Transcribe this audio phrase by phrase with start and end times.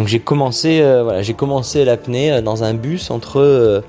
[0.00, 3.82] Donc j'ai commencé, euh, voilà, j'ai commencé l'apnée euh, dans un bus entre, euh,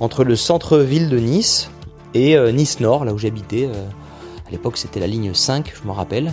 [0.00, 1.70] entre le centre-ville de Nice
[2.14, 3.68] et Nice Nord, là où j'habitais.
[4.46, 6.32] à l'époque, c'était la ligne 5, je me rappelle.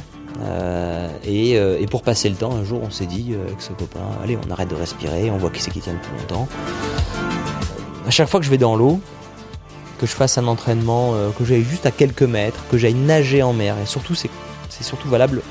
[1.25, 4.37] Et, et, pour passer le temps, un jour, on s'est dit avec ce copain, allez,
[4.45, 6.47] on arrête de respirer, on voit qui c'est qui tient le plus longtemps.
[8.05, 8.99] À chaque fois que je vais dans l'eau,
[9.99, 13.53] que je fasse un entraînement, que j'aille juste à quelques mètres, que j'aille nager en
[13.53, 14.29] mer, et surtout, c'est
[14.81, 15.43] surtout valable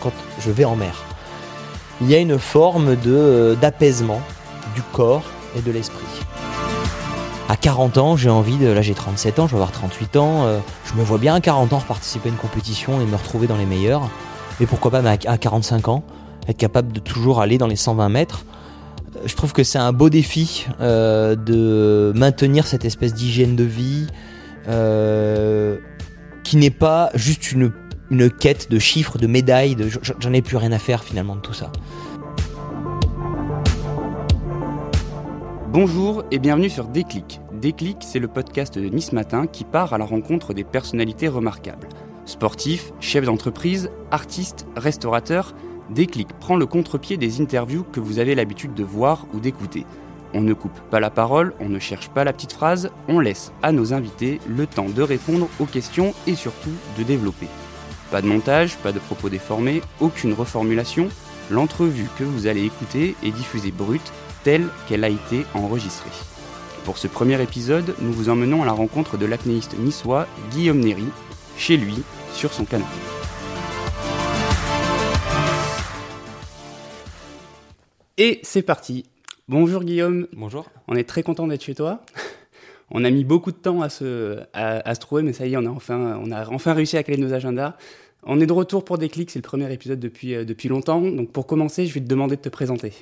[0.00, 1.09] quand je vais en mer
[2.00, 4.20] il y a une forme de, d'apaisement
[4.74, 5.24] du corps
[5.56, 6.06] et de l'esprit.
[7.48, 8.68] À 40 ans, j'ai envie de.
[8.68, 10.44] Là, j'ai 37 ans, je vais avoir 38 ans.
[10.44, 13.46] Euh, je me vois bien à 40 ans participer à une compétition et me retrouver
[13.46, 14.08] dans les meilleurs.
[14.60, 16.04] Et pourquoi pas à 45 ans,
[16.48, 18.44] être capable de toujours aller dans les 120 mètres.
[19.16, 23.64] Euh, je trouve que c'est un beau défi euh, de maintenir cette espèce d'hygiène de
[23.64, 24.06] vie
[26.44, 27.72] qui n'est pas juste une
[28.10, 29.88] une quête de chiffres, de médailles, de...
[30.18, 31.70] j'en ai plus rien à faire finalement de tout ça.
[35.68, 37.40] Bonjour et bienvenue sur Déclic.
[37.52, 41.88] Déclic, c'est le podcast de Nice Matin qui part à la rencontre des personnalités remarquables.
[42.24, 45.54] Sportifs, chefs d'entreprise, artistes, restaurateurs,
[45.90, 49.86] Déclic prend le contre-pied des interviews que vous avez l'habitude de voir ou d'écouter.
[50.34, 53.52] On ne coupe pas la parole, on ne cherche pas la petite phrase, on laisse
[53.62, 57.48] à nos invités le temps de répondre aux questions et surtout de développer.
[58.10, 61.08] Pas de montage, pas de propos déformés, aucune reformulation.
[61.48, 66.10] L'entrevue que vous allez écouter est diffusée brute, telle qu'elle a été enregistrée.
[66.84, 71.06] Pour ce premier épisode, nous vous emmenons à la rencontre de l'apnéiste niçois Guillaume Néry,
[71.56, 72.02] chez lui,
[72.34, 72.88] sur son canapé.
[78.18, 79.04] Et c'est parti.
[79.46, 80.26] Bonjour Guillaume.
[80.32, 80.68] Bonjour.
[80.88, 82.00] On est très content d'être chez toi.
[82.90, 85.56] On a mis beaucoup de temps à se, à, se trouver, mais ça y est,
[85.56, 87.76] on a, enfin, on a enfin réussi à caler nos agendas.
[88.22, 91.00] On est de retour pour Déclic, c'est le premier épisode depuis, euh, depuis longtemps.
[91.00, 92.92] Donc pour commencer, je vais te demander de te présenter.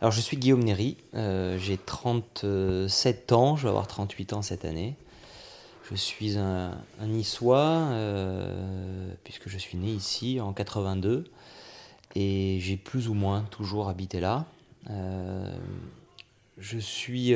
[0.00, 4.64] Alors je suis Guillaume Néry, euh, j'ai 37 ans, je vais avoir 38 ans cette
[4.64, 4.94] année.
[5.90, 11.24] Je suis un, niçois, euh, puisque je suis né ici en 82,
[12.14, 14.46] et j'ai plus ou moins toujours habité là.
[16.58, 17.34] je suis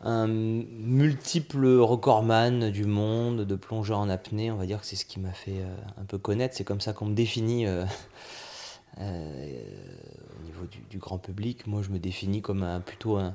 [0.00, 4.50] un multiple recordman du monde, de plongeur en apnée.
[4.50, 6.54] On va dire que c'est ce qui m'a fait euh, un peu connaître.
[6.56, 7.84] C'est comme ça qu'on me définit euh,
[9.00, 9.62] euh,
[10.40, 11.66] au niveau du, grand public.
[11.66, 13.34] Moi, je me définis comme un, plutôt un,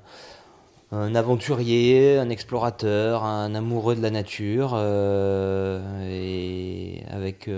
[1.16, 4.78] aventurier, un explorateur, un amoureux de la nature,
[6.08, 7.50] et avec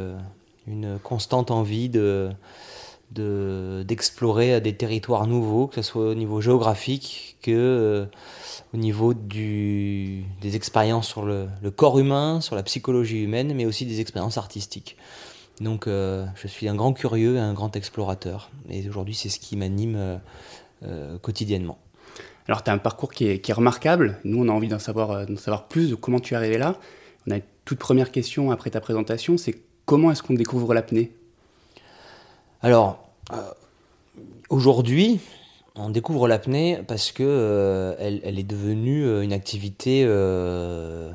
[0.67, 2.31] une constante envie de
[3.15, 8.07] d'explorer des territoires nouveaux, que ce soit au niveau géographique que
[8.75, 13.85] au niveau du, des expériences sur le, corps humain, sur la psychologie humaine, mais aussi
[13.85, 14.97] des expériences artistiques.
[15.61, 18.49] Donc euh, je suis un grand curieux et un grand explorateur.
[18.69, 20.17] Et aujourd'hui, c'est ce qui m'anime euh,
[20.83, 21.77] euh, quotidiennement.
[22.47, 24.19] Alors, tu as un parcours qui est, qui est, remarquable.
[24.23, 26.77] Nous, on a envie d'en savoir, savoir plus de comment tu es arrivé là.
[27.25, 29.55] On a une toute première question après ta présentation, c'est
[29.85, 31.11] comment est-ce qu'on découvre l'apnée?
[32.61, 33.04] Alors,
[34.49, 35.19] aujourd'hui,
[35.75, 41.09] on découvre l'apnée parce que euh, elle, est devenue euh, une activité, euh,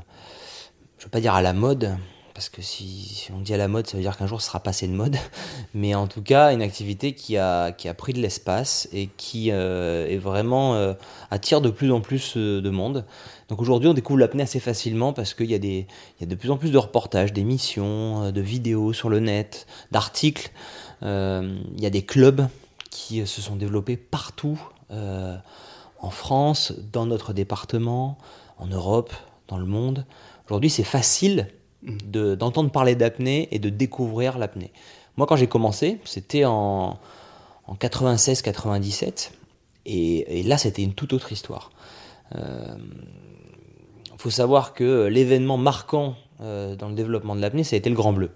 [0.99, 1.97] je ne veux pas dire à la mode,
[2.35, 4.61] parce que si, on dit à la mode, ça veut dire qu'un jour ce sera
[4.61, 5.17] passé de mode,
[5.75, 9.49] mais en tout cas une activité qui a, qui a pris de l'espace et qui
[9.49, 10.95] est vraiment
[11.31, 13.07] attire de plus en plus de monde.
[13.49, 15.87] Donc aujourd'hui on découvre l'apnée assez facilement parce qu'il y, y,
[16.23, 20.51] a de plus en plus de reportages, d'émissions, de vidéos sur le net, d'articles.
[21.03, 22.47] Il y a des clubs
[22.91, 25.37] qui se sont développés partout euh,
[26.01, 28.19] en France, dans notre département,
[28.59, 29.13] en Europe,
[29.49, 30.05] dans le monde.
[30.47, 31.49] Aujourd'hui, c'est facile
[31.83, 32.37] mm.
[32.37, 34.73] d'entendre parler d'apnée et de découvrir l'apnée.
[35.17, 36.99] Moi, quand j'ai commencé, c'était en,
[37.67, 39.31] en 96-97,
[39.87, 41.71] et, là, c'était une toute autre histoire.
[42.33, 42.75] Il euh,
[44.19, 47.97] faut savoir que l'événement marquant euh, dans le développement de l'apnée, ça a été le
[47.97, 48.31] Grand Bleu.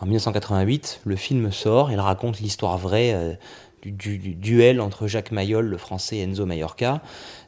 [0.00, 3.36] En 1988, le film sort, il raconte l'histoire vraie
[3.84, 7.00] du, duel entre Jacques Mayol, le français, et Enzo Mallorca.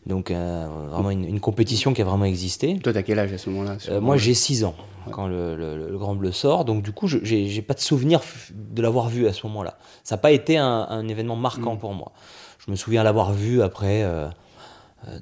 [0.06, 2.78] Donc euh, vraiment une, compétition qui a vraiment existé.
[2.78, 4.74] Toi, t'as quel âge à ce moment-là euh, Moi, j'ai 6 ans
[5.10, 6.64] quand le, Grand Bleu sort.
[6.64, 8.20] Donc du coup, je j'ai pas de souvenir
[8.54, 9.78] de l'avoir vu à ce moment-là.
[10.04, 11.78] Ça n'a pas été un, événement marquant mm.
[11.78, 12.12] pour moi.
[12.64, 14.02] Je me souviens l'avoir vu après...
[14.02, 14.28] Euh, euh,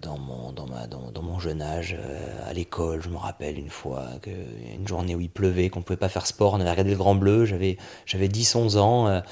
[0.03, 3.59] dans mon, dans, ma, dans, dans mon jeune âge, euh, à l'école, je me rappelle
[3.59, 4.31] une fois, que,
[4.75, 6.97] une journée où il pleuvait, qu'on ne pouvait pas faire sport, on avait regardé le
[6.97, 9.23] Grand Bleu, j'avais, j'avais 10-11 ans.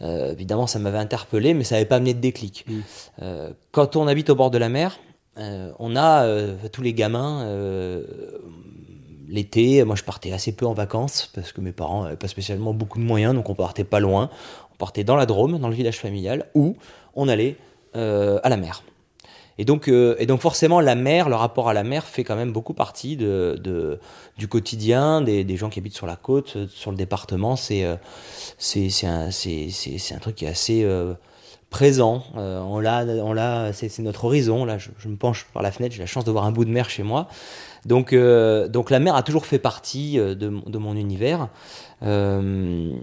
[0.00, 2.66] Euh, évidemment, ça m'avait interpellé, mais ça n'avait pas amené de déclic.
[2.68, 3.24] Mmh.
[3.70, 4.98] quand on habite au bord de la mer,
[5.36, 6.26] on a
[6.70, 7.46] tous les gamins
[9.28, 12.74] l'été, moi je partais assez peu en vacances parce que mes parents n'avaient pas spécialement
[12.74, 14.30] beaucoup de moyens, donc on partait pas loin
[14.78, 16.76] partait dans la Drôme, dans le village familial, ou
[17.14, 17.56] on allait
[17.94, 18.82] à la mer.
[19.58, 22.52] Et donc, et donc forcément, la mer, le rapport à la mer fait quand même
[22.52, 27.56] beaucoup partie du quotidien des, gens qui habitent sur la côte, sur le département.
[27.56, 27.86] C'est
[28.58, 30.86] c'est un, un, truc qui est assez
[31.72, 32.22] présent.
[32.36, 34.64] Euh, l'a, on l'a, c'est, notre horizon.
[34.64, 36.70] Là, je, me penche par la fenêtre, j'ai la chance de voir un bout de
[36.70, 37.26] mer chez moi.
[37.84, 41.48] Donc, euh, donc la mer a toujours fait partie euh, de mon univers.
[42.00, 42.96] mais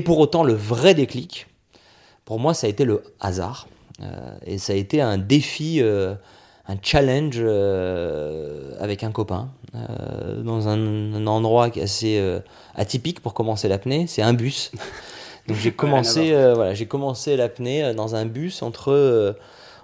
[0.00, 1.48] pour autant, le vrai déclic,
[2.24, 3.66] pour moi, ça a été le hasard.
[4.44, 7.38] Et ça a été un défi, un challenge
[8.80, 12.40] avec un copain, dans un, un, endroit assez
[12.74, 14.06] atypique pour commencer l'apnée.
[14.06, 14.70] C'est un bus.
[15.48, 19.32] Donc j'ai commencé, euh, voilà, j'ai commencé l'apnée euh, dans un bus entre, euh,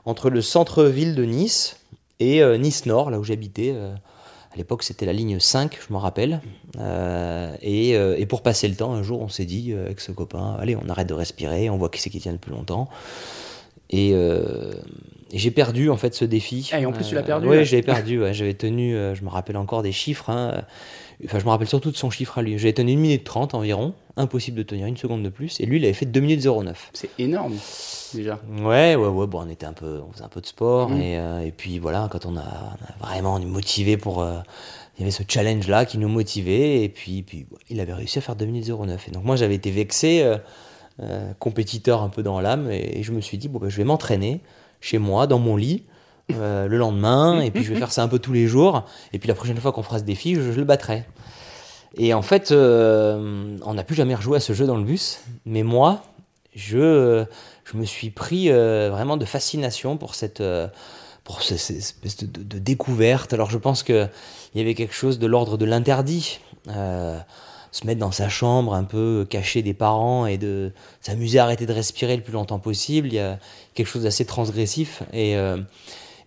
[0.05, 1.77] entre le centre-ville de Nice
[2.19, 3.75] et Nice Nord, là où j'habitais.
[3.75, 6.41] à l'époque, c'était la ligne 5, je m'en rappelle.
[7.63, 10.77] Et, et, pour passer le temps, un jour, on s'est dit avec ce copain, allez,
[10.77, 12.89] on arrête de respirer, on voit qui c'est qui tient le plus longtemps.
[13.93, 14.15] Et,
[15.35, 16.69] j'ai perdu en fait ce défi.
[16.73, 18.21] Ah, et en plus, tu l'as perdu Oui, j'ai perdu.
[18.33, 20.29] J'avais tenu, je me rappelle encore des chiffres.
[20.29, 20.63] Hein.
[21.25, 22.59] Enfin, je me rappelle surtout de son chiffre à lui.
[22.59, 23.95] J'avais tenu 1 minute 30 environ.
[24.17, 25.61] Impossible de tenir une seconde de plus.
[25.61, 26.91] Et lui, il avait fait 2 minutes 09.
[26.93, 27.55] C'est énorme,
[28.13, 28.41] déjà.
[28.61, 29.27] Ouais, ouais, ouais.
[29.27, 30.91] Bon, on était un peu, on faisait un peu de sport.
[30.91, 31.01] Mmh.
[31.01, 34.23] Et, euh, et, puis voilà, quand on a, on a vraiment motivé pour.
[34.23, 34.39] Euh,
[34.99, 36.83] il y avait ce challenge-là qui nous motivait.
[36.83, 39.09] Et puis, puis il avait réussi à faire 2 minutes 09.
[39.09, 40.37] Et donc, moi, j'avais été vexé, euh,
[41.39, 42.71] compétiteur un peu dans l'âme.
[42.71, 44.41] Et, je me suis dit, bon, ben, je vais m'entraîner
[44.81, 45.85] chez moi, dans mon lit.
[46.31, 49.19] Euh, le lendemain, et puis je vais faire ça un peu tous les jours, et
[49.19, 51.05] puis la prochaine fois qu'on fera ce défi, je, le battrai.
[51.97, 55.21] Et en fait, euh, on n'a plus jamais rejoué à ce jeu dans le bus,
[55.45, 56.03] mais moi,
[56.55, 57.25] je,
[57.65, 60.43] je me suis pris euh, vraiment de fascination pour cette,
[61.25, 63.33] pour cette, espèce de, découverte.
[63.33, 64.09] Alors je pense qu'il
[64.55, 66.41] y avait quelque chose de l'ordre de l'interdit.
[67.73, 71.67] Se mettre dans sa chambre un peu caché des parents et de s'amuser à arrêter
[71.67, 73.09] de respirer le plus longtemps possible.
[73.09, 73.39] Il y a
[73.75, 75.03] quelque chose d'assez transgressif.
[75.13, 75.37] Et,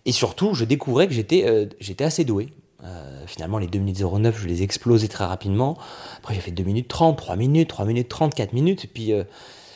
[0.06, 1.66] et surtout, je découvrais que j'étais euh,
[1.98, 2.48] assez doué.
[2.84, 5.76] Euh, finalement, les 2 minutes 09, je les ai explosés très rapidement.
[6.18, 8.84] Après, j'ai fait 2 minutes 30, 3 minutes, 3 minutes 30, 4 minutes.
[8.84, 9.24] Et puis, euh,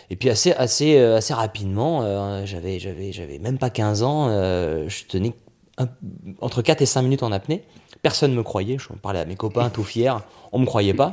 [0.09, 5.33] et puis assez, assez, assez rapidement, j'avais, j'avais, j'avais même pas 15 ans, je tenais
[6.41, 7.63] entre 4 et 5 minutes en apnée.
[8.03, 8.77] Personne ne me croyait.
[8.77, 10.15] Je parlais à mes copains tout fiers.
[10.51, 11.13] On ne me croyait pas.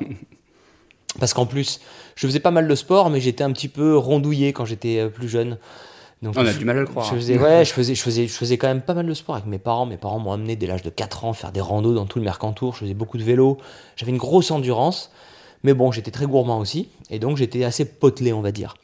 [1.19, 1.79] Parce qu'en plus,
[2.15, 5.29] je faisais pas mal de sport, mais j'étais un petit peu rondouillé quand j'étais plus
[5.29, 5.57] jeune.
[6.21, 7.05] Donc, on a du mal à le croire.
[7.05, 9.35] Je faisais, ouais, je faisais, je, faisais, je faisais quand même pas mal de sport
[9.35, 9.85] avec mes parents.
[9.85, 12.25] Mes parents m'ont amené dès l'âge de 4 ans faire des randos dans tout le
[12.25, 12.73] Mercantour.
[12.73, 13.57] Je faisais beaucoup de vélo.
[13.95, 15.11] J'avais une grosse endurance.
[15.63, 16.89] Mais bon, j'étais très gourmand aussi.
[17.09, 18.75] Et donc, j'étais assez potelé, on va dire.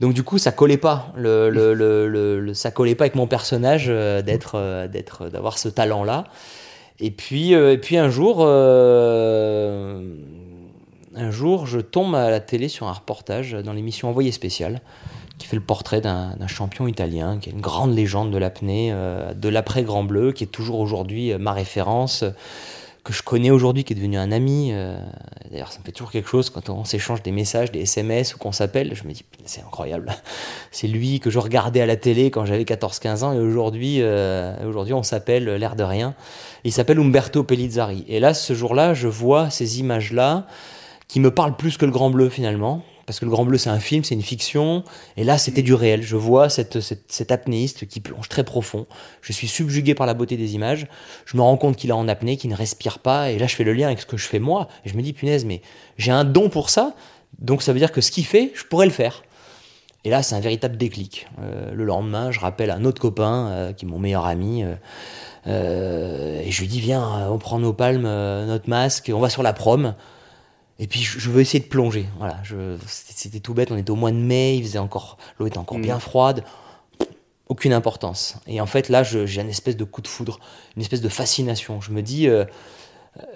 [0.00, 1.12] Donc, du coup, ça collait pas.
[1.16, 5.68] Le, le, le, ça collait pas avec mon personnage euh, d'être, euh, d'être, d'avoir ce
[5.68, 6.24] talent-là.
[6.98, 8.38] Et puis, euh, et puis un jour,
[11.16, 14.80] un jour, je tombe à la télé sur un reportage dans l'émission Envoyé spécial
[15.38, 19.34] qui fait le portrait d'un champion italien, qui est une grande légende de l'apnée, euh,
[19.34, 22.24] de l'après-Grand Bleu, qui est toujours aujourd'hui euh, ma référence,
[23.02, 24.70] que je connais aujourd'hui, qui est devenu un ami.
[24.72, 24.96] Euh,
[25.50, 28.38] d'ailleurs, ça me fait toujours quelque chose quand on s'échange des messages, des SMS ou
[28.38, 28.94] qu'on s'appelle.
[28.94, 30.14] Je me dis, c'est incroyable.
[30.70, 34.02] C'est lui que je regardais à la télé quand j'avais 14-15 ans et aujourd'hui,
[34.66, 36.14] aujourd'hui on s'appelle l'air de rien.
[36.64, 38.04] Il s'appelle Umberto Pellizzari.
[38.08, 40.46] Et là, ce jour-là, je vois ces images-là
[41.08, 43.70] qui me parlent plus que le Grand Bleu finalement parce que le Grand Bleu c'est
[43.70, 44.84] un film, c'est une fiction,
[45.16, 46.02] et là c'était du réel.
[46.02, 48.86] Je vois cet apnéiste qui plonge très profond,
[49.20, 50.86] je suis subjugué par la beauté des images,
[51.26, 53.54] je me rends compte qu'il est en apnée, qu'il ne respire pas, et là je
[53.54, 55.62] fais le lien avec ce que je fais moi, et je me dis punaise, mais
[55.98, 56.94] j'ai un don pour ça,
[57.38, 59.24] donc ça veut dire que ce qu'il fait, je pourrais le faire.
[60.06, 61.26] Et là c'est un véritable déclic.
[61.40, 64.62] Euh, le lendemain, je rappelle un autre copain, euh, qui est mon meilleur ami,
[65.46, 69.42] euh, et je lui dis viens, on prend nos palmes, notre masque, on va sur
[69.42, 69.94] la prom.
[70.78, 72.06] Et puis je veux essayer de plonger.
[72.18, 72.38] Voilà,
[72.86, 73.70] c'était tout bête.
[73.70, 75.82] On était au mois de mai, il faisait encore, l'eau était encore mm.
[75.82, 76.44] bien froide.
[77.48, 78.36] Aucune importance.
[78.46, 80.40] Et en fait là, j'ai une espèce de coup de foudre,
[80.76, 81.80] une espèce de fascination.
[81.80, 82.44] Je me dis, euh,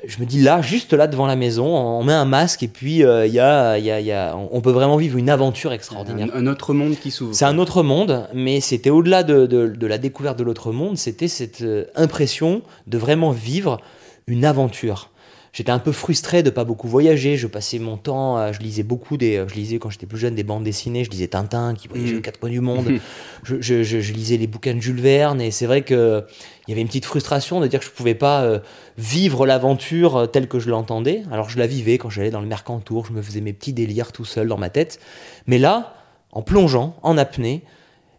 [0.05, 3.05] je me dis là, juste là devant la maison, on met un masque et puis
[3.05, 6.29] euh, il y, a, y, a, y, a, on peut vraiment vivre une aventure extraordinaire.
[6.35, 7.35] Un, autre monde qui s'ouvre.
[7.35, 10.97] C'est un autre monde, mais c'était au-delà de, de, de, la découverte de l'autre monde.
[10.97, 13.81] C'était cette euh, impression de vraiment vivre
[14.27, 15.11] une aventure
[15.59, 17.37] j'étais un peu frustré de pas beaucoup voyager.
[17.37, 20.45] Je passais mon temps, je lisais beaucoup des, je lisais quand j'étais plus jeune des
[20.45, 21.03] bandes dessinées.
[21.03, 22.23] Je lisais Tintin qui voyageait aux mm.
[22.23, 22.87] quatre coins du monde.
[23.43, 26.25] je, je, je, lisais les bouquins de Jules Verne et c'est vrai que
[26.67, 28.61] il y avait une petite frustration de dire que je pouvais pas euh,
[28.99, 31.25] vivre l'aventure euh, telle que je l'entendais.
[31.33, 34.13] Alors je la vivais quand j'allais dans le Mercantour, je me faisais mes petits délires
[34.13, 35.01] tout seul dans ma tête.
[35.49, 35.95] Mais là,
[36.31, 37.65] en plongeant, en apnée,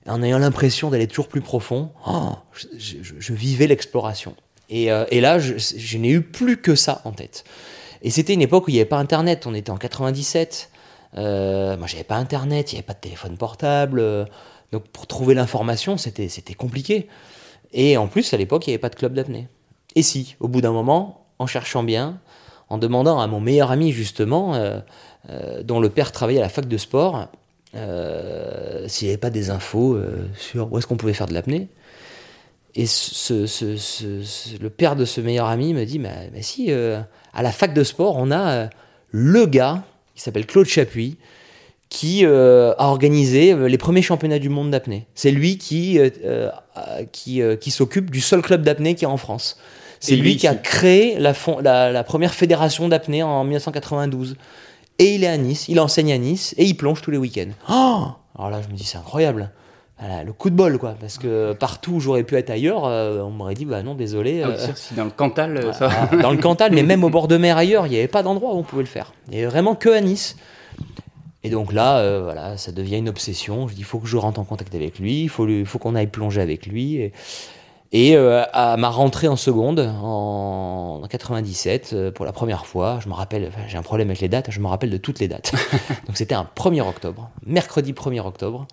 [0.05, 2.33] en ayant l'impression d'aller toujours plus profond, oh,
[2.77, 4.35] je vivais l'exploration.
[4.71, 7.43] Euh, et, là, je, n'ai eu plus que ça en tête.
[8.01, 9.45] Et c'était une époque où il n'y avait pas Internet.
[9.47, 10.69] On était en 97.
[11.17, 14.27] Euh, moi, j'avais pas internet, il n'y avait pas de téléphone portable.
[14.71, 17.07] donc, pour trouver l'information, c'était compliqué.
[17.73, 19.47] Et en plus, à l'époque, il n'y avait pas de club d'apnée.
[19.95, 22.19] Et si, au bout d'un moment, en cherchant bien,
[22.69, 24.79] en demandant à mon meilleur ami, justement, euh,
[25.29, 27.27] euh, dont le père travaillait à la fac de sport,
[27.73, 29.99] s'il n'y avait pas des infos
[30.35, 31.67] sur où est-ce qu'on pouvait faire de l'apnée.
[32.81, 36.67] Et ce, ce- ce- ce- le père de ce meilleur ami me dit, mais, si,
[36.69, 37.01] euh,
[37.33, 38.67] à la fac de sport, on a euh,
[39.11, 39.83] le gars,
[40.15, 41.17] qui s'appelle Claude Chapuis,
[41.89, 45.07] qui euh, a organisé les premiers championnats du monde d'apnée.
[45.15, 45.99] C'est lui qui,
[47.11, 49.57] qui, qui s'occupe du seul club d'apnée qui est en France.
[49.99, 54.37] C'est lui, lui, qui a créé la, fon- la, la première fédération d'apnée en 1992.
[54.99, 57.49] Et il est à Nice, il enseigne à Nice et il plonge tous les week-ends.
[57.69, 58.07] Oh
[58.37, 59.51] Alors là, je me dis, c'est incroyable.
[59.99, 60.95] Voilà, le coup de bol, quoi.
[60.99, 64.41] Parce que partout où j'aurais pu être ailleurs, euh, on m'aurait dit, bah non, désolé.
[64.43, 65.89] Ah euh, si dans le Cantal, euh, ça.
[66.11, 68.23] ah, dans le Cantal, mais même au bord de mer ailleurs, il n'y avait pas
[68.23, 69.11] d'endroit où on pouvait le faire.
[69.27, 70.37] Il n'y avait vraiment que à Nice.
[71.43, 73.67] Et donc là, euh, voilà, ça devient une obsession.
[73.67, 75.79] Je dis, il faut que je rentre en contact avec lui, il faut, lui- faut
[75.79, 76.95] qu'on aille plonger avec lui.
[76.95, 77.13] Et,
[77.91, 83.13] et, à ma rentrée en seconde, en 97, euh, pour la première fois, je me
[83.13, 85.51] rappelle, enfin, j'ai un problème avec les dates, je me rappelle de toutes les dates.
[86.07, 88.65] donc c'était un 1er octobre, mercredi 1er octobre.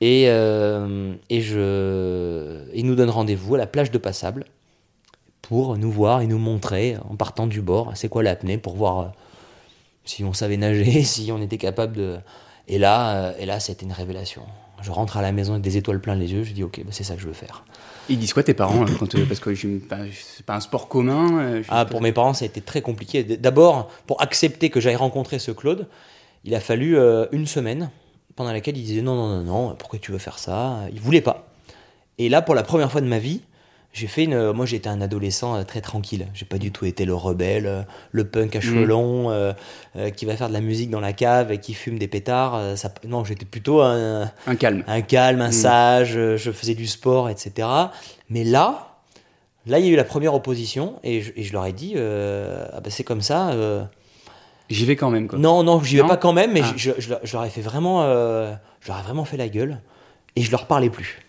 [0.00, 4.44] Et, euh, et je, il nous donne rendez-vous à la plage de Passable
[5.42, 8.98] pour nous voir et nous montrer, en partant du bord, c'est quoi l'apnée, pour voir
[9.00, 9.06] euh,
[10.04, 12.16] si on savait nager, si on était capable de...
[12.68, 14.42] Et là, euh, et là c'était une révélation.
[14.80, 16.90] Je rentre à la maison avec des étoiles plein les yeux, je dis ok, bah,
[16.92, 17.64] c'est ça que je veux faire.
[18.08, 19.50] Ils disent quoi tes parents euh, quand, euh, Parce que
[19.84, 21.40] enfin, c'est pas un sport commun.
[21.42, 23.22] euh, Ah, pour mes parents, ça a été très compliqué.
[23.24, 25.86] D'abord, pour accepter que j'aille rencontrer ce Claude,
[26.44, 27.90] il a fallu euh, une semaine
[28.36, 30.78] pendant laquelle il disait non, non, non, non, pourquoi tu veux faire ça?
[30.92, 31.46] Il voulait pas.
[32.18, 33.40] Et là, pour la première fois de ma vie,
[33.92, 34.52] j'ai fait une.
[34.52, 36.28] Moi, j'étais un adolescent euh, très tranquille.
[36.32, 37.82] J'ai pas du tout été le rebelle, euh,
[38.12, 38.88] le punk à cheveux Mm.
[38.88, 39.52] longs, euh,
[39.96, 42.76] euh, qui va faire de la musique dans la cave et qui fume des pétards.
[42.78, 42.92] ça...
[43.08, 44.84] Non, j'étais plutôt un, Un calme.
[44.86, 45.52] un calme, un Mm.
[45.52, 47.66] sage, je faisais du sport, etc.
[48.28, 48.98] Mais là,
[49.66, 51.94] là, il y a eu la première opposition et je, et je leur ai dit,
[51.96, 53.50] euh, ah ben, c'est comme ça.
[54.70, 55.26] J'y vais quand même.
[55.28, 55.38] Quoi.
[55.38, 56.72] non, non, j'y vais Non pas quand même, mais Ah.
[56.76, 59.80] je, je- je leur- ai fait vraiment, euh, je leur ai vraiment fait la gueule
[60.36, 61.20] et je leur parlais plus.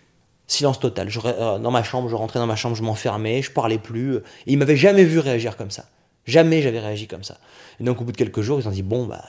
[0.47, 1.09] Silence total.
[1.09, 4.17] Je, euh, dans ma chambre, je rentrais dans ma chambre, je m'enfermais, je parlais plus.
[4.17, 5.85] Et ils m'avaient jamais vu réagir comme ça.
[6.25, 7.37] Jamais j'avais réagi comme ça.
[7.79, 9.23] Et donc au bout de quelques jours, ils ont dit bon bah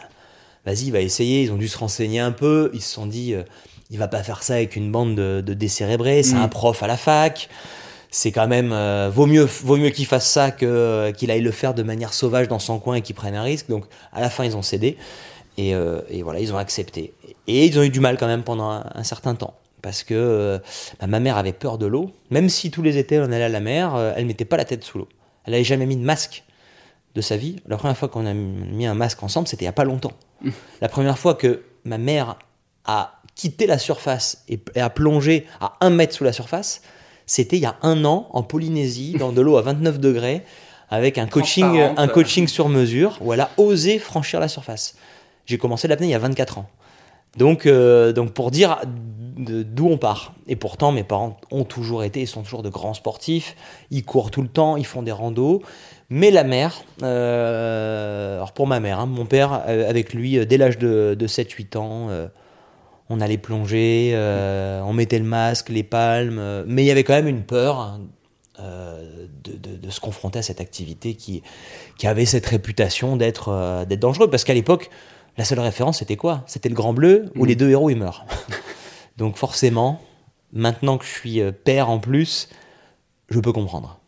[0.66, 1.42] vas-y, va essayer.
[1.42, 2.71] Ils ont dû se renseigner un peu.
[2.75, 3.45] Ils se sont dit euh,
[3.90, 6.23] il va pas faire ça avec une bande de, de décérébrés.
[6.23, 6.42] C'est Mm.
[6.42, 7.49] un prof à la fac.
[8.14, 11.50] C'est quand même euh, vaut mieux vaut mieux qu'il fasse ça que qu'il aille le
[11.50, 13.71] faire de manière sauvage dans son coin et qu'il prenne un risque.
[13.71, 14.99] Donc à la fin, ils ont cédé
[15.57, 17.14] et, euh, et voilà, ils ont accepté.
[17.47, 19.54] Et ils ont eu du mal quand même pendant un, un certain temps.
[19.81, 20.59] Parce que euh,
[21.00, 22.11] bah, ma mère avait peur de l'eau.
[22.28, 24.85] Même si tous les étés on allait à la mer, elle mettait pas la tête
[24.85, 25.09] sous l'eau.
[25.47, 26.45] Elle n'avait jamais mis de masque
[27.14, 27.57] de sa vie.
[27.66, 30.12] La première fois qu'on a mis un masque ensemble, c'était il n'y a pas longtemps.
[30.83, 32.38] La première fois que ma mère
[32.85, 36.83] a quitté la surface et, et a plongé à un mètre sous la surface,
[37.26, 40.43] c'était il y a un an en Polynésie, dans de l'eau à 29 degrés,
[40.91, 44.95] avec un coaching, un coaching sur mesure, où elle a osé franchir la surface.
[45.47, 46.69] J'ai commencé l'apnée il y a 24 ans.
[47.37, 48.79] Donc, euh, donc pour dire
[49.37, 50.35] d'où on part.
[50.47, 53.57] Et pourtant, mes parents ont toujours été, ils sont toujours de grands sportifs.
[53.91, 55.62] Ils courent tout le temps, ils font des randos.
[56.11, 60.59] Mais la mère, euh, alors pour ma mère, hein, mon père, euh, avec lui, dès
[60.59, 62.26] l'âge de, de 7-8 ans, euh,
[63.12, 67.04] on allait plonger, euh, on mettait le masque, les palmes, euh, mais il y avait
[67.04, 68.00] quand même une peur hein,
[68.61, 71.42] euh, de, de- de se confronter à cette activité qui,
[71.99, 74.28] qui avait cette réputation d'être d'être dangereux.
[74.31, 74.90] Parce qu'à l'époque,
[75.37, 76.42] la seule référence, c'était quoi?
[76.47, 77.49] C'était le Grand Bleu où Mhm.
[77.49, 78.26] les deux héros, ils meurent.
[79.16, 80.00] Donc forcément,
[80.52, 82.49] maintenant que je suis père en plus,
[83.28, 83.99] je peux comprendre.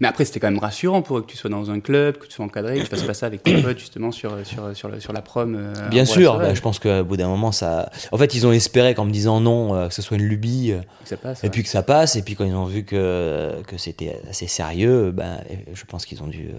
[0.00, 2.26] Mais après, c'était quand même rassurant pour eux que tu sois dans un club, que
[2.26, 4.88] tu sois encadré, que tu fasses pas ça avec tes potes, justement, sur, sur, sur,
[4.88, 5.54] la- sur la prom.
[5.58, 7.90] euh, Bien en sûr, bah, je pense qu'au bout d'un moment, ça.
[8.12, 10.72] En fait, ils ont espéré qu'en me disant non, euh, que ce soit une lubie,
[10.72, 11.44] euh, Que ça passe.
[11.44, 14.46] et puis que ça passe, et puis quand ils ont vu que, que c'était assez
[14.46, 15.40] sérieux, ben,
[15.72, 16.50] je pense qu'ils ont dû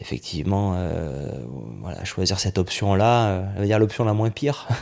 [0.00, 0.76] effectivement
[1.80, 4.68] voilà, choisir cette option-là, on va dire l'option la moins pire.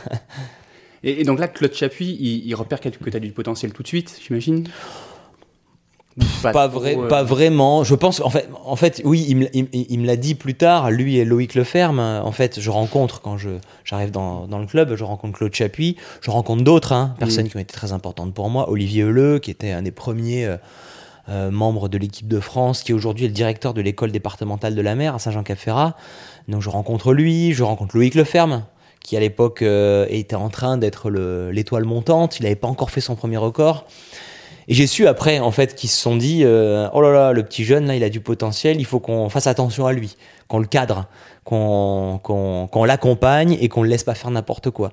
[1.03, 3.83] Et, et donc là, Claude Chapuis, il, il repère que tu as du potentiel tout
[3.83, 4.67] de suite, j'imagine?
[6.41, 7.83] Pas, trop, vrai, euh, pas vraiment.
[7.83, 10.55] Je pense, en fait, en fait oui, il me, il- il me l'a dit plus
[10.55, 11.99] tard, lui et Loïc Leferme.
[11.99, 13.49] En fait, je rencontre, quand je,
[13.85, 17.49] j'arrive dans, dans le club, je rencontre Claude Chapuis, je rencontre d'autres hein, personnes Mm.
[17.49, 18.69] qui ont été très importantes pour moi.
[18.69, 20.57] Olivier Heuleux, qui était un des premiers euh,
[21.29, 24.81] euh, membres de l'équipe de France, qui aujourd'hui est le directeur de l'école départementale de
[24.81, 25.95] la mer à Saint-Jean-Cap-Ferrat.
[26.47, 28.63] Donc je rencontre lui, je rencontre Loïc Leferme,
[29.03, 29.61] qui à l'époque
[30.09, 32.39] était en train d'être le- l'étoile montante.
[32.39, 33.85] Il n'avait pas encore fait son premier record.
[34.69, 37.43] Et j'ai su après, en fait, qu'ils se sont dit, euh, oh là là, le
[37.43, 40.17] petit jeune, là, il a du potentiel, il faut qu'on fasse attention à lui,
[40.49, 41.07] qu'on le cadre,
[41.45, 44.91] qu'on qu'on l'accompagne et qu'on le laisse pas faire n'importe quoi.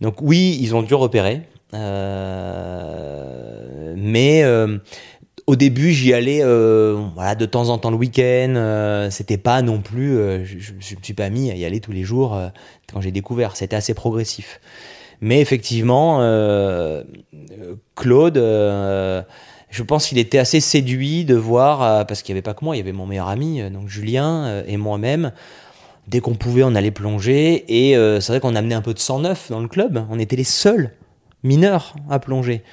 [0.00, 1.42] Donc oui, ils ont dû repérer,
[2.62, 4.78] euh, mais euh,
[5.46, 8.54] au début, j'y allais euh, voilà, de temps en temps le week-end.
[8.56, 10.16] Euh, c'était pas non plus.
[10.16, 12.48] euh, je, je me suis pas mis à y aller tous les jours euh,
[12.92, 13.56] quand j'ai découvert.
[13.56, 14.60] C'était assez progressif.
[15.22, 17.04] Mais effectivement, euh,
[17.94, 19.22] Claude, euh,
[19.70, 22.64] je pense qu'il était assez séduit de voir, euh, parce qu'il n'y avait pas que
[22.64, 25.30] moi, il y avait mon meilleur ami, donc Julien, et moi-même.
[26.08, 27.64] Dès qu'on pouvait, on allait plonger.
[27.68, 30.04] Et c'est vrai qu'on amenait un peu de sang neuf dans le club.
[30.10, 30.90] On était les seuls
[31.44, 32.64] mineurs à plonger.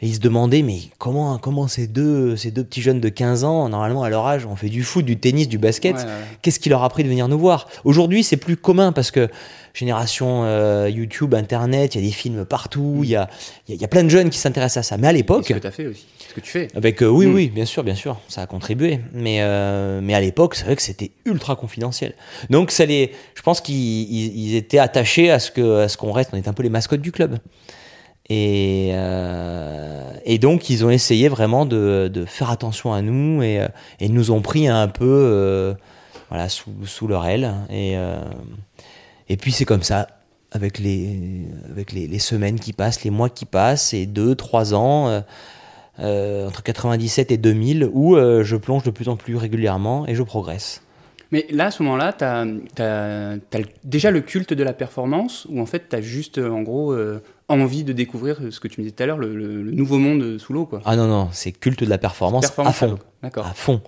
[0.00, 3.44] Et ils se demandaient, mais comment, comment ces, deux, ces deux petits jeunes de 15
[3.44, 6.06] ans, normalement à leur âge, on fait du foot, du tennis, du basket, Ouais, ouais,
[6.06, 6.12] ouais.
[6.42, 7.66] qu'est-ce qui leur a pris de venir nous voir?
[7.84, 9.30] Aujourd'hui, c'est plus commun parce que
[9.76, 13.28] génération euh, YouTube, Internet, il y a des films partout, il y a,
[13.68, 14.96] il y, a- y a plein de jeunes qui s'intéressent à ça.
[14.96, 16.06] Mais à l'époque, Ce que tu as fait aussi?
[16.28, 16.68] Ce que tu fais?
[16.74, 17.34] avec euh, oui, Mm.
[17.34, 19.00] oui, bien sûr, bien sûr, ça a contribué.
[19.12, 22.14] Mais euh, mais à l'époque, c'est vrai que c'était ultra confidentiel.
[22.50, 25.96] Donc ça les, je pense qu'ils ils- ils étaient attachés à ce que à ce
[25.98, 26.30] qu'on reste.
[26.32, 27.38] On est un peu les mascottes du club.
[28.28, 33.60] Et euh, et donc ils ont essayé vraiment de, de faire attention à nous et
[34.00, 35.74] et nous ont pris un peu euh,
[36.28, 38.18] voilà sous sous leur aile et euh,
[39.28, 40.06] et puis c'est comme ça
[40.52, 44.74] avec les avec les, les semaines qui passent, les mois qui passent et deux trois
[44.74, 45.08] ans.
[45.08, 45.20] euh,
[45.98, 50.14] euh, entre 97 et 2000 où euh, je plonge de plus en plus régulièrement et
[50.14, 50.82] je progresse.
[51.32, 52.22] Mais là, à ce moment-là, tu
[52.82, 56.92] as, déjà le culte de la performance ou en fait, tu as juste, en gros,
[56.92, 59.72] euh, envie de découvrir ce que tu me disais tout à l'heure, le, le- le
[59.72, 60.82] nouveau monde sous l'eau, quoi?
[60.84, 62.98] Ah non, non, c'est culte de la performance, Performance à fond.
[63.22, 63.46] D'accord.
[63.46, 63.80] À fond.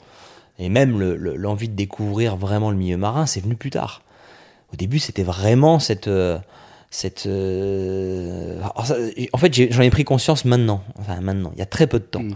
[0.58, 4.02] Et même le- le- l'envie de découvrir vraiment le milieu marin, c'est venu plus tard.
[4.72, 6.08] Au début, c'était vraiment cette.
[6.08, 6.38] euh,
[6.90, 8.96] cette euh, ça,
[9.32, 10.82] en fait, j'en ai pris conscience maintenant.
[10.98, 12.22] Enfin, maintenant, il y a très peu de temps.
[12.22, 12.34] Mm.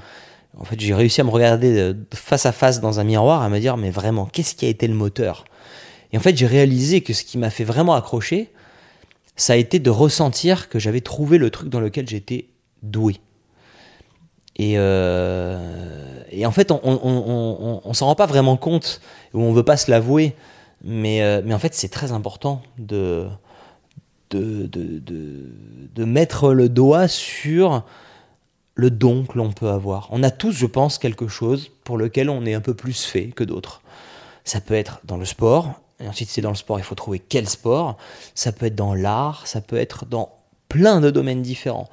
[0.58, 3.48] En fait, j'ai réussi à me regarder euh, face à face dans un miroir, à
[3.48, 5.44] me dire, mais vraiment, qu'est-ce qui a été le moteur?
[6.12, 8.50] Et en fait, j'ai réalisé que ce qui m'a fait vraiment accrocher,
[9.34, 12.48] ça a été de ressentir que j'avais trouvé le truc dans lequel j'étais
[12.82, 13.16] doué.
[14.56, 19.00] Et, euh, et en fait, on, on, on, on, on s'en rend pas vraiment compte,
[19.32, 20.34] ou on veut pas se l'avouer,
[20.84, 23.28] mais, euh, mais en fait, c'est très important de,
[24.30, 25.50] de, de, de,
[25.94, 27.84] de mettre le doigt sur
[28.74, 30.08] le don que l'on peut avoir.
[30.10, 33.28] On a tous, je pense, quelque chose pour lequel on est un peu plus fait
[33.28, 33.82] que d'autres.
[34.44, 37.18] Ça peut être dans le sport, et ensuite c'est dans le sport, il faut trouver
[37.20, 37.96] quel sport.
[38.34, 40.30] Ça peut être dans l'art, ça peut être dans
[40.68, 41.88] plein de domaines différents.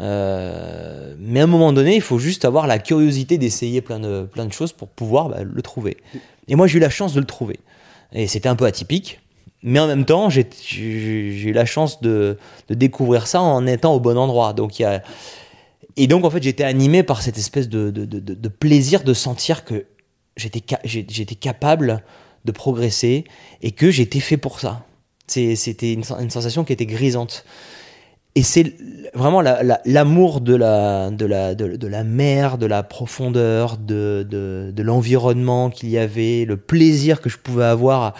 [0.00, 4.22] Euh, mais à un moment donné, il faut juste avoir la curiosité d'essayer plein de,
[4.30, 5.96] plein de choses pour pouvoir bah, le trouver.
[6.48, 7.60] Et moi, j'ai eu la chance de le trouver.
[8.12, 9.20] Et c'était un peu atypique.
[9.62, 14.16] Mais en même temps, j'ai eu la chance de, découvrir ça en étant au bon
[14.16, 14.52] endroit.
[14.52, 14.82] Donc.
[15.96, 19.86] Et donc, en fait, j'étais animé par cette espèce de, plaisir de sentir que
[20.36, 22.02] j'étais capable
[22.44, 23.24] de progresser
[23.60, 24.84] et que j'étais fait pour ça.
[25.26, 27.44] C'était une, une sensation qui était grisante.
[28.36, 28.74] Et c'est
[29.14, 33.76] vraiment la- la- l'amour de, la, de, la, de, de la mer, de la profondeur,
[33.76, 38.14] de, de, de l'environnement qu'il y avait, le plaisir que je pouvais avoir à,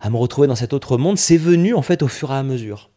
[0.00, 2.42] à me retrouver dans cet autre monde, c'est venu en fait au fur et à
[2.42, 2.90] mesure.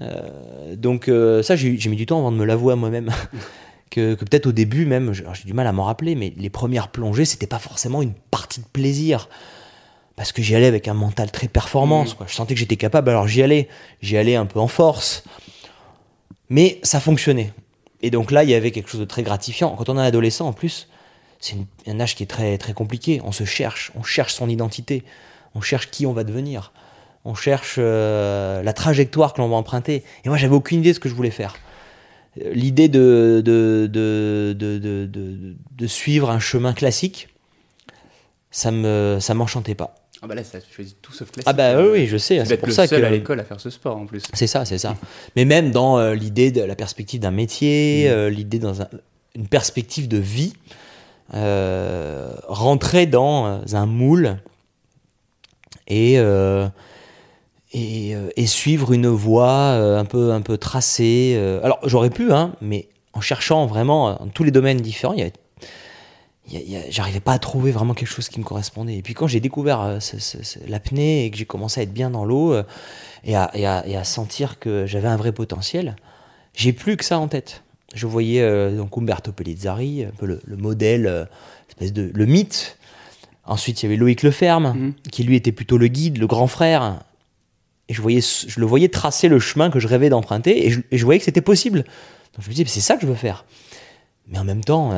[0.00, 3.10] Euh, donc euh, ça, j'ai mis du temps avant de me l'avouer à moi-même.
[3.90, 6.88] que, que peut-être au début même, j'ai du mal à m'en rappeler, mais les premières
[6.88, 9.28] plongées, c'était pas forcément une partie de plaisir.
[10.16, 12.14] Parce que j'y allais avec un mental très performance.
[12.14, 12.26] Quoi.
[12.28, 13.68] Je sentais que j'étais capable, alors j'y allais.
[14.02, 15.22] J'y allais un peu en force.
[16.50, 17.52] Mais ça fonctionnait.
[18.00, 19.74] Et donc là, il y avait quelque chose de très gratifiant.
[19.76, 20.88] Quand on est adolescent, en plus,
[21.40, 21.56] c'est
[21.86, 23.20] un âge qui est très, compliqué.
[23.24, 25.04] On se cherche, on cherche son identité,
[25.54, 26.72] on cherche qui on va devenir,
[27.24, 30.04] on cherche euh, la trajectoire que l'on va emprunter.
[30.24, 31.56] Et moi, j'avais aucune idée de ce que je voulais faire.
[32.42, 33.42] Euh, L'idée de,
[35.86, 37.28] suivre un chemin classique,
[38.50, 39.94] ça me ça m'enchantait pas.
[40.22, 41.48] Ah bah là, ça tu choisis tout sauf classique.
[41.48, 42.44] Ah bah oui, oui, je sais.
[42.44, 44.22] C'est pour le ça seul que à l'école à faire ce sport en plus.
[44.34, 44.96] c'est ça, c'est ça.
[45.36, 48.12] Mais même dans euh, l'idée de la perspective d'un métier, Mm.
[48.12, 48.88] euh, l'idée dans un-
[49.36, 50.54] une perspective de vie,
[51.34, 54.38] euh, rentrer dans un moule
[55.86, 56.14] et,
[57.72, 61.38] et, et suivre une voie un peu, un peu tracée.
[61.62, 65.22] Alors j'aurais pu, hein, mais en cherchant vraiment dans tous les domaines différents, il y
[65.22, 65.32] avait
[66.90, 68.96] j'arrivais pas à trouver vraiment quelque chose qui me correspondait.
[68.96, 69.98] Et puis quand j'ai découvert euh,
[70.66, 72.62] l'apnée et que j'ai commencé à être bien dans l'eau euh,
[73.24, 75.96] et, à, et à- et à sentir que j'avais un vrai potentiel,
[76.54, 77.62] j'ai plus que ça en tête.
[77.94, 81.28] Je voyais euh, donc Umberto Pellizzari, un peu le, le modèle,
[81.68, 82.76] espèce de le mythe.
[83.44, 84.94] Ensuite, il y avait Loïc Leferme, Mhm.
[85.10, 87.00] qui lui était plutôt le guide, le grand frère.
[87.88, 90.80] Et je, voyais, je le voyais tracer le chemin que je rêvais d'emprunter et je,
[90.90, 91.78] et je voyais que c'était possible.
[92.34, 93.46] Donc je me disais, c'est ça que je veux faire.
[94.28, 94.90] Mais en même temps,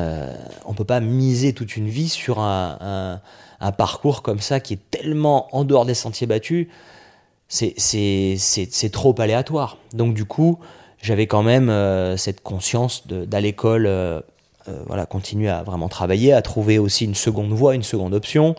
[0.65, 3.21] on peut pas miser toute une vie sur un,
[3.59, 6.67] un, parcours comme ça qui est tellement en dehors des sentiers battus.
[7.47, 9.77] C'est trop aléatoire.
[9.93, 10.59] Donc du coup,
[11.01, 11.71] j'avais quand même
[12.17, 14.23] cette conscience d'aller l'école
[14.67, 18.55] euh, voilà, continuer à vraiment travailler, à trouver aussi une seconde voie, une seconde option.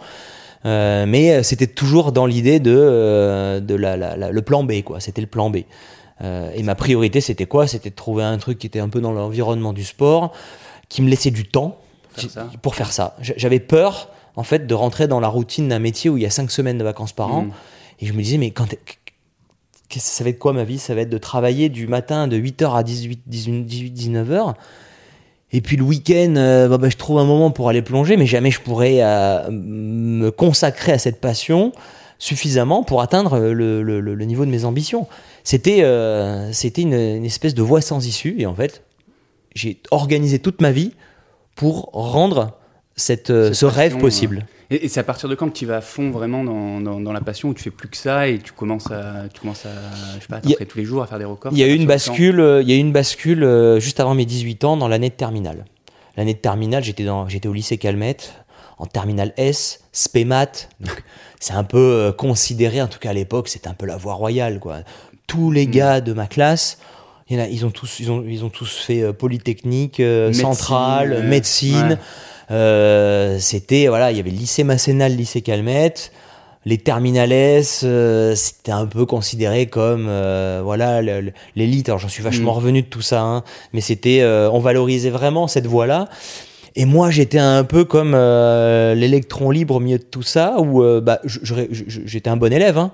[0.64, 4.98] Euh, mais euh, c'était toujours dans l'idée de, de la, le plan B, quoi.
[4.98, 5.58] C'était le plan B.
[6.20, 7.66] et ma priorité, c'était quoi?
[7.68, 10.32] C'était de trouver un truc qui était un peu dans l'environnement du sport,
[10.92, 11.78] qui me laissait du temps
[12.60, 13.16] pour faire ça.
[13.22, 16.30] J'avais peur, en fait, de rentrer dans la routine d'un métier où il y a
[16.30, 17.44] cinq semaines de vacances par an.
[17.44, 17.52] Mmh.
[18.00, 18.66] Et je me disais, mais quand
[19.96, 20.78] ça va être quoi ma vie?
[20.78, 24.54] Ça va être de travailler du matin de 8h à 18, 18 19h
[25.54, 28.24] et puis le week-end, euh, bah, bah, je trouve un moment pour aller plonger, mais
[28.24, 31.72] jamais je pourrais euh, me consacrer à cette passion
[32.18, 35.06] suffisamment pour atteindre le, le, le niveau de mes ambitions.
[35.44, 38.82] C'était euh, c'était une, une, espèce de voie sans issue, et en fait,
[39.54, 40.92] j'ai organisé toute ma vie
[41.54, 42.58] pour rendre
[42.96, 44.46] cette, ce rêve possible.
[44.72, 47.20] Et, c'est à partir de quand que tu vas à fond vraiment dans, dans, la
[47.20, 49.70] passion, où tu fais plus que ça et tu commences à, tu commences à,
[50.16, 51.74] je sais pas, à tous les jours à faire des records Il y a eu
[51.74, 54.88] une bascule, euh, il y a une bascule euh, juste avant mes 18 ans dans
[54.88, 55.66] l'année de terminale.
[56.16, 58.32] L'année de terminale, j'étais dans, j'étais au lycée Calmette,
[58.78, 60.68] en terminale S, SPEMAT.
[61.40, 64.14] c'est un peu euh, considéré, en tout cas à l'époque, c'était un peu la voie
[64.14, 64.78] royale, quoi.
[65.26, 65.70] Tous les mm.
[65.70, 66.78] gars de ma classe,
[67.30, 71.98] ils ont tous, ils ont, ils ont tous fait Polytechnique, Centrale, médecine.
[72.52, 76.12] Euh, c'était voilà, il y avait le lycée Massénal, le lycée Calmette,
[76.66, 81.00] les terminales, euh, c'était un peu considéré comme euh, voilà
[81.56, 81.88] l'élite.
[81.88, 82.56] Alors j'en suis vachement mm.
[82.56, 86.08] revenu de tout ça, hein, mais c'était on valorisait vraiment cette voie-là.
[86.74, 91.20] Et moi, j'étais un peu comme l'électron libre au milieu de tout ça, où bah,
[91.24, 92.92] j'étais un bon élève, hein,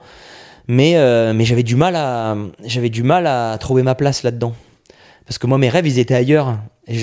[0.68, 0.94] mais,
[1.34, 4.54] mais j'avais du mal à j'avais du mal à trouver ma place là-dedans.
[5.26, 6.58] Parce que moi, mes rêves, ils étaient ailleurs.
[6.88, 6.94] Et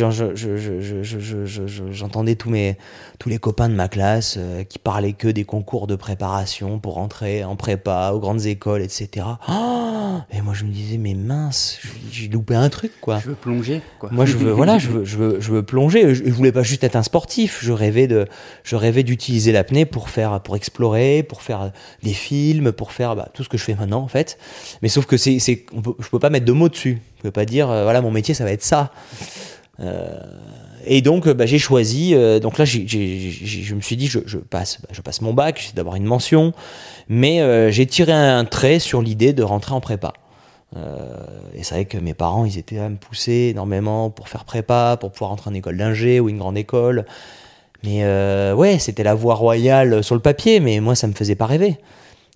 [1.91, 2.76] j'entendais tous, mes,
[3.19, 6.98] tous les copains de ma classe euh, qui parlaient que des concours de préparation pour
[6.98, 9.28] entrer en prépa, aux grandes écoles, etc.
[9.48, 11.80] Oh et moi, je me disais, mais mince,
[12.12, 13.19] j'ai loupé un truc, quoi.
[13.19, 14.10] Je veux plonger, quoi.
[14.12, 16.15] Moi, je veux, voilà, je veux, je veux, je veux plonger.
[16.15, 17.60] Je, je, voulais pas juste être un sportif.
[17.62, 18.28] Je rêvais de,
[18.63, 21.71] je rêvais d'utiliser l'apnée pour faire, pour explorer, pour faire
[22.02, 24.38] des films, pour faire bah, tout ce que je fais maintenant, en fait.
[24.82, 25.65] Mais sauf que c'est, c'est,
[26.00, 27.02] je peux pas mettre de mots dessus.
[27.17, 28.91] Je peux pas dire, euh, voilà, mon métier, ça va être ça.
[29.80, 30.20] Euh,
[30.86, 32.14] et donc, bah, j'ai choisi.
[32.14, 32.80] Euh, donc là, je
[33.74, 36.54] me suis dit, je, passe, bah, je passe mon bac, j'essaie d'avoir une mention,
[37.10, 40.14] mais euh, j'ai tiré un trait sur l'idée de rentrer en prépa.
[41.56, 44.98] et c'est vrai que mes parents, ils étaient à me pousser énormément pour faire prépa,
[45.00, 47.06] pour pouvoir rentrer en école d'ingé ou une grande école.
[47.84, 48.04] Mais
[48.54, 51.78] ouais, c'était la voie royale sur le papier, mais moi, ça me faisait pas rêver.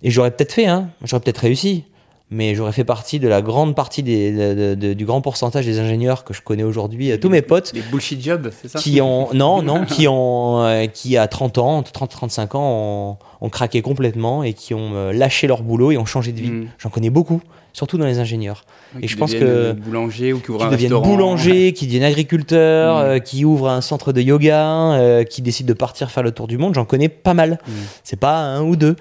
[0.02, 1.84] Et j'aurais peut-être fait, hein, j'aurais peut-être réussi
[2.30, 6.32] mais j'aurais fait partie de la grande partie des, du grand pourcentage des ingénieurs que
[6.32, 7.72] je connais aujourd'hui, tous mes potes.
[7.74, 11.58] Les bullshit jobs, c'est ça Qui ont, non, non, qui ont, euh, qui à 30
[11.58, 15.98] ans, 30, 35 ans, ont, craqué complètement et qui ont euh, lâché leur boulot et
[15.98, 16.50] ont changé de vie.
[16.50, 16.68] Hmm.
[16.78, 17.40] J'en connais beaucoup,
[17.72, 18.64] surtout dans les ingénieurs.
[19.00, 19.72] et je pense que.
[19.72, 23.02] Boulanger ou qui un deviennent boulanger, qui deviennent agriculteurs, hmm.
[23.02, 26.58] euh, qui ouvrent un centre de yoga, qui décident de partir faire le tour du
[26.58, 27.58] monde, j'en connais pas mal.
[27.66, 27.72] Hmm.
[28.04, 28.96] C'est pas un ou deux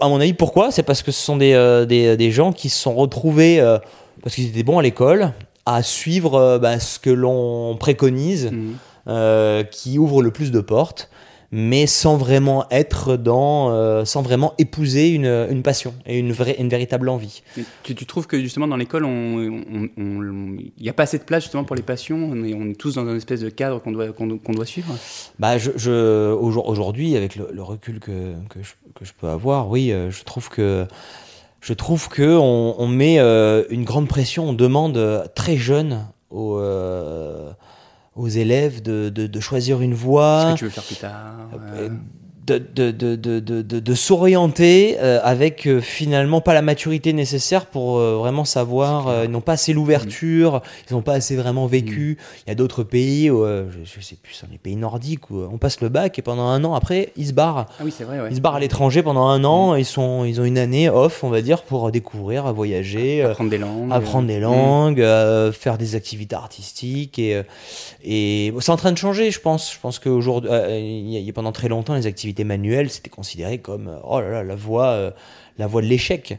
[0.00, 0.70] à mon avis, pourquoi?
[0.70, 3.78] C'est parce que ce sont des, euh, des, des, gens qui se sont retrouvés, euh,
[4.22, 5.32] parce qu'ils étaient bons à l'école,
[5.66, 9.64] à suivre euh, bah, ce que l'on préconise, mmh.
[9.70, 11.10] qui ouvre le plus de portes
[11.54, 16.56] mais sans vraiment être dans, euh, sans vraiment épouser une, une passion et une, vraie,
[16.58, 17.42] une véritable envie.
[17.84, 21.64] Tu, tu, trouves que justement dans l'école, il n'y a pas assez de place justement
[21.64, 22.30] pour les passions?
[22.32, 24.94] On est, on est tous dans un espèce de cadre qu'on doit, qu'on, doit suivre?
[25.38, 29.92] Bah, je, je, Aujourd'hui, avec le, recul que, que, je, que, je, peux avoir, oui,
[29.92, 30.86] euh, je trouve que
[31.60, 36.58] je trouve que on, on met euh, une grande pression, on demande très jeune aux,
[38.14, 40.48] aux élèves de, de, de, choisir une voie.
[40.48, 41.48] Ce que tu veux faire plus tard.
[42.44, 47.98] De, de, de, de, de s'orienter euh, avec euh, finalement pas la maturité nécessaire pour
[47.98, 49.24] euh, vraiment savoir.
[49.24, 52.18] ils n'ont pas assez l'ouverture, ils n'ont pas assez vraiment vécu.
[52.18, 52.24] Mm.
[52.46, 55.80] Il y a d'autres pays, où, je, sais plus, les pays nordiques, où on passe
[55.80, 57.66] le bac et pendant un an après, ils se barrent.
[57.78, 58.20] Ah oui, c'est vrai.
[58.20, 58.28] Ouais.
[58.30, 59.74] Ils se barrent à l'étranger pendant un an.
[59.74, 59.78] Mm.
[59.78, 63.58] Ils, sont, ils ont une année off, on va dire, pour découvrir, voyager, apprendre des
[63.58, 65.52] langues, apprendre des langues mm.
[65.52, 67.20] faire des activités artistiques.
[67.20, 67.40] Et,
[68.02, 69.72] et c'est en train de changer, je pense.
[69.72, 73.88] Je pense qu'aujourd'hui, il y a pendant très longtemps, les activités manuel, c'était considéré comme
[73.88, 75.10] euh, oh là là, la voie, euh,
[75.58, 76.38] la de l'échec.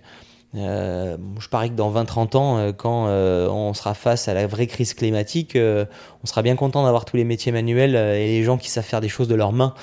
[0.55, 4.93] Euh, je parie que dans 20-30 ans, quand on sera face à la vraie crise
[4.93, 8.83] climatique, on sera bien content d'avoir tous les métiers manuels et les gens qui savent
[8.83, 9.73] faire des choses de leurs mains.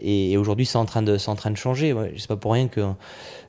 [0.00, 1.92] et, aujourd'hui, c'est en train de, en train de changer.
[1.92, 2.82] Ouais, c'est pas pour rien que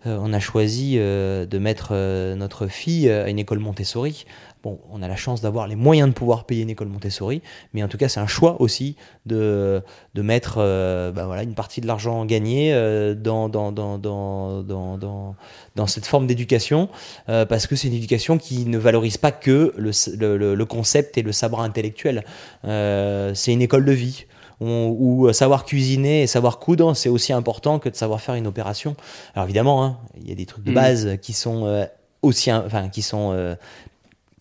[0.05, 1.93] on a choisi de mettre
[2.33, 4.25] notre fille à une école Montessori
[4.65, 7.83] bon, on a la chance d'avoir les moyens de pouvoir payer une école Montessori, mais
[7.83, 8.95] en tout cas, c'est un choix aussi
[9.27, 9.81] de,
[10.15, 14.63] de mettre euh, bah voilà, une partie de l'argent gagné euh, dans, dans, dans, dans,
[14.63, 15.35] dans,
[15.75, 16.89] dans, cette forme d'éducation,
[17.29, 21.17] euh, parce que c'est une éducation qui ne valorise pas que le, le, le concept
[21.19, 22.25] et le savoir intellectuel.
[22.63, 24.25] c'est une école de vie.
[24.61, 28.95] Où, savoir cuisiner et savoir coudre, c'est aussi important que de savoir faire une opération.
[29.35, 30.73] Alors évidemment, hein, il y a des trucs de mmh.
[30.73, 31.85] base qui sont
[32.21, 33.57] aussi, enfin, qui sont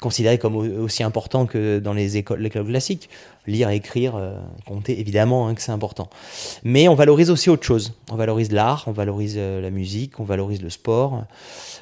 [0.05, 3.09] considéré comme aussi important que dans les écoles, l'école classiques.
[3.47, 4.35] Lire, écrire, euh,
[4.67, 6.11] compter, évidemment hein, que c'est important.
[6.63, 7.95] Mais on valorise aussi autre chose.
[8.13, 11.25] On valorise l'art, on valorise euh, la musique, on valorise le sport.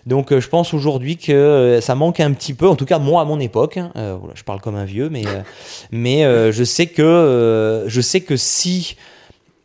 [0.07, 3.23] Donc euh, je pense aujourd'hui que ça manque un petit peu, en tout cas moi
[3.23, 3.77] à mon époque.
[3.77, 3.91] Hein,
[4.35, 5.25] je parle comme un vieux, mais,
[5.91, 8.97] mais je, sais que, je sais que si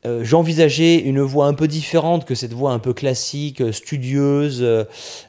[0.05, 4.63] euh, j'envisageais une voix un peu différente que cette voix un peu classique, euh, studieuse.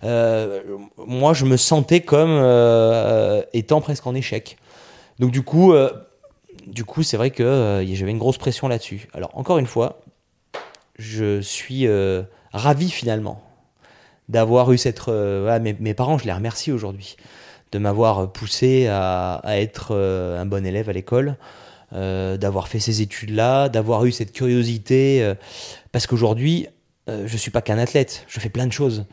[0.05, 0.61] Euh,
[0.99, 2.39] moi, je me sentais comme
[3.53, 4.59] étant presque en échec.
[5.19, 5.75] Donc du coup,
[6.67, 9.09] du coup, c'est vrai que j'avais une grosse pression là-dessus.
[9.15, 10.01] Alors encore une fois,
[10.97, 11.89] je suis
[12.53, 13.43] ravi finalement
[14.29, 15.09] d'avoir eu cette.
[15.09, 17.17] mes, parents, je les remercie aujourd'hui
[17.73, 21.37] de m'avoir poussé à être un bon élève à l'école.
[21.95, 25.35] Euh, d'avoir fait ces études-là, d'avoir eu cette curiosité, euh,
[25.91, 26.67] parce qu'aujourd'hui,
[27.09, 29.07] euh, je ne suis pas qu'un athlète, je fais plein de choses.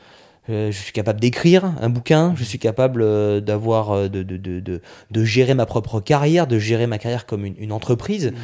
[0.49, 3.01] je suis capable d'écrire un bouquin, je suis capable
[3.41, 7.71] d'avoir, de, de, de, de, gérer ma propre carrière, de gérer ma carrière comme une,
[7.71, 8.38] entreprise, mhm.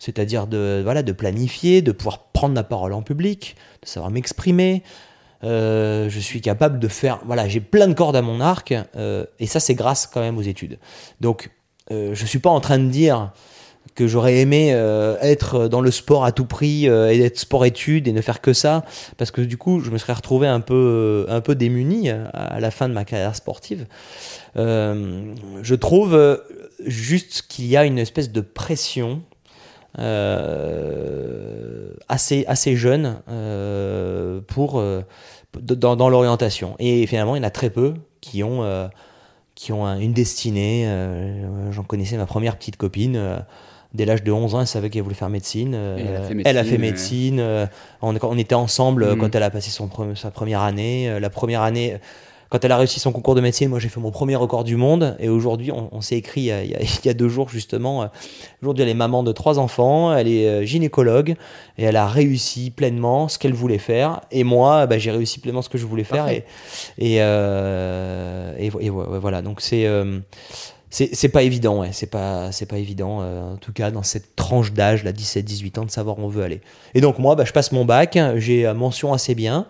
[0.00, 4.82] c'est-à-dire de, voilà, de planifier, de pouvoir prendre la parole en public, de savoir m'exprimer.
[5.42, 8.74] je suis capable de faire, voilà, j'ai plein de cordes à mon arc,
[9.38, 10.78] et ça c'est grâce quand même aux études.
[11.20, 11.50] Donc,
[11.88, 13.32] je ne suis pas en train de dire
[13.96, 18.06] que j'aurais aimé euh, être dans le sport à tout prix euh, et être sport-études
[18.06, 18.84] et ne faire que ça,
[19.16, 22.70] parce que du coup, je me serais retrouvé un peu, un peu démuni à, la
[22.70, 23.86] fin de ma carrière sportive.
[24.56, 26.40] Euh, je trouve
[26.84, 29.22] juste qu'il y a une espèce de pression
[32.08, 33.16] assez, assez jeune
[34.46, 34.84] pour,
[35.58, 36.76] dans, dans l'orientation.
[36.78, 38.90] Et finalement, il y en a très peu qui ont,
[39.54, 40.86] qui ont une destinée.
[41.70, 43.42] J'en connaissais ma première petite copine
[43.96, 45.74] dès l'âge de 11 ans, elle savait qu'elle voulait faire médecine.
[46.44, 47.40] elle, a fait médecine.
[47.40, 47.66] Euh,
[48.02, 49.36] on, était ensemble euh, quand mm.
[49.36, 51.08] elle a passé son, sa première année.
[51.08, 51.96] Euh, la première année,
[52.50, 54.76] quand elle a réussi son concours de médecine, moi j'ai fait mon premier record du
[54.76, 55.16] monde.
[55.18, 58.08] Et aujourd'hui, on, s'est écrit il y, a, deux jours justement.
[58.62, 61.34] Aujourd'hui, elle est maman de trois enfants, elle est gynécologue
[61.78, 64.20] et elle a réussi pleinement ce qu'elle voulait faire.
[64.30, 66.28] Et moi, bah, j'ai réussi pleinement ce que je voulais faire.
[66.28, 66.44] Et,
[66.98, 69.88] et, et, voilà, donc c'est
[70.90, 71.90] c'est pas évident, ouais.
[71.92, 75.84] c'est pas, pas évident, euh, en tout cas dans cette tranche d'âge, là, 17-18 ans,
[75.84, 76.60] de savoir où on veut aller.
[76.94, 79.66] Et donc moi, bah, je passe mon bac, j'ai mention assez bien,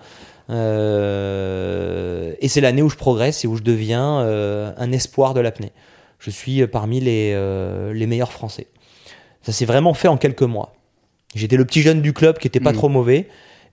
[0.50, 5.40] euh, et c'est l'année où je progresse et où je deviens euh, un espoir de
[5.40, 5.72] l'apnée.
[6.18, 7.34] Je suis parmi les,
[7.92, 8.66] les meilleurs Français.
[9.42, 10.74] Ça s'est vraiment fait en quelques mois.
[11.34, 12.76] J'étais le petit jeune du club qui était pas mmh.
[12.76, 13.28] trop mauvais,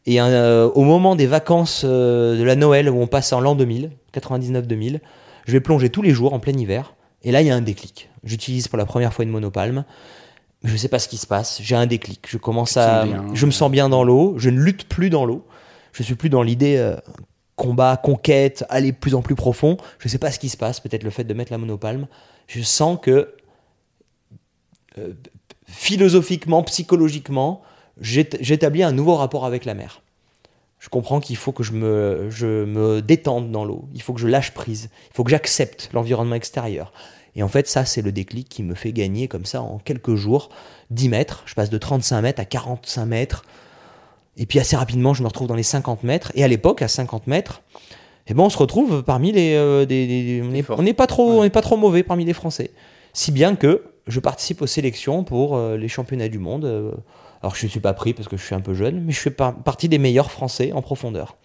[0.06, 5.00] et au moment des vacances de la Noël, où on passe en l'an 2000, 99-2000,
[5.46, 7.62] je vais plonger tous les jours en plein hiver et là, il y a un
[7.62, 8.10] déclic.
[8.24, 9.86] J'utilise pour la première fois une monopalme.
[10.64, 11.62] Je ne sais pas ce qui se passe.
[11.62, 12.26] J'ai un déclic.
[12.30, 14.36] Je commence à, je me sens bien dans l'eau.
[14.38, 15.46] Je ne lutte plus dans l'eau.
[15.92, 16.96] Je suis plus dans l'idée euh,
[17.56, 19.78] combat, conquête, aller de plus en plus profond.
[20.00, 20.80] Je ne sais pas ce qui se passe.
[20.80, 22.08] Peut-être le fait de mettre la monopalme.
[22.48, 23.36] Je sens que
[24.98, 25.14] euh,
[25.66, 27.62] philosophiquement, psychologiquement,
[28.00, 30.02] j'établis un nouveau rapport avec la mer.
[30.84, 33.86] Je comprends qu'il faut que je me, je me détende dans l'eau.
[33.94, 34.90] Il faut que je lâche prise.
[35.12, 36.92] Il faut que j'accepte l'environnement extérieur.
[37.38, 40.16] Et en fait, ça, c'est le déclic qui me fait gagner comme ça en quelques
[40.16, 40.50] jours
[40.90, 41.44] 10 mètres.
[41.46, 43.46] Je passe de 35 mètres à 45 mètres.
[44.36, 46.34] Et puis assez rapidement, je me retrouve dans les 50 mètres.
[46.36, 47.62] Et à l'époque, à 50 mètres,
[48.28, 49.56] eh ben, on se retrouve parmi les.
[49.56, 52.72] Euh, des, on n'est pas, trop, on pas trop mauvais parmi les Français.
[53.14, 56.66] Si bien que je participe aux sélections pour euh, les championnats du monde.
[56.66, 56.92] Euh,
[57.44, 59.20] alors je ne suis pas pris parce que je suis un peu jeune, mais je
[59.20, 61.36] fais partie des meilleurs Français en profondeur.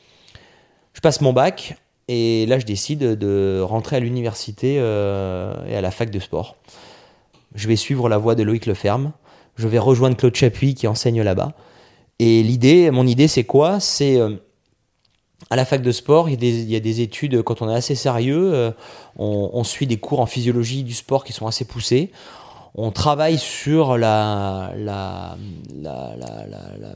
[0.94, 5.80] Je passe mon bac et là, je décide de rentrer à l'université euh, et à
[5.80, 6.56] la fac de sport.
[7.54, 9.12] Je vais suivre la voie de Loïc Leferme.
[9.56, 11.52] Je vais rejoindre Claude Chapuis qui enseigne là-bas.
[12.20, 13.80] Et l'idée, mon idée, c'est quoi?
[13.80, 14.37] C'est euh,
[15.50, 18.52] à la fac de sport, il y, a des, études, quand on est assez sérieux,
[18.54, 18.70] euh,
[19.16, 22.12] on, suit des cours en physiologie du sport qui sont assez poussés
[22.74, 25.37] on travaille sur la, la,
[25.81, 26.94] la, la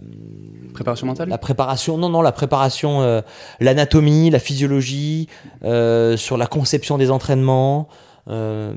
[0.72, 1.28] préparation mentale?
[1.28, 3.20] La préparation, non, non, la préparation, euh,
[3.60, 5.28] l'anatomie, la physiologie,
[5.64, 7.88] euh, sur la conception des entraînements.
[8.28, 8.74] Euh,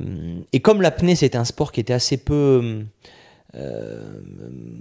[0.54, 2.86] et comme l'apnée, c'était un sport qui était assez peu.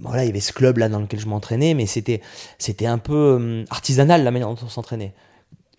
[0.01, 2.21] voilà, il y avait ce club là dans lequel je m'entraînais, mais c'était,
[2.57, 5.13] c'était un peu artisanal la manière dont on s'entraînait.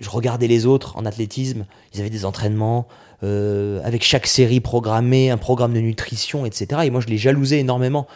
[0.01, 2.87] Je regardais les autres en athlétisme, ils avaient des entraînements
[3.23, 6.83] euh, avec chaque série programmée, un programme de nutrition, etc.
[6.85, 8.07] Et moi, je les jalousais énormément.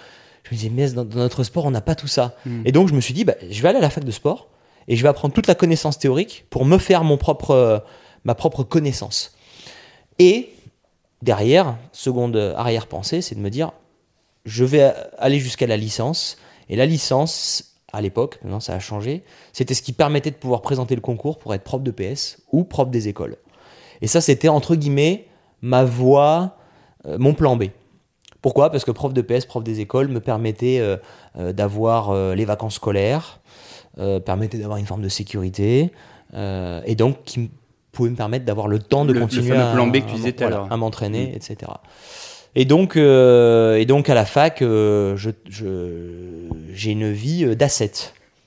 [0.45, 2.37] Je me disais, mais dans, notre sport, on n'a pas tout ça.
[2.45, 2.63] Mm.
[2.67, 4.49] Et donc, je me suis dit, bah, je vais aller à la fac de sport
[4.89, 7.79] et je vais apprendre toute la connaissance théorique pour me faire mon propre, euh,
[8.25, 9.35] ma propre connaissance.
[10.19, 10.51] Et
[11.23, 13.73] derrière, seconde arrière-pensée, c'est de me dire,
[14.45, 16.37] je vais aller jusqu'à la licence.
[16.69, 19.23] Et la licence, à l'époque, maintenant ça a changé,
[19.53, 22.65] c'était ce qui permettait de pouvoir présenter le concours pour être prof de PS ou
[22.65, 23.37] prof des écoles.
[24.03, 25.27] Et ça, c'était entre guillemets
[25.63, 26.57] ma voie,
[27.07, 27.65] euh, mon plan B.
[28.43, 28.71] Pourquoi?
[28.71, 30.97] Parce que prof de PS, prof des écoles me permettait euh,
[31.39, 33.41] euh, d'avoir les vacances scolaires,
[34.25, 35.91] permettait d'avoir une forme de sécurité,
[36.35, 37.51] et donc qui
[37.93, 40.15] pouvait me permettre d'avoir le temps de Le- continuer à, plan B que tu à-
[40.15, 40.73] disais tout à voilà, l'heure.
[40.73, 41.73] à m'entraîner, etc.
[42.57, 47.55] Et donc, euh, et donc à la fac, euh, je- je- j'ai une vie euh,
[47.55, 47.93] d'asset.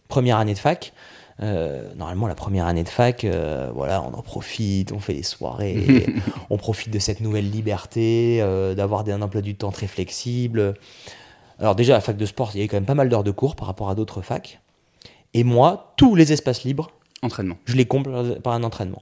[0.07, 0.93] Première année de fac.
[1.41, 3.25] euh, normalement, la première année de fac,
[3.73, 6.05] voilà, on en profite, on fait les soirées,
[6.51, 8.37] on profite de cette nouvelle liberté,
[8.77, 10.75] d'avoir des- un emploi du temps très flexible.
[11.59, 13.23] Alors déjà, à la fac de sport, il y avait quand même pas mal d'heures
[13.23, 14.59] de cours par rapport à d'autres facs.
[15.33, 16.91] Et moi, tous les espaces libres,
[17.23, 17.57] Entraînement.
[17.65, 19.01] je les comble par un entraînement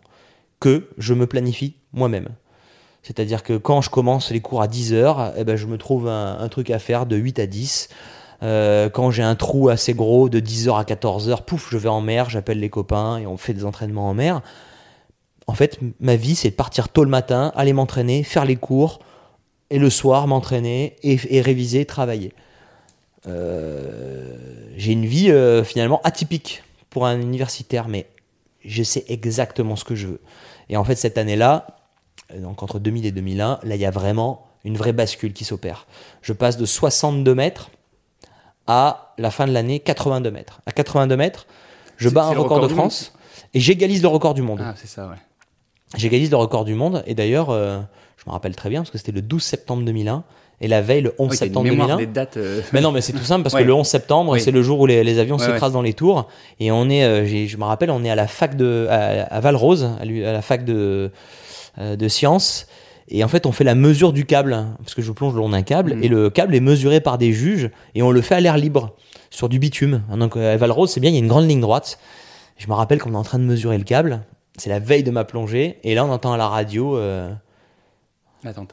[0.62, 2.30] que je me planifie moi-même.
[3.04, 6.48] C'est-à-dire que quand je commence les cours à 10h, eh ben, je me trouve un,
[6.50, 7.90] truc à faire de 8 à 10.
[8.44, 12.02] Euh, quand j'ai un trou assez gros de 10h à 14h, pouf, je vais en
[12.02, 14.42] mer, j'appelle les copains et on fait des entraînements en mer.
[15.48, 19.00] En fait, ma vie, c'est de partir tôt le matin, aller m'entraîner, faire les cours,
[19.72, 22.34] et le soir m'entraîner et, réviser, travailler.
[23.28, 24.36] Euh,
[24.76, 28.06] j'ai une vie euh, finalement atypique pour un universitaire, mais
[28.64, 30.22] je sais exactement ce que je veux.
[30.70, 31.81] Et en fait, cette année-là,
[32.40, 35.88] donc entre 2000 et 2001, là, il y a vraiment une vraie bascule qui s'opère.
[36.22, 37.70] Je passe de 62 mètres
[38.68, 40.62] à la fin de l'année 82 mètres.
[40.66, 41.48] À 82 mètres,
[41.98, 42.74] je bats un record record de.
[42.74, 43.14] France
[43.54, 44.62] et j'égalise le record du monde.
[44.64, 45.16] Ah, c'est ça, ouais.
[45.98, 47.80] J'égalise le record du monde et d'ailleurs, euh,
[48.18, 50.24] je me rappelle très bien parce que c'était le 12 septembre 2001
[50.64, 51.98] et la veille, le 11 Ouais, t'as une septembre mémoire 2001.
[51.98, 52.38] des dates.
[52.38, 53.64] euh, Mais non, mais c'est tout simple parce Ouais.
[53.64, 54.42] que le 11 septembre, Oui.
[54.42, 56.28] c'est le jour où les, les avions Ouais, s'écrasent dans les tours.
[56.60, 59.40] Et on est, euh, je me rappelle, on est à la fac de, à, à
[59.40, 61.10] Valrose, à, la fac de, euh,
[61.78, 62.68] de sciences.
[63.14, 65.40] Et en fait, on fait la mesure du câble, hein, parce que je plonge le
[65.40, 66.04] long d'un câble, Mhm.
[66.04, 68.96] et le câble est mesuré par des juges, et on le fait à l'air libre,
[69.30, 70.02] sur du bitume.
[70.16, 72.00] Donc euh, à Valrose, c'est bien, il y a une grande ligne droite.
[72.58, 74.22] Je me rappelle qu'on est en train de mesurer le câble.
[74.58, 76.96] C'est la veille de ma plongée, et là, on entend à la radio.
[76.98, 77.30] euh.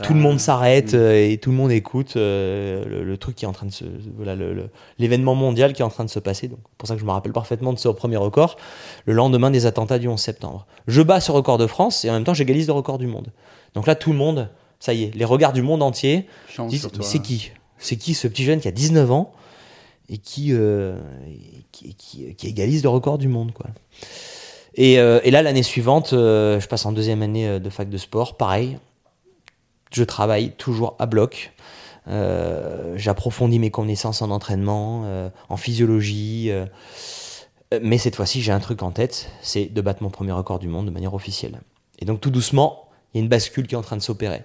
[0.06, 3.44] Tout le monde s'arrête euh, et tout le monde écoute euh, le, le truc qui
[3.44, 3.84] est en train de se
[4.16, 6.48] voilà le- le- l'événement mondial qui est en train de se passer.
[6.48, 8.56] Donc pour ça que je me rappelle parfaitement de ce premier record
[9.04, 10.66] le lendemain des attentats du 11 septembre.
[10.86, 13.28] Je bats ce record de France et en même temps j'égalise le record du monde.
[13.74, 14.48] Donc là tout le monde
[14.80, 16.26] ça y est les regards du monde entier
[16.68, 17.50] disent c'est qui?
[17.78, 19.32] C'est qui ce petit jeune qui a 19 ans
[20.08, 23.66] et qui euh, et qui, qui- qui égalise le record du monde quoi.
[24.74, 27.98] Et, euh, et là l'année suivante euh, je passe en deuxième année de fac de
[27.98, 28.78] sport pareil
[29.92, 31.52] je travaille toujours à bloc.
[32.08, 36.50] Euh, J'approfondis mes connaissances en entraînement, euh, en physiologie.
[36.50, 36.66] euh,
[37.82, 40.68] mais cette fois-ci, j'ai un truc en tête, c'est de battre mon premier record du
[40.68, 41.60] monde de manière officielle.
[41.98, 44.42] Et donc tout doucement, il y a une bascule qui est en train de s'opérer.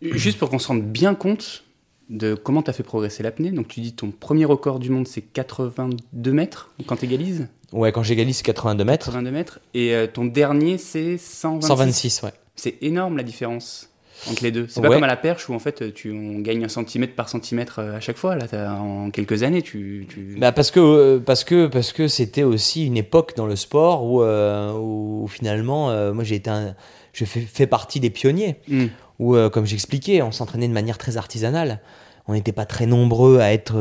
[0.00, 1.64] Juste pour qu'on se rende bien compte
[2.08, 3.50] de comment tu as fait progresser l'apnée.
[3.50, 7.90] Donc tu dis ton premier record du monde c'est 82 mètres quand tu égalises ouais,
[7.90, 9.06] quand j'égalise, c'est 82 mètres.
[9.06, 9.58] 82 mètres.
[9.74, 11.66] Et ton dernier c'est 126.
[11.66, 12.32] 126, ouais.
[12.54, 13.90] C'est énorme la différence
[14.30, 14.66] entre les deux.
[14.68, 14.94] C'est pas Ouais.
[14.96, 17.96] comme à la perche où en fait tu, on gagne un centimètre par centimètre euh,
[17.96, 18.34] à chaque fois.
[18.36, 20.06] Là, en quelques années, tu.
[20.08, 20.36] tu...
[20.38, 24.04] Bah parce que euh, parce que parce que c'était aussi une époque dans le sport
[24.04, 26.74] où, euh, où finalement euh, moi j'ai été un,
[27.12, 28.86] je fais, fais partie des pionniers Hmm.
[29.18, 31.80] où, euh, comme j'expliquais, on s'entraînait de manière très artisanale.
[32.28, 33.76] On n'était pas très nombreux à être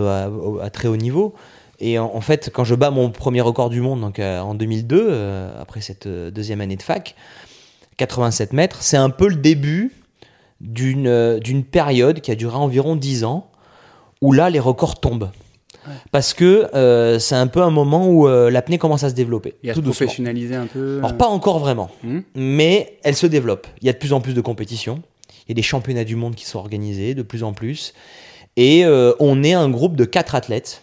[0.61, 1.33] à, très haut niveau.
[1.79, 5.07] Et en, en fait, quand je bats mon premier record du monde, donc en 2002,
[5.09, 7.15] euh, après cette deuxième année de fac,
[7.97, 9.91] 87 mètres, c'est un peu le début
[10.61, 13.49] d'une euh, d'une période qui a duré environ 10 ans,
[14.21, 15.29] où là, les records tombent.
[16.11, 19.55] Parce que euh, c'est un peu un moment où euh, l'apnée commence à se développer.
[19.63, 20.97] Et à tout se professionnaliser un peu.
[20.97, 22.21] Alors, pas encore vraiment Hmm.
[22.35, 23.67] mais elle se développe.
[23.81, 25.01] Il y a de plus en plus de compétitions.
[25.47, 27.93] Il y a des championnats du monde qui sont organisés de plus en plus.
[28.57, 30.81] Et euh, on est un groupe de quatre athlètes.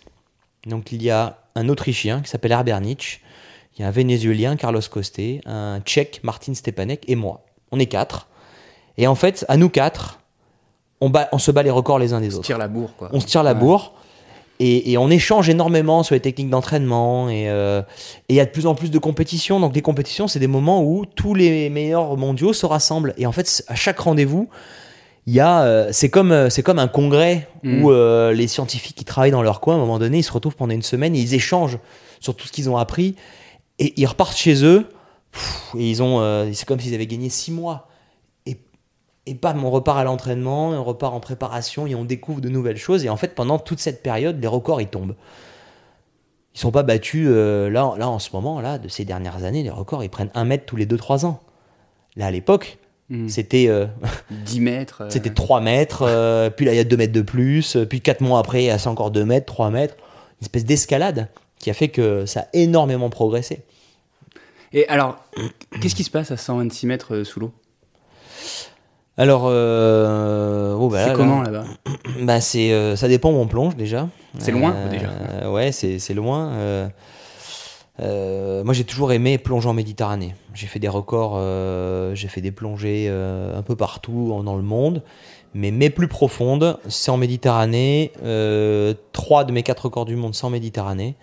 [0.66, 3.20] Donc il y a un Autrichien qui s'appelle Herbernich,
[3.76, 7.44] il y a un Vénézuélien, Carlos Costé, un Tchèque, Martin Stepanek, et moi.
[7.72, 8.28] On est quatre.
[8.98, 10.20] Et en fait, à nous quatre,
[11.00, 12.68] on, bat- on se bat les records les uns des On se autres tire la
[12.68, 13.08] bourre quoi.
[13.12, 13.58] on se tire la Ouais.
[13.58, 13.92] bourre
[14.60, 17.80] et, et on échange énormément sur les techniques d'entraînement et euh,
[18.28, 19.58] et il y a de plus en plus de compétitions.
[19.58, 23.32] Donc les compétitions, c'est des moments où tous les meilleurs mondiaux se rassemblent et en
[23.32, 24.48] fait à chaque rendez-vous,
[25.26, 27.82] il y a euh, c'est comme euh, c'est comme un congrès Mm.
[27.84, 30.32] où euh, les scientifiques qui travaillent dans leur coin à un moment donné, ils se
[30.32, 31.78] retrouvent pendant une semaine et ils échangent
[32.20, 33.14] sur tout ce qu'ils ont appris
[33.78, 34.88] et ils repartent chez eux
[35.78, 37.88] et ils ont, euh, c'est comme s'ils avaient gagné 6 mois.
[39.26, 42.76] Et, bam, on repart à l'entraînement, on repart en préparation et on découvre de nouvelles
[42.76, 43.04] choses.
[43.04, 45.14] Et en fait, pendant toute cette période, les records, ils tombent.
[46.54, 49.62] Ils sont pas battus, euh, là, là, en ce moment, là, de ces dernières années,
[49.62, 51.40] les records, ils prennent 1 mètre tous les 2-3 ans.
[52.16, 52.78] Là, à l'époque,
[53.10, 53.28] Hmm.
[53.28, 53.86] c'était euh,
[54.30, 55.02] 10 mètres.
[55.02, 57.84] euh, c'était 3 mètres, euh, puis là, il y a 2 mètres de plus, euh,
[57.84, 59.96] puis 4 mois après, il y a encore 2 mètres, 3 mètres.
[60.40, 63.62] Une espèce d'escalade qui a fait que ça a énormément progressé.
[64.72, 65.16] Et alors,
[65.82, 67.52] qu'est-ce qui se passe à 126 mètres euh, sous l'eau?
[69.22, 71.64] Alors, euh, oh, bah C'est là, là, comment là-bas
[72.22, 74.08] Bah c'est euh, ça dépend où on plonge déjà.
[74.38, 75.48] C'est loin, Euh, déjà.
[75.48, 76.48] Ouais, c'est c'est loin.
[76.54, 76.88] euh,
[78.00, 80.34] euh, moi j'ai toujours aimé plonger en Méditerranée.
[80.54, 84.62] J'ai fait des records, euh, j'ai fait des plongées euh, un peu partout dans le
[84.62, 85.02] monde,
[85.54, 88.10] mais mes plus profondes c'est en Méditerranée.
[88.24, 91.14] Euh, trois de mes quatre records du monde c'est en Méditerranée.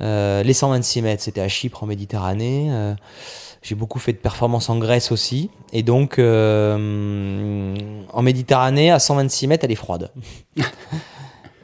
[0.00, 2.70] Euh, les 126 mètres c'était à Chypre en Méditerranée.
[3.64, 5.48] J'ai beaucoup fait de performances en Grèce aussi.
[5.72, 7.74] Et donc, euh,
[8.12, 10.10] en Méditerranée, à 126 mètres, elle est froide.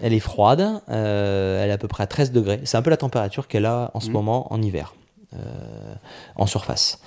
[0.03, 0.81] elle est froide.
[0.89, 2.61] euh, elle est à peu près à 13 degrés.
[2.65, 4.13] C'est un peu la température qu'elle a en ce Mhm.
[4.15, 4.95] moment en hiver,
[5.35, 5.39] euh,
[6.37, 7.01] en surface.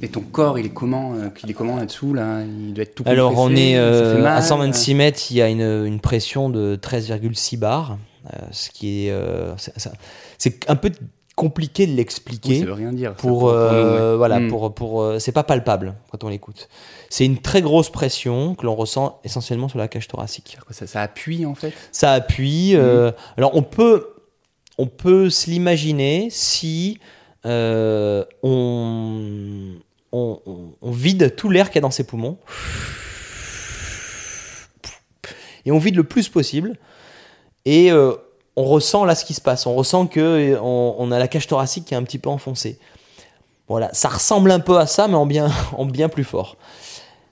[0.00, 1.14] Et ton corps, il est comment
[1.44, 2.42] Il est comment là-dessous là?
[2.44, 3.74] Il doit être tout Alors, on est
[4.18, 7.98] mal, à 126 mètres, il y a une, une pression de 13,6 bars.
[8.32, 9.10] euh, ce qui est.
[9.10, 9.52] euh,
[10.38, 10.90] c'est un peu
[11.38, 12.58] compliqué de Oui, l'expliquer.
[12.60, 13.14] ça veut rien dire.
[13.14, 14.48] pour, euh, voilà Hmm.
[14.48, 16.68] pour pour euh, c'est pas palpable quand on l'écoute
[17.10, 21.00] c'est une très grosse pression que l'on ressent essentiellement sur la cage thoracique Ça, ça
[21.02, 21.72] appuie en fait?
[21.92, 24.08] Ça appuie euh, alors on peut
[24.78, 26.98] on peut se l'imaginer si
[27.46, 29.74] euh, on,
[30.12, 32.36] on, on- on vide tout l'air qu'il y a dans ses poumons
[35.64, 36.76] et on vide le plus possible
[37.64, 38.14] et euh,
[38.58, 39.66] on ressent là ce qui se passe.
[39.66, 42.78] On ressent que on, on a la cage thoracique qui est un petit peu enfoncée.
[43.68, 43.88] Voilà.
[43.92, 46.56] Ça ressemble un peu à ça mais en bien en bien plus fort.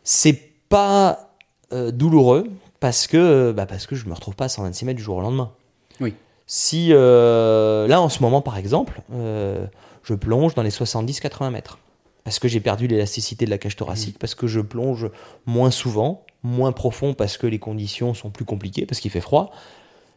[0.05, 1.31] C'est pas
[1.73, 2.47] euh, douloureux
[2.79, 5.21] parce que bah parce que je me retrouve pas à 126 mètres du jour au
[5.21, 5.51] lendemain.
[5.99, 6.15] Oui.
[6.47, 9.67] si euh, là en ce moment par exemple euh,
[10.03, 11.79] je plonge dans les 70-80 mètres
[12.23, 15.09] parce que j'ai perdu l'élasticité de la cage thoracique, parce que je plonge
[15.47, 19.53] moins souvent, moins profond parce que les conditions sont plus compliquées, parce qu'il fait froid.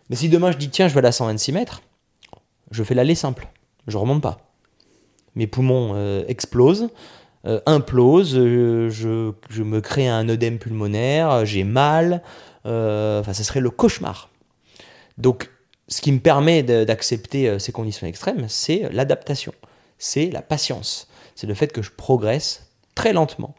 [0.10, 1.82] Mais si demain je dis tiens je vais à 126 mètres,
[2.72, 3.48] je fais l'aller simple,
[3.88, 4.38] je remonte pas.
[5.36, 6.90] Mes poumons euh, explosent,
[7.46, 12.22] euh, implosent, euh, je, me crée un œdème pulmonaire, j'ai mal,
[12.66, 14.30] euh, enfin ça serait le cauchemar.
[15.18, 15.50] Donc
[15.88, 19.54] ce qui me permet d'accepter euh, ces conditions extrêmes, c'est l'adaptation,
[19.98, 23.56] c'est la patience, c'est le fait que je progresse très lentement.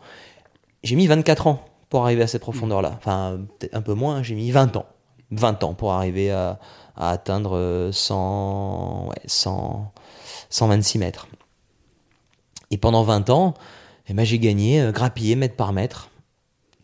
[0.83, 3.41] J'ai mis 24 ans pour arriver à cette profondeur-là, enfin
[3.73, 4.87] un peu moins, hein, j'ai mis 20 ans,
[5.31, 6.59] 20 ans pour arriver à,
[6.97, 9.93] atteindre euh, 100, ouais, 100,
[10.51, 11.29] 126 mètres.
[12.71, 13.55] Et pendant 20 ans,
[14.09, 16.11] eh ben, j'ai gagné, euh, grappillé mètre par mètre,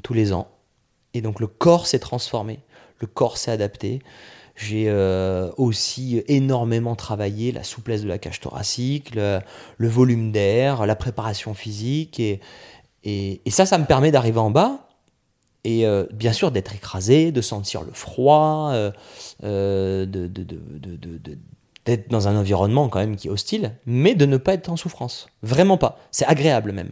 [0.03, 0.49] tous les ans.
[1.13, 2.61] Et donc le corps s'est transformé,
[3.01, 4.01] le corps s'est adapté.
[4.55, 9.43] J'ai euh, aussi énormément travaillé la souplesse de la cage thoracique, le,
[9.79, 12.21] volume d'air, la préparation physique.
[12.21, 12.41] Et,
[13.05, 14.86] et ça, ça me permet d'arriver en bas
[15.67, 18.91] et euh, bien sûr d'être écrasé, de sentir le froid, euh,
[19.45, 20.27] euh, de,
[21.85, 24.77] d'être dans un environnement quand même qui est hostile, mais de ne pas être en
[24.77, 25.29] souffrance.
[25.43, 25.99] Vraiment pas.
[26.11, 26.91] C'est agréable même.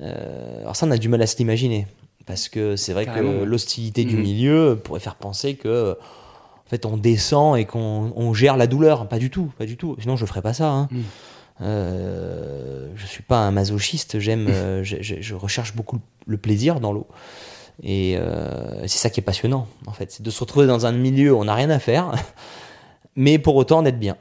[0.00, 1.86] Alors ça, on a du mal à se l'imaginer.
[2.26, 4.22] Parce que c'est vrai Carrément, que l'hostilité du Mhm.
[4.22, 5.96] milieu pourrait faire penser que
[6.66, 9.06] en fait, on descend et qu'on on gère la douleur.
[9.08, 9.96] Pas du tout, pas du tout.
[10.00, 10.70] Sinon, je ferais pas ça.
[10.70, 10.88] Hein.
[10.90, 11.02] Mhm.
[11.60, 14.18] Euh, je suis pas un masochiste.
[14.18, 17.06] J'aime, euh, je, je- je recherche beaucoup le plaisir dans l'eau.
[17.82, 20.12] Et euh, c'est ça qui est passionnant, en fait.
[20.12, 22.12] C'est de se retrouver dans un milieu où on n'a rien à faire,
[23.16, 24.16] mais pour autant d'être bien.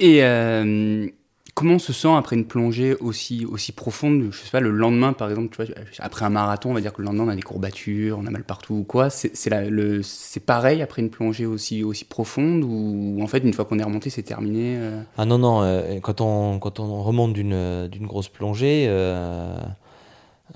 [0.00, 1.06] Et euh,
[1.54, 4.28] comment on se sent après une plongée aussi, aussi profonde?
[4.30, 6.92] Je sais pas, le lendemain par exemple, tu vois, après un marathon, on va dire
[6.92, 9.10] que le lendemain on a des courbatures, on a mal partout ou quoi.
[9.10, 13.84] C'est pareil après une plongée aussi, aussi profonde ou en fait une fois qu'on est
[13.84, 15.02] remonté c'est terminé euh?
[15.18, 18.86] Ah non, non, quand, on, quand on remonte d'une d'une grosse plongée,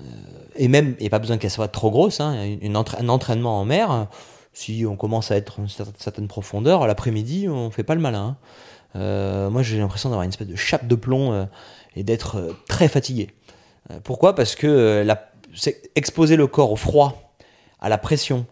[0.01, 0.03] euh,
[0.55, 4.07] et même, et pas besoin qu'elle soit trop grosse, hein, un entraînement en mer,
[4.53, 8.01] si on commence à être à une cer- certaine profondeur, l'après-midi, on fait pas le
[8.01, 8.25] malin.
[8.25, 8.37] hein.
[8.95, 11.45] Euh, moi, j'ai l'impression d'avoir une espèce de chape de plomb euh,
[11.95, 13.31] et d'être très fatigué.
[14.03, 14.35] Pourquoi?
[14.35, 15.31] Parce que la-
[15.95, 17.35] exposer le corps au froid,
[17.81, 18.45] à la pression,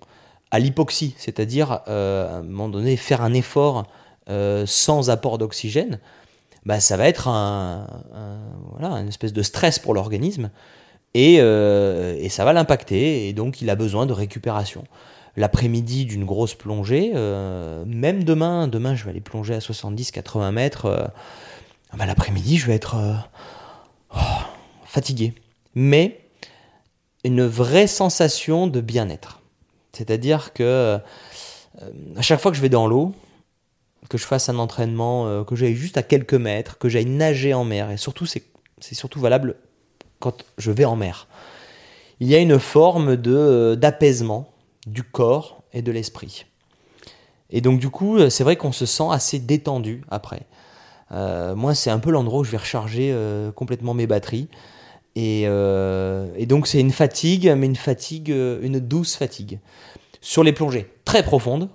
[0.51, 3.85] à l'hypoxie, c'est-à-dire à un moment donné faire un effort
[4.65, 5.99] sans apport d'oxygène,
[6.65, 7.87] bah, ça va être un,
[8.81, 10.49] une espèce de stress pour l'organisme
[11.13, 14.83] et, euh, et ça va l'impacter et donc il a besoin de récupération.
[15.35, 17.11] l'après-midi d'une grosse plongée,
[17.85, 21.11] même demain, demain je vais aller plonger à 70-80 mètres,
[21.97, 22.97] bah, l'après-midi je vais être
[24.13, 24.17] oh,
[24.85, 25.33] fatigué.
[25.73, 26.19] Mais
[27.23, 29.39] une vraie sensation de bien-être.
[29.93, 30.99] C'est-à-dire que
[32.17, 33.13] à chaque fois que je vais dans l'eau,
[34.09, 37.63] que je fasse un entraînement, que j'aille juste à quelques mètres, que j'aille nager en
[37.63, 38.43] mer, et surtout c'est
[38.95, 39.55] surtout valable
[40.21, 41.27] quand je vais en mer.
[42.21, 44.53] Il y a une forme de d'apaisement
[44.87, 46.45] du corps et de l'esprit.
[47.49, 50.47] Et donc du coup, c'est vrai qu'on se sent assez détendu après.
[51.11, 54.47] Euh, moi, c'est un peu l'endroit où je vais recharger euh, complètement mes batteries.
[55.15, 59.59] Et, euh, et donc c'est une fatigue, mais une fatigue, une douce fatigue.
[60.21, 61.69] Sur les plongées très profondes,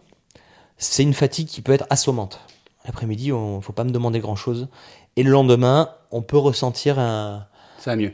[0.78, 2.40] c'est une fatigue qui peut être assommante.
[2.86, 4.68] L'après-midi, il ne faut pas me demander grand-chose.
[5.16, 7.46] Et le lendemain, on peut ressentir un...
[7.78, 8.12] Ça va mieux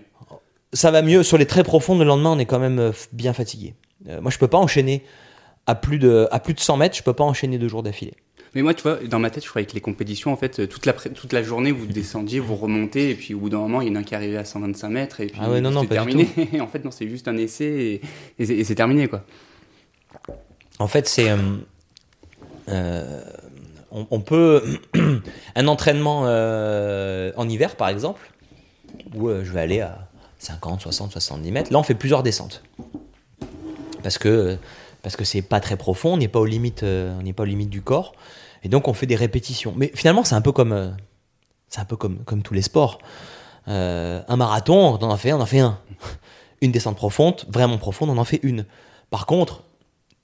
[0.73, 1.23] ça va mieux.
[1.23, 3.75] Sur les très profondes, le lendemain, on est quand même euh, bien fatigué.
[4.09, 5.05] Euh, moi, je peux pas enchaîner
[5.67, 8.15] à plus de, à plus de 100 mètres, je peux pas enchaîner deux jours d'affilée.
[8.55, 10.67] Mais moi, tu vois, dans ma tête, je croyais que les compétitions, en fait, euh,
[10.67, 13.81] toute la, toute la journée, vous descendiez, vous remontez, et puis au bout d'un moment,
[13.81, 15.71] il y en a un qui arrivait à 125 mètres, et puis ah ouais, non,
[15.71, 16.29] non, terminé.
[16.61, 18.01] en fait, non, c'est juste un essai,
[18.39, 19.25] et, c'est terminé, quoi.
[20.79, 21.31] En fait, c'est.
[23.91, 24.63] on, peut.
[25.55, 28.21] un entraînement en hiver, par exemple,
[29.15, 30.12] où je vais aller à
[30.43, 31.73] 50, 60, 70 mètres.
[31.73, 32.63] Là, on fait plusieurs descentes.
[34.03, 34.59] Parce que
[35.03, 37.47] parce que c'est pas très profond, on n'est pas aux limites, euh, n'est pas aux
[37.47, 38.15] limites du corps,
[38.63, 39.75] et donc on fait des répétitions.
[39.77, 40.91] Mais finalement, c'est un peu comme, euh,
[41.77, 42.99] un peu comme, comme tous les sports.
[43.69, 45.79] Euh, un marathon, on en fait, on en fait un.
[46.61, 48.67] Une descente profonde, vraiment profonde, on en fait une.
[49.11, 49.65] Par contre,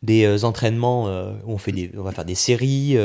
[0.02, 1.06] des entraînements
[1.44, 2.96] où on fait des, on va faire des séries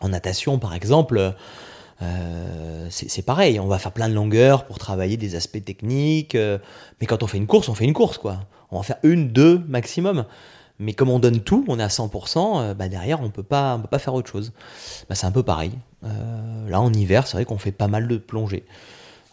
[0.00, 1.34] en natation, par exemple.
[2.02, 6.58] Euh, c'est pareil, on va faire plein de longueurs pour travailler des aspects techniques, euh,
[7.00, 8.40] mais quand on fait une course, on fait une course, quoi.
[8.70, 10.24] On va faire une, deux maximum.
[10.78, 13.78] Mais comme on donne tout, on est à 100%, euh, bah derrière, on peut pas,
[13.78, 14.52] peut pas faire autre chose.
[15.08, 15.72] Bah, c'est un peu pareil.
[16.02, 18.64] là, en hiver, c'est vrai qu'on fait pas mal de plongées.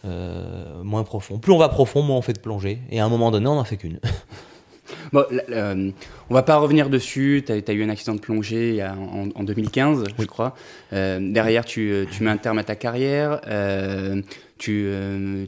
[0.04, 1.38] moins profond.
[1.38, 2.80] Plus on va profond, moins on fait de plongées.
[2.90, 4.00] Et à un moment donné, on n'en fait qu'une.
[5.12, 5.90] Bon, euh,
[6.30, 7.42] on va pas revenir dessus.
[7.46, 8.84] Tu as, eu un accident de plongée
[9.34, 10.54] en, 2015, je crois.
[10.92, 13.40] Euh, derrière, tu, euh, tu, mets un terme à ta carrière.
[14.58, 14.90] tu,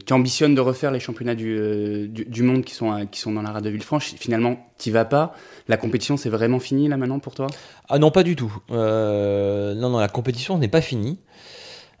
[0.05, 3.51] tu, ambitionnes de refaire les championnats du, du, monde qui sont, qui sont dans la
[3.51, 4.13] rade de Villefranche.
[4.15, 5.35] Finalement, tu vas pas.
[5.67, 7.47] La compétition, c'est vraiment fini là maintenant pour toi?
[7.89, 8.53] Ah non, pas du tout.
[8.69, 11.19] non, non, la compétition n'est pas finie.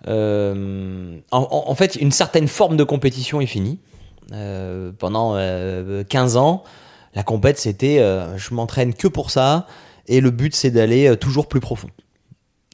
[0.07, 3.79] En, en, fait, une certaine forme de compétition est finie.
[4.97, 5.37] pendant
[6.09, 6.63] 15 ans,
[7.13, 9.67] la compète, c'était euh, je m'entraîne que pour ça,
[10.07, 11.89] et le but, c'est d'aller euh, toujours plus profond.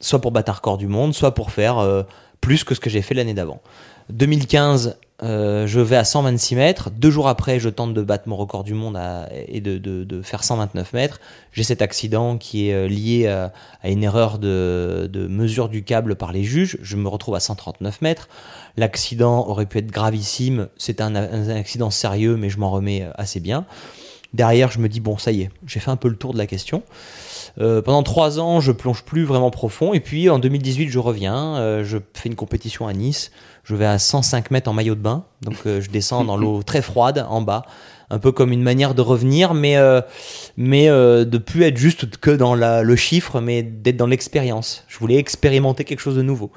[0.00, 2.02] Soit pour battre un record du monde, soit pour faire euh,
[2.40, 3.60] plus que ce que j'ai fait l'année d'avant.
[4.10, 6.90] 2015, je vais à 126 mètres.
[6.90, 8.98] Deux jours après, je tente de battre mon record du monde
[9.48, 11.20] et de, faire 129 mètres.
[11.52, 13.52] J'ai cet accident qui est lié à,
[13.84, 16.78] une erreur de, mesure du câble par les juges.
[16.80, 18.30] Je me retrouve à 139 mètres.
[18.78, 20.68] L'accident aurait pu être gravissime.
[20.78, 23.66] C'est un, un, accident sérieux, mais je m'en remets assez bien.
[24.34, 26.38] Derrière, je me dis, bon, ça y est, j'ai fait un peu le tour de
[26.38, 26.82] la question.
[27.60, 29.92] Euh, pendant trois ans, je plonge plus vraiment profond.
[29.92, 31.56] Et puis en 2018, je reviens.
[31.56, 33.30] Euh, je fais une compétition à Nice.
[33.64, 35.24] Je vais à 105 mètres en maillot de bain.
[35.42, 37.64] Donc euh, je descends dans l'eau très froide en bas.
[38.10, 39.76] Un peu comme une manière de revenir, mais,
[40.56, 44.84] mais de plus être juste que dans le chiffre, mais d'être dans l'expérience.
[44.88, 46.50] Je voulais expérimenter quelque chose de nouveau.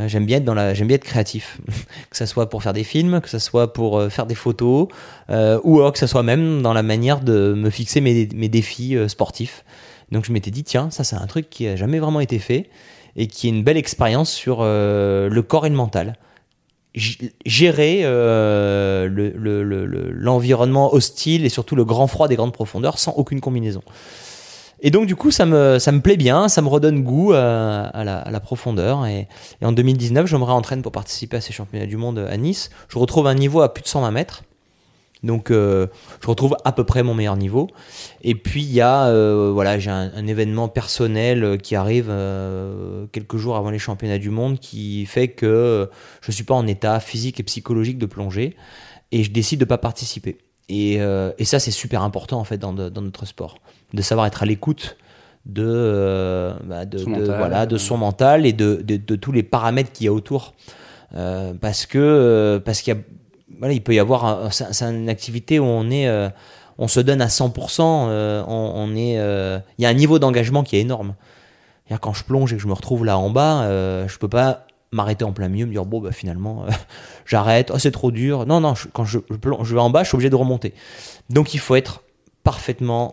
[0.00, 1.58] Euh, j'aime bien être dans la, j'aime bien être créatif,
[2.10, 4.88] que ça soit pour faire des films, que ça soit pour euh, faire des photos,
[5.30, 9.64] euh, ou que ça soit même dans la manière de me fixer mes, défis sportifs.
[10.10, 12.70] Donc je m'étais dit tiens, ça c'est un truc qui a jamais vraiment été fait
[13.16, 16.16] et qui est une belle expérience sur le corps et le mental.
[16.94, 23.82] Gérer l'environnement le, hostile et surtout le grand froid des grandes profondeurs sans aucune combinaison.
[24.82, 27.86] Et donc, du coup, ça me, ça me plaît bien, ça me redonne goût euh,
[27.92, 29.06] à, la, profondeur.
[29.06, 29.28] Et,
[29.62, 32.70] en 2019, je me réentraîne pour participer à ces championnats du monde à Nice.
[32.88, 34.42] Je retrouve un niveau à plus de 120 mètres.
[35.22, 35.86] Donc, euh,
[36.22, 37.68] je retrouve à peu près mon meilleur niveau.
[38.22, 42.10] Et puis, il y a, euh, voilà, j'ai un, événement personnel qui arrive
[43.12, 45.90] quelques jours avant les championnats du monde qui fait que
[46.22, 48.56] je ne suis pas en état physique et psychologique de plonger.
[49.12, 50.38] Et je décide de ne pas participer.
[50.70, 50.98] Et,
[51.42, 53.56] ça, c'est super important, en fait, dans notre sport
[53.92, 54.96] de savoir être à l'écoute
[55.46, 59.92] de, euh, bah, de, son voilà, de son mental et de, de, tous les paramètres
[59.92, 60.54] qu'il y a autour.
[61.14, 62.96] Euh, parce que euh, parce qu'il
[63.58, 66.08] voilà, il peut y avoir c'est une activité où on est
[66.78, 69.14] on se donne à 100%, on, est
[69.78, 71.14] il y a un niveau d'engagement qui est énorme.
[72.00, 73.68] Quand je plonge et que je me retrouve là en bas,
[74.06, 76.64] je peux pas m'arrêter en plein milieu, me dire bon bah finalement
[77.26, 78.46] j'arrête, oh, c'est trop dur.
[78.46, 80.72] Non non, quand je, je, je vais en bas, je suis obligé de remonter.
[81.28, 82.02] Donc il faut être
[82.42, 83.10] parfaitement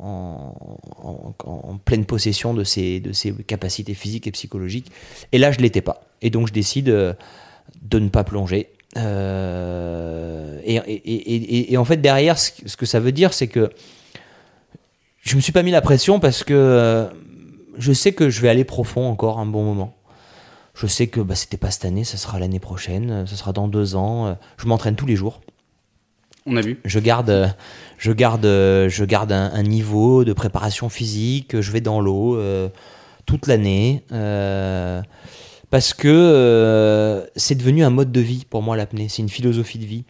[0.00, 0.54] en,
[1.84, 3.02] pleine possession de ses,
[3.46, 4.90] capacités physiques et psychologiques.
[5.32, 6.02] Et là, je ne l'étais pas.
[6.22, 7.14] Et donc, je décide euh,
[7.82, 8.70] de ne pas plonger.
[8.96, 13.70] Euh, et, en fait, derrière, ce que ça veut dire, c'est que
[15.20, 17.06] je me suis pas mis la pression parce que euh,
[17.76, 19.94] je sais que je vais aller profond encore un bon moment.
[20.74, 23.68] Je sais que bah, c'était pas cette année, ça sera l'année prochaine, ça sera dans
[23.68, 24.36] deux ans.
[24.58, 25.40] Je m'entraîne tous les jours.
[27.96, 31.60] Je garde un, niveau de préparation physique.
[31.60, 32.68] Je vais dans l'eau euh,
[33.26, 35.02] toute l'année euh,
[35.70, 39.08] parce que euh, c'est devenu un mode de vie pour moi l'apnée.
[39.08, 40.04] C'est une philosophie de vie.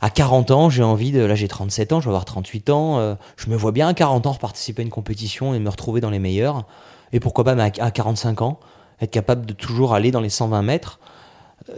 [0.00, 1.20] À 40 ans, j'ai envie de.
[1.20, 3.16] Là, j'ai 37 ans, je vais avoir 38 ans.
[3.36, 6.10] je me vois bien à 40 ans participer à une compétition et me retrouver dans
[6.10, 6.66] les meilleurs.
[7.12, 8.60] Et pourquoi pas, à 45 ans,
[9.00, 11.00] être capable de toujours aller dans les 120 mètres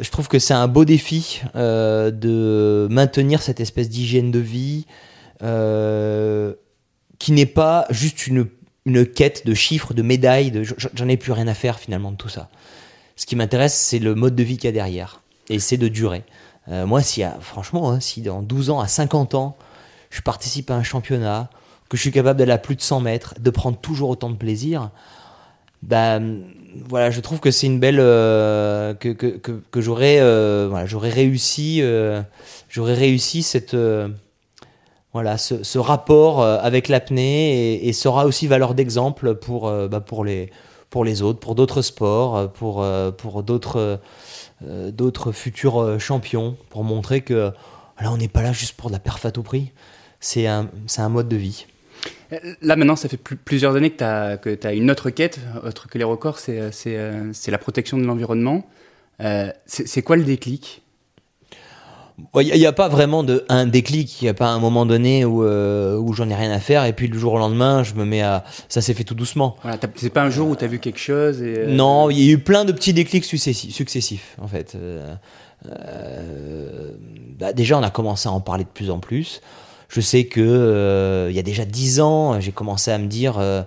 [0.01, 4.87] je trouve que c'est un beau défi euh, de maintenir cette espèce d'hygiène de vie
[5.43, 6.55] euh,
[7.19, 8.47] qui n'est pas juste une,
[9.15, 10.51] quête de chiffres, de médailles.
[10.51, 12.49] De, j'en ai plus rien à faire finalement de tout ça.
[13.17, 15.23] Ce qui m'intéresse, c'est le mode de vie qu'il y a derrière.
[15.49, 16.25] Et c'est de durer.
[16.69, 19.57] Euh, moi, si, franchement, hein, si dans 12 ans, à 50 ans,
[20.11, 21.51] je participe à un championnat,
[21.89, 24.37] que je suis capable d'aller à plus de 100 mètres, de prendre toujours autant de
[24.37, 24.91] plaisir,
[25.83, 26.43] ben
[26.89, 31.81] voilà, je trouve que c'est une belle euh, que, que, que, j'aurais euh, voilà, réussi
[31.83, 32.23] euh,
[32.77, 33.77] réussi cette
[35.13, 40.51] voilà ce, ce rapport avec l'apnée et, sera aussi valeur d'exemple pour bah, pour les
[40.91, 44.01] pour les autres, pour d'autres sports, pour pour d'autres
[44.63, 47.53] d'autres futurs champions, pour montrer que
[48.01, 49.73] là on n'est pas là juste pour de la perf à tout prix.
[50.21, 51.67] C'est un c'est un mode de vie.
[52.61, 56.05] Là, maintenant, ça fait plusieurs années que tu as, une autre quête, autre que les
[56.05, 58.67] records, c'est euh, la protection de l'environnement.
[59.21, 60.83] Euh, c'est quoi le déclic?
[62.35, 65.25] Il n'y a, pas vraiment de un déclic, il n'y a pas un moment donné
[65.25, 67.95] où, euh, où j'en ai rien à faire et puis le jour au lendemain je
[67.95, 68.43] me mets à...
[68.69, 69.57] Ça s'est fait tout doucement.
[69.63, 71.69] Voilà, c'est pas un jour où tu as vu quelque chose et...
[71.69, 74.77] Non, il y a eu plein de petits déclics successifs, en fait.
[77.39, 79.41] Bah, déjà on a commencé à en parler de plus en plus.
[79.89, 83.39] Je sais que euh, il y a déjà dix ans, j'ai commencé à me dire.
[83.39, 83.63] Euh,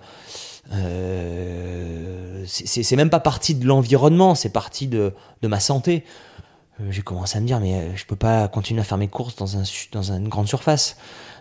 [0.73, 5.13] euh, c'est même pas partie de l'environnement, c'est partie de,
[5.43, 6.03] ma santé.
[6.89, 9.57] J'ai commencé à me dire, mais je peux pas continuer à faire mes courses dans,
[9.57, 10.95] un, dans une grande surface.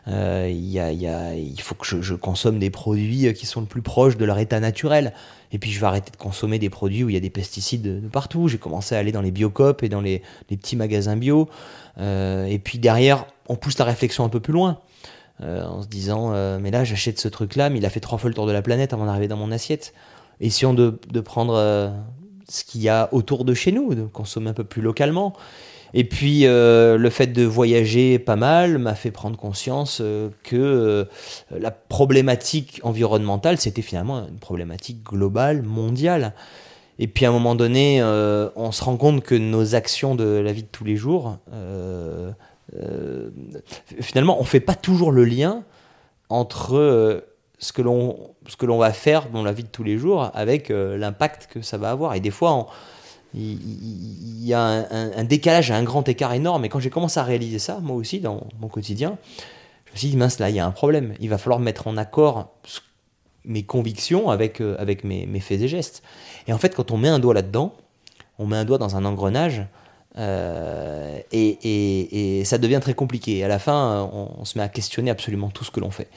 [0.07, 4.61] Il faut que je, consomme des produits qui sont le plus proches de leur état
[4.61, 5.15] naturel.
[5.53, 8.03] Et puis je vais arrêter de consommer des produits où il y a des pesticides
[8.03, 8.49] de, partout.
[8.49, 11.49] J'ai commencé à aller dans les biocopes et dans les petits magasins bio.
[11.99, 14.79] Euh, et puis derrière, on pousse la réflexion un peu plus loin.
[15.43, 18.19] Euh, en se disant, euh, mais là j'achète ce truc-là, mais il a fait trois
[18.19, 19.95] fois le tour de la planète avant d'arriver dans mon assiette.
[20.41, 21.93] Essayons de, de prendre
[22.49, 25.35] ce qu'il y a autour de chez nous, de consommer un peu plus localement.
[25.93, 30.03] Et puis le fait de voyager pas mal m'a fait prendre conscience
[30.43, 31.09] que
[31.51, 36.33] la problématique environnementale, c'était finalement une problématique globale, mondiale.
[37.01, 40.53] Et puis à un moment donné, on se rend compte que nos actions de la
[40.53, 41.39] vie de tous les jours
[42.77, 43.31] euh,
[44.01, 45.65] finalement, on fait pas toujours le lien
[46.29, 47.21] entre euh,
[47.59, 51.49] ce que l'on va faire dans la vie de tous les jours avec euh, l'impact
[51.53, 52.15] que ça va avoir.
[52.15, 52.69] Et des fois,
[53.35, 56.65] il y, a un, décalage, un grand écart énorme.
[56.65, 59.19] Et quand j'ai commencé à réaliser ça, moi aussi, dans mon quotidien,
[59.87, 61.15] je me suis dit, mince, là, il y a un problème.
[61.21, 62.53] Il va falloir mettre en accord
[63.45, 66.03] mes convictions avec, avec mes faits et gestes.
[66.47, 67.75] Et en fait, quand on met un doigt là-dedans,
[68.39, 69.65] on met un doigt dans un engrenage
[70.19, 73.45] euh, et, ça devient très compliqué.
[73.45, 76.09] À la fin, on, se met à questionner absolument tout ce que l'on fait.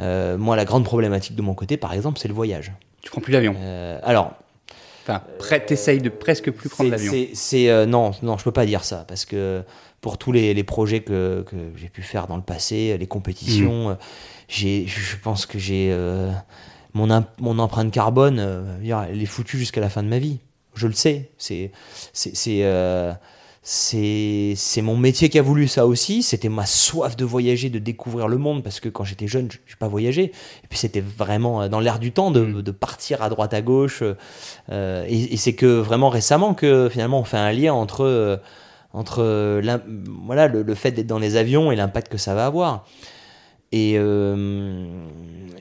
[0.00, 2.72] Euh, moi, la grande problématique de mon côté, par exemple, c'est le voyage.
[3.02, 4.32] Tu prends plus l'avion euh, Alors.
[5.02, 5.22] Enfin,
[5.66, 7.14] t'essayes de presque plus prendre l'avion.
[7.32, 9.62] C'est non, non, je peux pas dire ça parce que
[10.02, 13.96] pour tous les, projets que, que j'ai pu faire dans le passé, les compétitions, mmh.
[14.48, 15.96] j'ai, je pense que j'ai
[16.94, 18.38] mon, mon empreinte carbone,
[18.82, 20.38] elle est foutue jusqu'à la fin de ma vie
[20.78, 21.30] je le sais.
[21.36, 21.72] C'est
[22.12, 23.12] c'est euh,
[23.62, 26.22] c'est mon métier qui a voulu ça aussi.
[26.22, 29.58] C'était ma soif de voyager, de découvrir le monde, parce que quand j'étais jeune, je
[29.58, 30.24] n'ai pas voyagé.
[30.24, 32.62] Et puis c'était vraiment euh, dans l'air du temps de, mm.
[32.62, 34.02] de, partir à droite à gauche.
[34.70, 38.40] Euh, et, c'est que vraiment récemment que finalement on fait un lien entre
[38.94, 39.60] entre
[40.24, 42.86] voilà le, le fait d'être dans les avions et l'impact que ça va avoir.
[43.72, 43.98] Et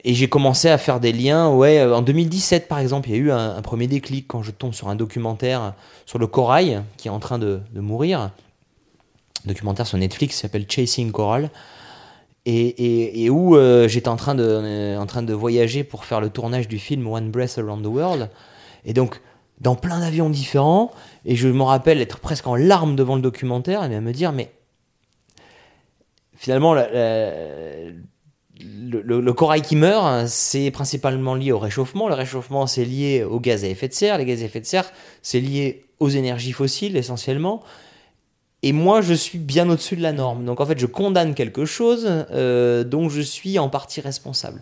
[0.07, 1.49] et j'ai commencé à faire des liens.
[1.49, 4.51] Ouais, euh, en 2017, par exemple, il y a eu un, premier déclic quand je
[4.51, 5.73] tombe sur un documentaire
[6.05, 8.21] sur le corail qui est en train de, mourir.
[8.21, 8.31] Un
[9.45, 11.49] documentaire sur Netflix s'appelle Chasing Coral.
[12.45, 16.29] Et, où euh, j'étais en, train de, euh, en train de voyager pour faire le
[16.29, 18.29] tournage du film One Breath Around the World.
[18.85, 19.19] Et donc,
[19.59, 20.91] dans plein d'avions différents.
[21.25, 24.51] Et je me rappelle être presque en larmes devant le documentaire et me dire, mais
[26.37, 26.73] finalement,
[28.59, 32.07] le, corail qui meurt, c'est principalement lié au réchauffement.
[32.07, 34.17] Le réchauffement, c'est lié aux gaz à effet de serre.
[34.17, 37.63] Les gaz à effet de serre, c'est lié aux énergies fossiles essentiellement.
[38.63, 40.45] Et moi, je suis bien au-dessus de la norme.
[40.45, 44.61] Donc en fait, je condamne quelque chose euh, dont je suis en partie responsable.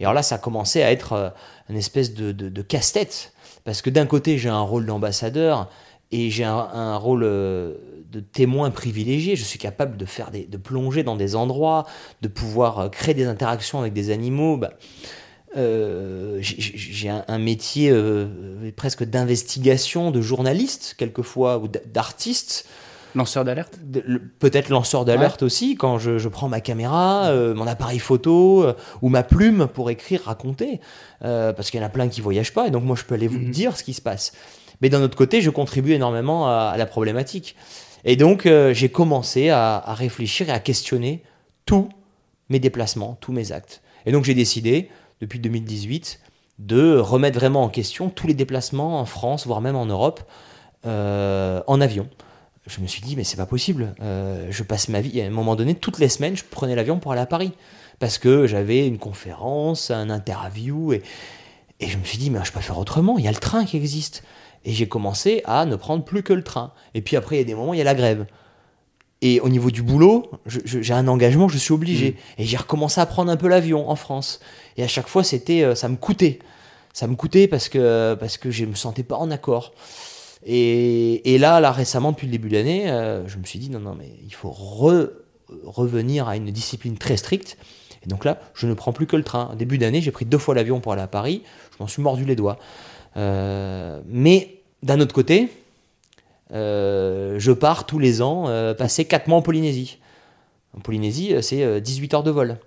[0.00, 1.28] Et alors là, ça a commencé à être euh,
[1.68, 3.32] une espèce de, de, casse-tête.
[3.64, 5.70] Parce que d'un côté, j'ai un rôle d'ambassadeur
[6.10, 7.74] et j'ai un, rôle euh,
[8.14, 9.36] de témoin privilégié.
[9.36, 11.86] Je suis capable de, faire des, de plonger dans des endroits,
[12.22, 14.56] de pouvoir créer des interactions avec des animaux.
[14.56, 14.72] Bah,
[16.40, 17.92] j'ai un, métier
[18.76, 22.66] presque d'investigation, de journaliste, quelquefois, ou d'artiste.
[23.14, 23.78] Lanceur d'alerte?
[24.40, 29.08] Peut-être lanceur d'alerte aussi, quand je, prends ma caméra, euh, mon appareil photo euh, ou
[29.08, 30.80] ma plume pour écrire, raconter.
[31.24, 33.14] Euh, parce qu'il y en a plein qui voyagent pas, et donc moi je peux
[33.14, 33.50] aller vous mhm.
[33.50, 34.32] dire ce qui se passe.
[34.80, 37.54] Mais d'un autre côté, je contribue énormément à, la problématique.
[38.04, 41.22] Et donc j'ai commencé à, réfléchir et à questionner
[41.66, 41.88] tous
[42.48, 43.82] mes déplacements, tous mes actes.
[44.06, 44.90] Et donc j'ai décidé,
[45.20, 46.20] depuis 2018,
[46.58, 50.22] de remettre vraiment en question tous les déplacements en France, voire même en Europe,
[50.84, 52.08] en avion
[52.66, 53.94] je me suis dit, mais c'est pas possible.
[54.00, 55.20] Euh, je passe ma vie.
[55.20, 57.52] à un moment donné, toutes les semaines, je prenais l'avion pour aller à Paris.
[57.98, 60.92] Parce que j'avais une conférence, un interview.
[60.92, 61.02] Et,
[61.80, 63.18] et je me suis dit, mais je peux faire autrement.
[63.18, 64.24] Il y a le train qui existe.
[64.64, 66.72] Et j'ai commencé à ne prendre plus que le train.
[66.94, 68.26] Et puis après, il y a des moments, il y a la grève.
[69.22, 72.12] Et au niveau du boulot, j'ai un engagement, je suis obligé.
[72.12, 72.42] Mm.
[72.42, 74.40] Et j'ai recommencé à prendre un peu l'avion en France.
[74.76, 76.38] Et à chaque fois, c'était, euh, ça me coûtait.
[76.92, 79.72] Ça me coûtait parce que, parce que je me sentais pas en accord.
[80.46, 83.80] Et, là, là, récemment, depuis le début de l'année, euh, je me suis dit, non,
[83.80, 87.56] non, mais il faut revenir à une discipline très stricte.
[88.04, 89.54] Et donc là, je ne prends plus que le train.
[89.56, 91.42] Début d'année, j'ai pris deux fois l'avion pour aller à Paris.
[91.72, 92.58] Je m'en suis mordu les doigts.
[93.16, 94.53] Euh, mais
[94.84, 95.48] d'un autre côté,
[96.52, 98.44] euh, je pars tous les ans
[98.78, 99.98] passer quatre mois en Polynésie.
[100.76, 102.58] En Polynésie, c'est 18 heures de vol.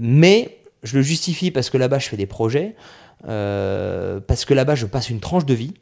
[0.00, 2.76] mais je le justifie parce que là-bas, je fais des projets,
[3.22, 5.74] parce que là-bas, je passe une tranche de vie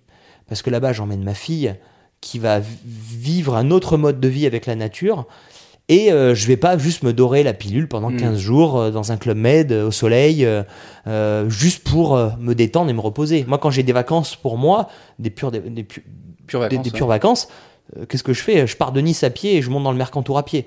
[0.48, 1.74] parce que là-bas j'emmène ma fille
[2.20, 5.26] qui va vivre un autre mode de vie avec la nature.
[5.88, 8.38] Et euh, je vais pas juste me dorer la pilule pendant 15 hmm.
[8.38, 10.46] jours euh, dans un club med euh, au soleil,
[11.48, 13.44] juste pour me détendre et me reposer.
[13.46, 15.60] Moi, quand j'ai des vacances pour moi, des pures, des,
[16.46, 17.48] pures vacances, des, pures vacances
[18.08, 18.66] qu'est-ce que je fais?
[18.66, 20.66] Je pars de Nice à pied et je monte dans le Mercantour à pied.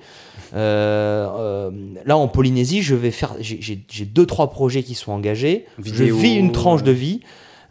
[0.53, 1.71] là,
[2.09, 3.33] en Polynésie, je vais faire.
[3.39, 5.65] J'ai deux, trois projets qui sont engagés.
[5.83, 7.21] Je vis une tranche de vie.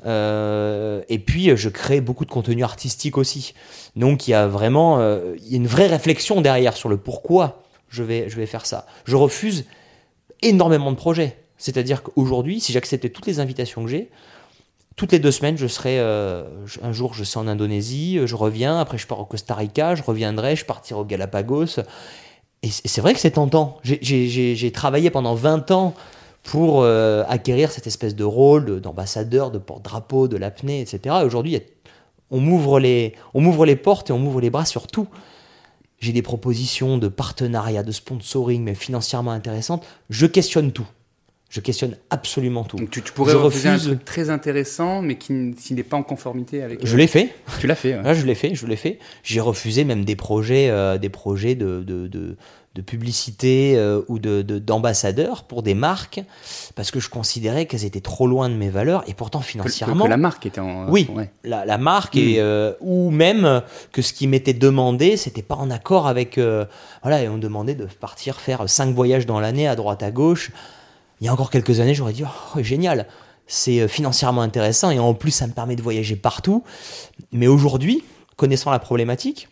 [0.06, 3.54] Euh, et puis, je crée beaucoup de contenu artistique aussi.
[3.96, 8.28] Donc, il y a vraiment euh, une vraie réflexion derrière sur le pourquoi je vais,
[8.28, 8.86] je vais faire ça.
[9.04, 9.64] Je refuse
[10.42, 11.36] énormément de projets.
[11.58, 14.10] C'est-à-dire qu'aujourd'hui, si j'acceptais toutes les invitations que j'ai,
[14.94, 15.98] toutes les deux semaines, je serai.
[15.98, 16.44] Euh,
[16.82, 20.02] un jour, je serai en Indonésie, je reviens, après, je pars au Costa Rica, je
[20.02, 21.80] reviendrai, je partirai au Galapagos.
[22.62, 23.78] Et c'est vrai que c'est tentant.
[23.82, 25.94] J'ai travaillé pendant 20 ans
[26.46, 31.16] pour euh, acquérir cette espèce de rôle d'ambassadeur, de porte-drapeau, de l'apnée, etc.
[31.24, 31.60] Aujourd'hui,
[32.30, 33.16] on m'ouvre les,
[33.76, 35.08] portes et on m'ouvre les bras sur tout.
[35.98, 39.84] J'ai des propositions de partenariat, de sponsoring, mais financièrement intéressantes.
[40.08, 40.86] Je questionne tout.
[41.48, 42.76] Je questionne absolument tout.
[42.76, 46.62] Donc tu, pourrais je refuser un truc très intéressant, mais qui, n'est pas en conformité
[46.62, 46.84] avec.
[46.84, 47.34] Je l'ai fait.
[47.58, 47.98] Tu l'as fait.
[47.98, 48.14] Ouais.
[48.14, 48.54] je l'ai fait.
[48.54, 49.00] Je l'ai fait.
[49.24, 52.36] J'ai refusé même des projets, euh, des projets de, de, de
[52.82, 56.22] publicité euh, ou de, d'ambassadeurs pour des marques
[56.74, 60.04] parce que je considérais qu'elles étaient trop loin de mes valeurs et pourtant financièrement.
[60.04, 60.88] Que, la marque était en.
[60.88, 61.08] Oui,
[61.44, 62.40] la, marque et, hmm.
[62.40, 63.62] euh, ou même
[63.92, 66.38] que ce qui m'était demandé, c'était pas en accord avec.
[66.38, 66.64] Euh,
[67.02, 70.50] voilà, et on demandait de partir faire cinq voyages dans l'année à droite à gauche.
[71.20, 73.06] Il y a encore quelques années, j'aurais dit oh, génial,
[73.46, 76.62] c'est financièrement intéressant et en plus ça me permet de voyager partout.
[77.32, 78.04] Mais aujourd'hui,
[78.36, 79.48] connaissant la problématique,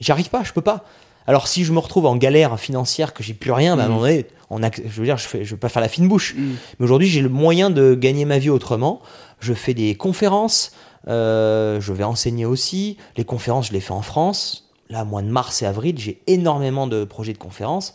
[0.00, 0.84] j'arrive pas, je peux pas.
[1.26, 3.88] Alors si je me retrouve en galère financière, que j'ai plus rien, bah, à un
[3.88, 3.92] mm.
[3.92, 6.08] moment donné, on a, je veux dire, je ne je vais pas faire la fine
[6.08, 6.34] bouche.
[6.36, 6.54] Mm.
[6.78, 9.00] Mais aujourd'hui, j'ai le moyen de gagner ma vie autrement.
[9.40, 10.72] Je fais des conférences,
[11.08, 12.96] euh, je vais enseigner aussi.
[13.16, 14.70] Les conférences, je les fais en France.
[14.88, 17.94] Là, mois de mars et avril, j'ai énormément de projets de conférences.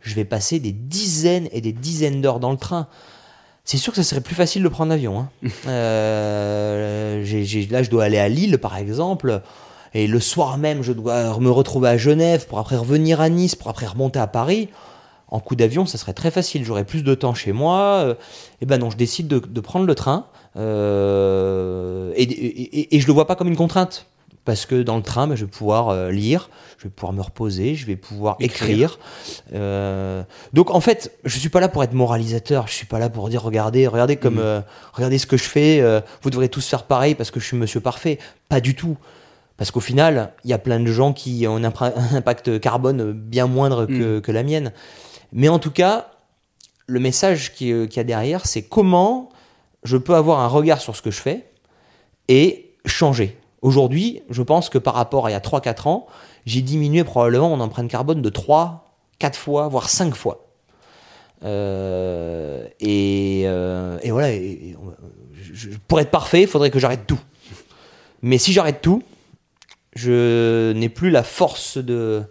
[0.00, 2.88] Je vais passer des dizaines et des dizaines d'heures dans le train.
[3.64, 5.20] C'est sûr que ce serait plus facile de prendre l'avion.
[5.20, 5.28] Hein.
[5.68, 9.40] euh, là, je dois aller à Lille, par exemple
[9.94, 13.54] et le soir même, je dois me retrouver à Genève pour après revenir à Nice,
[13.54, 14.68] pour après remonter à Paris.
[15.28, 16.64] En coup d'avion, ça serait très facile.
[16.64, 18.02] J'aurais plus de temps chez moi.
[18.02, 18.14] et euh,
[18.60, 20.26] eh ben non, je décide de, prendre le train.
[20.56, 24.06] Euh, et, et, je le vois pas comme une contrainte.
[24.44, 27.22] Parce que dans le train, ben, je vais pouvoir euh, lire, je vais pouvoir me
[27.22, 28.98] reposer, je vais pouvoir écrire.
[30.52, 32.66] donc en fait, je suis pas là pour être moralisateur.
[32.66, 34.64] Je suis pas là pour dire regardez, regardez comme, mm.
[34.92, 36.02] regardez ce que je fais.
[36.22, 38.18] vous devrez tous faire pareil parce que je suis Monsieur Parfait.
[38.50, 38.98] Pas du tout.
[39.62, 41.72] Parce qu'au final, il y a plein de gens qui ont un
[42.16, 44.34] impact carbone bien moindre que, mm.
[44.34, 44.72] la mienne.
[45.32, 46.08] Mais en tout cas,
[46.88, 49.28] le message qu'il y a derrière, c'est comment
[49.84, 51.46] je peux avoir un regard sur ce que je fais
[52.26, 53.38] et changer.
[53.60, 56.08] Aujourd'hui, je pense que par rapport à il y a 3-4 ans,
[56.44, 60.44] j'ai diminué probablement mon empreinte carbone de 3, 4 fois, voire 5 fois.
[61.44, 64.36] Euh, et, euh, et, voilà,
[65.86, 67.20] pour être parfait, il faudrait que j'arrête tout.
[68.22, 69.04] Mais si j'arrête tout,
[69.94, 72.24] je n'ai plus la force de.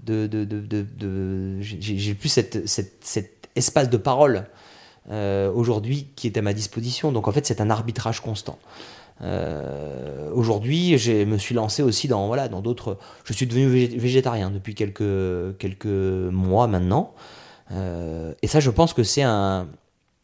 [0.00, 4.46] de, de, j'ai plus cet espace de parole
[5.10, 7.10] euh, aujourd'hui qui est à ma disposition.
[7.10, 8.58] Donc en fait, c'est un arbitrage constant.
[9.22, 12.98] Euh, aujourd'hui, je me suis lancé aussi dans voilà dans d'autres.
[13.24, 17.14] Je suis devenu végétarien depuis quelques quelques mois maintenant,
[17.72, 19.68] euh, et ça, je pense que c'est un.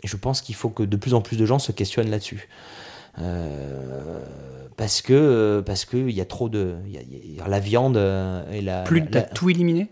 [0.05, 2.49] Je pense qu'il faut que de plus en plus de gens se questionnent là-dessus.
[3.19, 4.21] Euh,
[4.77, 7.97] parce que parce que il y a trop de y a, la viande
[8.53, 9.89] et la plus la, tout éliminé?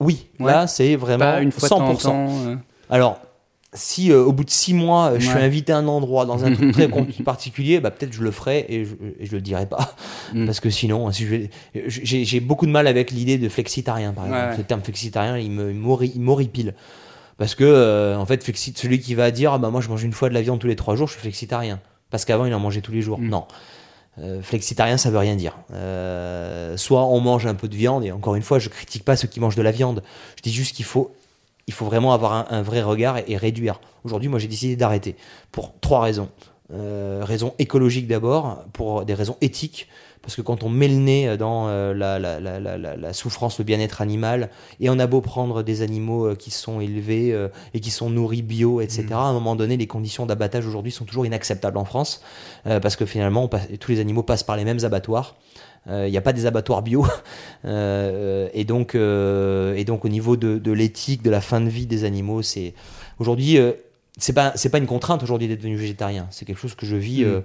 [0.00, 2.28] Oui là c'est vraiment une fois 100% temps,
[2.90, 3.20] alors
[3.74, 6.44] si euh, au bout de six mois euh, je suis invité à un endroit dans
[6.44, 6.88] un truc très
[7.24, 9.94] particulier, bah, peut-être je le ferai et je, et je le dirai pas.
[10.32, 10.46] Mm.
[10.46, 14.58] Parce que sinon, si j'ai beaucoup de mal avec l'idée de flexitarien, par exemple.
[14.58, 16.74] Le terme flexitarien, il m'horripile.
[17.36, 18.44] Parce que, euh, en fait,
[18.76, 20.68] celui qui va dire, ah, bah, moi je mange une fois de la viande tous
[20.68, 21.80] les trois jours, je suis flexitarien.
[22.14, 23.18] Parce qu'avant, il en mangeait tous les jours.
[23.18, 23.28] Mm.
[23.28, 23.46] Non.
[24.42, 25.56] flexitarien, ça veut rien dire.
[26.76, 29.26] soit on mange un peu de viande, et encore une fois, je critique pas ceux
[29.26, 30.04] qui mangent de la viande.
[30.36, 31.12] Je dis juste qu'il faut
[31.66, 33.80] il faut vraiment avoir un, vrai regard et, réduire.
[34.04, 35.16] Aujourd'hui, moi, j'ai décidé d'arrêter
[35.50, 36.28] pour trois raisons.
[36.72, 39.88] Euh, raison écologique d'abord, pour des raisons éthiques,
[40.24, 43.64] parce que quand on met le nez dans euh, la, la, la, la, souffrance, le
[43.64, 44.50] bien-être animal,
[44.80, 48.10] et on a beau prendre des animaux euh, qui sont élevés euh, et qui sont
[48.10, 49.12] nourris bio, etc., mmh.
[49.12, 52.22] à un moment donné, les conditions d'abattage aujourd'hui sont toujours inacceptables en France,
[52.64, 53.48] parce que finalement,
[53.80, 55.36] tous les animaux passent par les mêmes abattoirs.
[55.86, 57.06] Il euh, n'y a pas des abattoirs bio.
[57.66, 61.70] Euh, et, donc, euh, et donc, au niveau de, de l'éthique, de la fin de
[61.70, 62.74] vie des animaux, c'est
[63.18, 63.56] aujourd'hui
[64.18, 66.26] c'est pas c'est pas une contrainte aujourd'hui d'être devenu végétarien.
[66.30, 67.42] C'est quelque chose que je vis mm.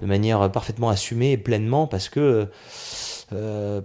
[0.00, 2.48] de manière parfaitement assumée et pleinement parce que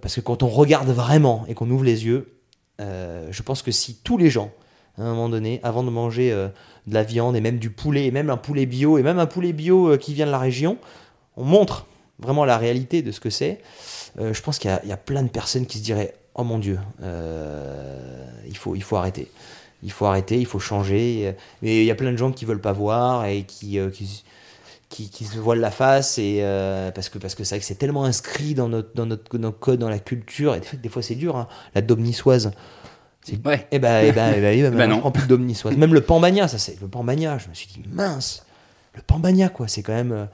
[0.02, 2.34] parce que quand on regarde vraiment et qu'on ouvre les yeux,
[2.80, 4.52] je pense que si tous les gens
[4.98, 8.12] à un moment donné, avant de manger de la viande et même du poulet, et
[8.12, 10.78] même un poulet bio et même un poulet bio qui vient de la région,
[11.38, 11.86] on montre
[12.20, 13.62] vraiment la réalité de ce que c'est.
[14.20, 16.80] Euh, je pense qu'il y, a plein de personnes qui se diraient Oh mon Dieu,
[17.02, 19.32] euh, il, faut, il faut arrêter.
[19.84, 21.36] Il faut arrêter, il faut changer.
[21.62, 24.24] Mais il y a plein de gens qui veulent pas voir et qui, euh, qui,
[25.10, 26.18] qui, se voilent la face.
[26.18, 26.42] Et,
[26.96, 29.60] parce que parce que c'est vrai que c'est tellement inscrit dans notre, dans notre, notre,
[29.60, 30.56] code, dans la culture.
[30.56, 31.36] Et des fois, c'est dur.
[31.36, 31.48] Hein.
[31.76, 32.52] La domniçoise.
[33.46, 33.68] Ouais.
[33.72, 35.12] Et ben, et et non.
[35.12, 35.76] plus domniçoise.
[35.76, 37.38] Même le pambagna, ça c'est le pambagna.
[37.38, 38.46] Je me suis dit mince,
[38.96, 39.68] le pambagna quoi.
[39.68, 40.28] C'est quand même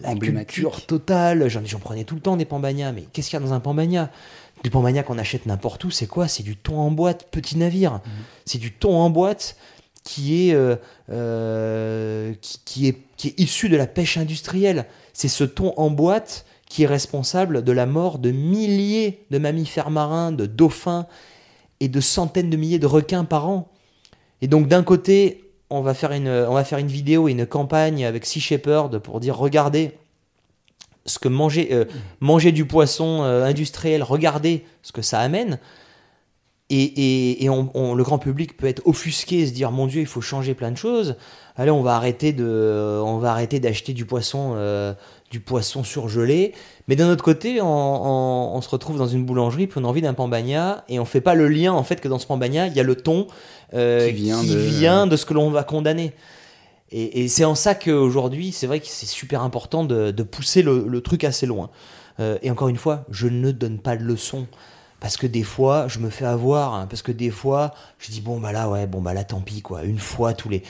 [0.00, 1.48] la culture totale.
[1.48, 4.10] J'en prenais tout le temps des pambagnas, mais qu'est-ce qu'il y a dans un pambagna
[4.62, 6.28] Du qu'on achète n'importe où, c'est quoi?
[6.28, 7.92] C'est du thon en boîte, petit navire.
[7.92, 8.00] Mhm.
[8.44, 9.56] C'est du thon en boîte
[10.04, 10.76] qui est, euh,
[11.10, 12.34] euh,
[12.64, 14.86] qui, est, qui est issu de la pêche industrielle.
[15.12, 19.90] C'est ce thon en boîte qui est responsable de la mort de milliers de mammifères
[19.90, 21.06] marins, de dauphins
[21.80, 23.68] et de centaines de milliers de requins par an.
[24.42, 27.46] Et donc d'un côté, on va faire une, on va faire une vidéo et une
[27.46, 29.92] campagne avec Sea Shepherd pour dire regardez
[31.06, 31.84] ce que manger, euh,
[32.20, 35.58] manger du poisson euh, industriel, regardez ce que ça amène.
[36.72, 40.06] Et, et, on, le grand public peut être offusqué et se dire mon Dieu, il
[40.06, 41.16] faut changer plein de choses.
[41.56, 44.94] Allez, on va arrêter de, on va arrêter d'acheter du poisson, euh,
[45.32, 46.54] du poisson surgelé.
[46.86, 50.14] Mais d'un autre côté, on, se retrouve dans une boulangerie puis on a envie d'un
[50.14, 52.78] pambagna et on fait pas le lien en fait que dans ce pambagna il y
[52.78, 53.26] a le thon
[53.72, 55.16] qui, vient, de...
[55.16, 56.12] ce que l'on va condamner.
[56.92, 61.24] Et, c'est en ça qu'aujourd'hui, c'est vrai que c'est super important de, pousser le, truc
[61.24, 61.70] assez loin.
[62.18, 64.46] et encore une fois, je ne donne pas de leçons.
[65.00, 68.20] Parce que des fois je me fais avoir hein, parce que des fois je dis
[68.20, 69.82] bon bah là ouais bon bah là tant pis quoi.
[69.84, 70.62] Une fois tous les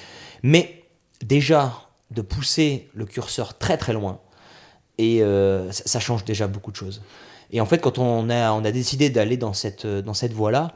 [0.45, 0.85] mais
[1.21, 1.73] déjà
[2.13, 4.21] de pousser le curseur très très loin
[4.99, 7.03] et euh, ça, change déjà beaucoup de choses.
[7.51, 10.53] Et en fait quand on a on a décidé d'aller dans cette dans cette voie
[10.53, 10.75] là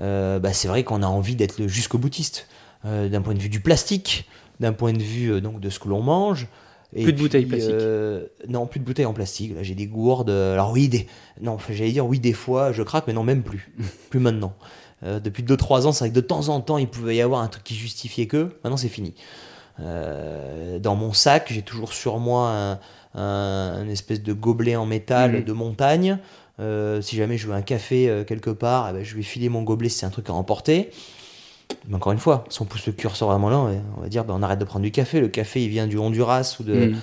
[0.00, 2.46] euh, bah, c'est vrai qu'on a envie d'être jusqu'au boutiste
[2.86, 4.26] euh, d'un point de vue du plastique
[4.60, 6.46] d'un point de vue donc de ce que l'on mange
[6.92, 7.72] plus de bouteilles plastiques.
[7.72, 9.54] Euh, non, plus de bouteilles en plastique.
[9.54, 10.30] Là, j'ai des gourdes.
[10.30, 11.06] Alors oui, des...
[11.40, 13.72] non, j'allais dire oui des fois, je craque, mais non, même plus,
[14.10, 14.54] plus maintenant.
[15.02, 17.42] Euh, depuis 2-3 ans, c'est vrai que de temps en temps, il pouvait y avoir
[17.42, 18.50] un truc qui justifiait que.
[18.64, 19.14] Maintenant, c'est fini.
[19.80, 22.78] Euh, dans mon sac, j'ai toujours sur moi
[23.14, 25.44] un, espèce de gobelet en métal mhm.
[25.44, 26.18] de montagne.
[27.00, 29.88] si jamais je veux un café quelque part, eh ben, je vais filer mon gobelet
[29.88, 30.90] si c'est un truc à emporter.
[31.88, 33.58] Mais encore une fois, si on pousse le curseur vraiment là,
[33.96, 35.20] on va dire ben, on arrête de prendre du café.
[35.20, 36.74] Le café, il vient du Honduras ou de.
[36.90, 36.96] Mm.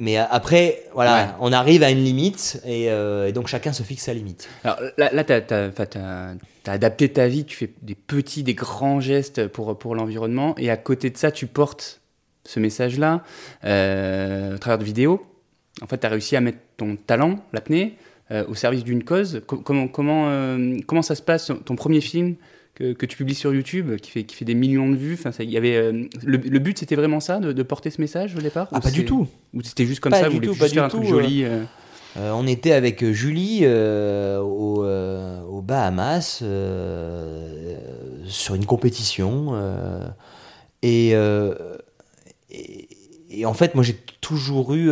[0.00, 3.84] Mais a- après, voilà, on arrive à une limite et, euh, et donc chacun se
[3.84, 4.48] fixe sa limite.
[4.64, 6.34] Alors là, là t'as- t'as
[6.66, 10.76] adapté ta vie, tu fais des petits, des grands gestes pour, pour l'environnement, et à
[10.76, 12.00] côté de ça, tu portes
[12.44, 13.22] ce message-là
[13.64, 15.24] euh, au travers de vidéos.
[15.82, 17.96] En fait, tu as réussi à mettre ton talent, l'apnée,
[18.30, 19.42] euh, au service d'une cause.
[19.46, 22.34] Co- comment, comment, euh, comment ça se passe, ton premier film?
[22.74, 25.30] Que, que tu publies sur YouTube, qui fait, qui fait des millions de vues enfin,
[25.32, 25.92] ça, y avait, euh,
[26.24, 28.90] le, le but, c'était vraiment ça, de, de porter ce message au départ Ah, pas
[28.90, 29.28] du tout.
[29.54, 31.08] Ou c'était juste comme Pas ça, vous voulez juste pas du faire un tout, truc
[31.08, 31.62] joli euh,
[32.16, 36.42] Euh, on était avec Julie euh, au, aux Bahamas
[38.26, 39.54] sur une compétition
[40.82, 41.10] et,
[42.50, 42.88] et,
[43.30, 44.90] et en fait moi j'ai toujours eu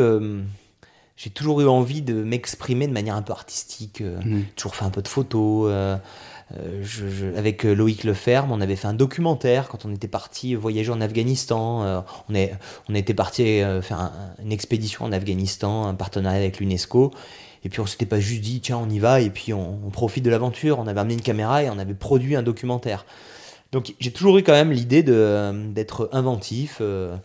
[1.16, 4.44] j'ai toujours eu envie de m'exprimer de manière un peu artistique euh, Mhm.
[4.56, 5.96] toujours fait un peu de photos euh,
[6.82, 10.90] je- avec euh, Loïc Leferme, on avait fait un documentaire quand on était parti voyager
[10.90, 11.82] en Afghanistan.
[11.84, 12.00] Euh,
[12.88, 17.10] on, était parti euh, faire un- une expédition en Afghanistan, un partenariat avec l'UNESCO.
[17.64, 20.24] Et puis on s'était pas juste dit, tiens, on y va et puis on, profite
[20.24, 20.78] de l'aventure.
[20.78, 23.06] On avait amené une caméra et on avait produit un documentaire.
[23.70, 26.78] Donc j'ai toujours eu quand même l'idée euh, d'être inventif.
[26.80, 27.16] euh,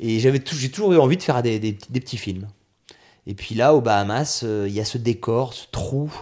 [0.00, 2.48] et j'avais j'ai toujours eu envie de faire des, des petits- films.
[3.26, 6.12] Et puis là, aux Bahamas, euh, il y a ce décor, ce trou,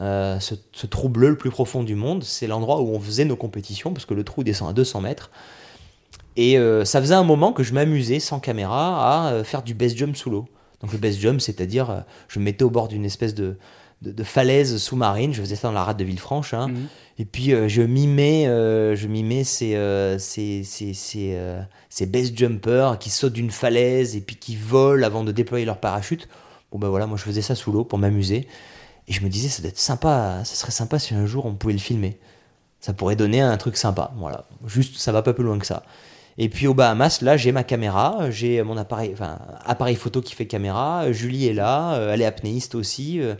[0.00, 2.22] euh, ce, ce trou bleu le plus profond du monde.
[2.24, 5.30] C'est l'endroit où on faisait nos compétitions, parce que le trou descend à 200 mètres.
[6.36, 9.74] Et euh, ça faisait un moment que je m'amusais sans caméra à euh, faire du
[9.74, 10.46] base jump sous l'eau.
[10.80, 13.56] Donc le base jump, c'est-à-dire, je me mettais au bord d'une espèce de,
[14.02, 15.34] de, de falaise sous-marine.
[15.34, 16.54] Je faisais ça dans la rade de Villefranche.
[16.54, 16.68] hein.
[16.68, 16.86] Mhm.
[17.18, 19.76] Et puis je mimais, je mimais ces,
[20.20, 21.36] ces, ces, ces,
[21.88, 25.78] ces base jumpers qui sautent d'une falaise et puis qui volent avant de déployer leur
[25.78, 26.28] parachute.
[26.70, 28.46] Bon ben voilà, moi je faisais ça sous l'eau pour m'amuser.
[29.08, 31.54] Et je me disais, ça doit être sympa, ça serait sympa si un jour on
[31.54, 32.18] pouvait le filmer.
[32.80, 34.12] Ça pourrait donner un truc sympa.
[34.16, 35.82] Voilà, juste ça va pas plus loin que ça.
[36.36, 40.36] Et puis aux Bahamas, là j'ai ma caméra, j'ai mon appareil, enfin appareil photo qui
[40.36, 41.10] fait caméra.
[41.10, 43.20] Julie est là, euh, elle est apnéiste aussi.
[43.20, 43.34] euh,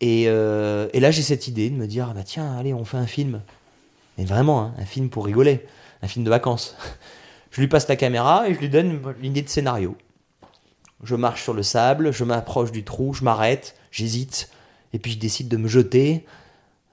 [0.00, 2.84] et, euh, et là, j'ai cette idée de me dire, ah bah tiens, allez, on
[2.84, 3.40] fait un film.
[4.18, 5.66] Mais vraiment, hein, un film pour rigoler,
[6.02, 6.76] un film de vacances.
[7.50, 9.96] Je lui passe la caméra et je lui donne l'idée de scénario.
[11.04, 14.50] Je marche sur le sable, je m'approche du trou, je m'arrête, j'hésite,
[14.94, 16.24] et puis je décide de me jeter.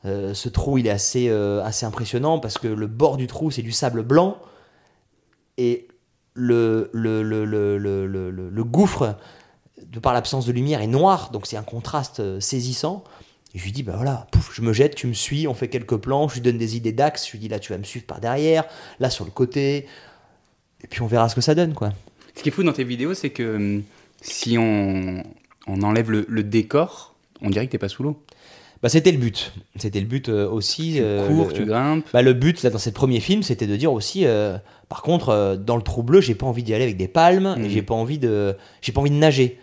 [0.04, 3.52] Euh, ce trou, il est assez, euh, assez impressionnant parce que le bord du trou,
[3.52, 4.42] c'est du sable blanc,
[5.58, 5.88] et
[6.34, 7.46] le, le, le,
[7.78, 9.18] le, gouffre,
[9.86, 13.04] de par l'absence de lumière, est noir, donc c'est un contraste euh, saisissant.
[13.54, 15.68] Et je lui dis, bah voilà, pouf, je me jette, tu me suis, on fait
[15.68, 17.84] quelques plans, je lui donne des idées d'axe, je lui dis, là, tu vas me
[17.84, 18.64] suivre par derrière,
[19.00, 19.86] là, sur le côté,
[20.84, 21.92] et puis on verra ce que ça donne, quoi.
[22.36, 23.84] Ce qui est fou dans tes vidéos, c'est que hum,
[24.22, 25.22] si on,
[25.68, 27.11] on enlève le décor,
[27.42, 28.22] on dirait que t'es pas sous l'eau.
[28.82, 29.54] Bah, c'était le but.
[29.78, 30.94] C'était le but euh, aussi.
[30.96, 32.06] Tu euh, cours, le- tu grimpes.
[32.14, 34.58] Bah, le but, là, dans ce premier film, c'était de dire aussi, euh,
[34.90, 37.70] par contre, dans le trou bleu, j'ai pas envie d'y aller avec des palmes, et
[37.70, 39.60] j'ai pas envie de, j'ai pas envie de nager.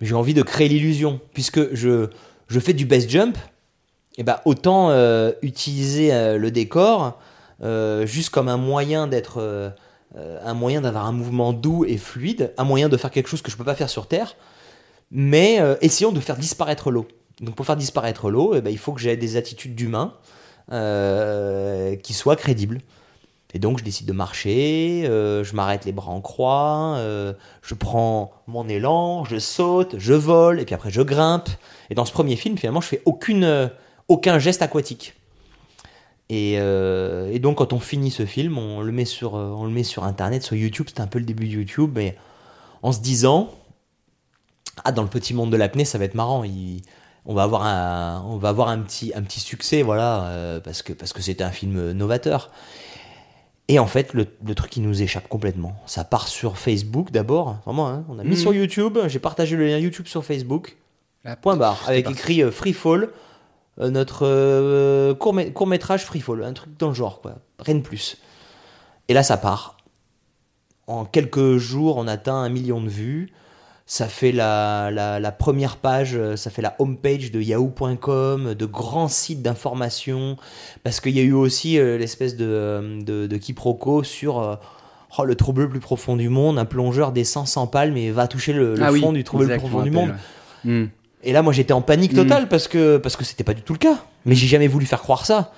[0.00, 2.08] J'ai envie de créer l'illusion, puisque je,
[2.48, 3.38] je fais du base jump,
[4.18, 4.90] et bah, autant
[5.42, 7.18] utiliser le décor
[8.04, 9.72] juste comme un moyen d'être,
[10.16, 13.50] un moyen d'avoir un mouvement doux et fluide, un moyen de faire quelque chose que
[13.50, 14.34] je peux pas faire sur Terre,
[15.10, 17.06] mais euh, essayons de faire disparaître l'eau.
[17.40, 20.14] Donc pour faire disparaître l'eau, eh ben, il faut que j'ai des attitudes d'humain
[20.72, 22.80] euh, qui soient crédibles.
[23.54, 26.98] Et donc je décide de marcher, euh, je m'arrête les bras en croix,
[27.62, 31.48] je prends mon élan, je saute, je vole, et puis après je grimpe.
[31.88, 33.70] Et dans ce premier film, finalement, je fais aucune,
[34.08, 35.14] aucun geste aquatique.
[36.28, 36.58] Et,
[37.38, 40.42] donc quand on finit ce film, on le met sur, on le met sur Internet,
[40.42, 40.86] sur YouTube.
[40.88, 42.16] C'était un peu le début de YouTube, mais
[42.82, 43.50] en se disant,
[44.84, 46.44] ah dans le petit monde de l'apnée, ça va être marrant.
[46.44, 46.82] il-
[47.28, 50.82] on va avoir un, on va avoir un petit, un petit succès, voilà, euh, parce
[50.82, 52.50] que parce que c'était un film novateur.
[53.68, 55.74] Et en fait, le, le truc qui nous échappe complètement.
[55.86, 57.88] Ça part sur Facebook d'abord, vraiment.
[57.88, 58.04] hein.
[58.08, 58.36] on a mis Mhm.
[58.36, 58.96] sur YouTube.
[59.08, 60.76] J'ai partagé le lien YouTube sur Facebook.
[61.42, 63.08] Point barre, avec écrit euh, Free Fall,
[63.80, 67.34] euh, notre euh, court, court métrage Free Fall, un truc dans le genre, quoi.
[67.58, 68.18] Rien de plus.
[69.08, 69.76] Et là, ça part.
[70.86, 73.32] En quelques jours, on atteint un million de vues.
[73.88, 78.66] Ça fait la, la, la première page, euh, ça fait la homepage de yahoo.com, de
[78.66, 80.36] grands sites d'information.
[80.82, 84.56] Parce qu'il y a eu aussi euh, l'espèce de, euh, de, de quiproquo sur euh,
[85.18, 86.58] oh, le trou bleu le plus profond du monde.
[86.58, 89.38] Un plongeur descend sans palme et va toucher le, le Ah oui, fond du trou
[89.38, 90.10] bleu le plus profond du monde.
[90.64, 90.70] ouais.
[90.72, 90.88] Hmm.
[91.22, 92.16] Et là, moi, j'étais en panique Mm.
[92.16, 93.98] totale parce que parce que c'était pas du tout le cas.
[94.24, 95.52] Mais j'ai jamais voulu faire croire ça.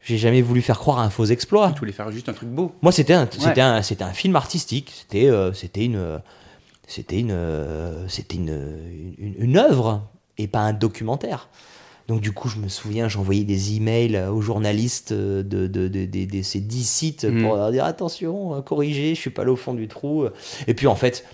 [0.00, 1.70] J'ai jamais voulu faire croire à un faux exploit.
[1.72, 2.72] Tu voulais faire juste un truc beau.
[2.82, 3.28] Moi, c'était un,
[3.82, 4.92] c'était un, film artistique.
[4.96, 6.20] C'était, euh, c'était une,
[6.88, 10.08] c'était une, euh, c'était une, une, une œuvre
[10.38, 11.50] et pas un documentaire.
[12.08, 16.84] Donc du coup, je me souviens, j'envoyais des emails aux journalistes de, de, ces 10
[16.84, 17.42] sites Mm.
[17.42, 20.24] pour leur dire attention, euh, corrigez, je suis pas là au fond du trou.
[20.66, 21.26] Et puis en fait,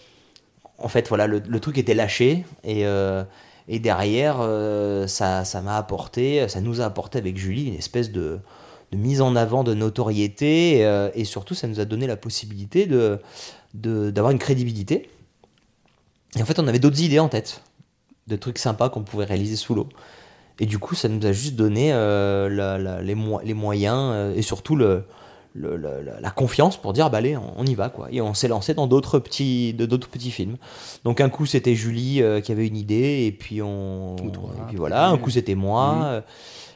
[0.78, 2.82] en fait, voilà, le, truc était lâché et,
[3.68, 4.38] et derrière,
[5.06, 8.40] ça, ça m'a apporté, ça nous a apporté avec Julie une espèce de,
[8.90, 10.80] de mise en avant de notoriété
[11.14, 13.20] et surtout, ça nous a donné la possibilité de
[13.72, 15.08] d'avoir une crédibilité.
[16.36, 17.62] Et en fait, on avait d'autres idées en tête,
[18.26, 19.88] de trucs sympas qu'on pouvait réaliser sous l'eau.
[20.60, 23.14] Et du coup, ça nous a juste donné euh, les,
[23.44, 25.04] les, moyens euh, et surtout le,
[25.56, 28.08] la confiance pour dire bah allez on, y va quoi.
[28.12, 30.56] Et on s'est lancé dans d'autres petits d'autres petits films.
[31.04, 34.76] Donc un coup c'était Julie euh, qui avait une idée et puis on et puis
[34.76, 36.22] voilà un coup c'était moi.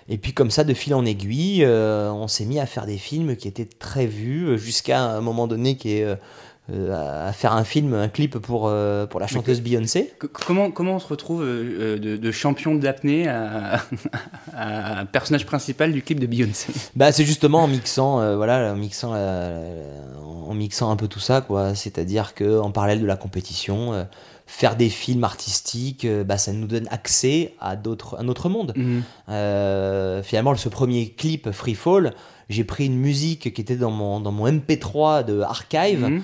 [0.09, 3.37] Et puis comme ça de fil en aiguille on s'est mis à faire des films
[3.37, 6.19] qui étaient très vus jusqu'à un moment donné qui est
[6.71, 10.13] à faire un film, un clip pour, euh, pour la chanteuse Beyoncé.
[10.33, 13.81] Comment, comment on se retrouve euh, de, champion d'apnée à,
[14.55, 16.73] à, personnage principal du clip de Beyoncé?
[16.95, 21.75] Bah, C'est justement en mixant, voilà, en, mixant, en mixant un peu tout ça, quoi.
[21.75, 24.07] C'est-à-dire qu'en parallèle de la compétition,
[24.47, 28.75] faire des films artistiques, bah, ça nous donne accès à d'autres, un autre monde.
[28.77, 30.23] Mhm.
[30.23, 32.13] finalement, ce premier clip, Free Fall,
[32.51, 36.01] j'ai pris une musique qui était dans mon, dans mon MP3 de Archive.
[36.01, 36.23] Mhm.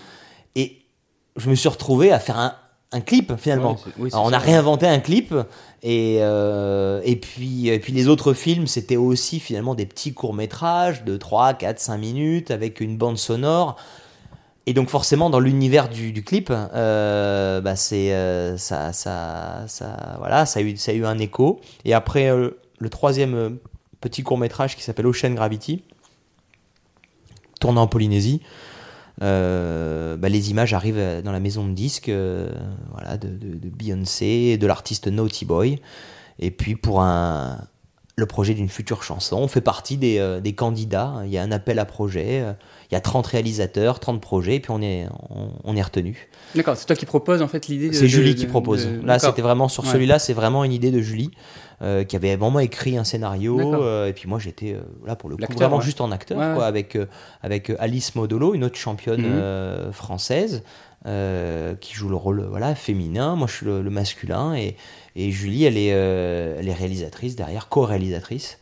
[1.36, 2.54] Je me suis retrouvé à faire un,
[2.94, 3.76] un clip finalement.
[4.12, 5.34] on a réinventé un clip
[5.82, 11.04] et, euh, et, puis, et puis les autres films, c'était aussi finalement des petits courts-métrages
[11.04, 13.76] de 3, 4, 5 minutes avec une bande sonore.
[14.66, 20.16] Et donc forcément dans l'univers du, du, clip, euh, bah c'est euh, ça, ça, ça,
[20.18, 21.60] voilà, ça a eu, ça a eu un écho.
[21.84, 23.58] Et après le troisième
[24.00, 25.82] petit court-métrage qui s'appelle Ocean Gravity,
[27.60, 28.40] tourné en Polynésie.
[29.22, 32.50] Euh, bah, les images arrivent dans la maison de disques euh,
[32.92, 35.80] voilà, de, de, Beyoncé, de l'artiste Naughty Boy.
[36.40, 37.58] Et puis pour un,
[38.16, 41.22] le projet d'une future chanson, on fait partie des, euh, des, candidats.
[41.24, 42.44] Il y a un appel à projet,
[42.90, 45.06] il y a 30 réalisateurs, 30 puis on est,
[45.62, 46.28] on, est retenu.
[46.56, 48.88] D'accord, c'est toi qui proposes en fait l'idée C'est Julie qui propose.
[49.04, 51.30] Là, c'était vraiment sur celui-là, c'est vraiment une idée de Julie.
[51.82, 53.58] Euh, qui avait vraiment écrit un scénario.
[53.82, 56.66] Euh, et puis moi, j'étais euh, là pour le coup vraiment juste en acteur, quoi,
[56.66, 56.96] avec,
[57.42, 59.92] avec Alice Modolo, une autre championne mhm.
[59.92, 60.62] française,
[61.04, 63.34] qui joue le rôle voilà, féminin.
[63.34, 64.54] Moi, je suis le, masculin.
[64.54, 64.76] Et,
[65.16, 68.58] et, Julie, elle est, elle est réalisatrice derrière, co-réalisatrice.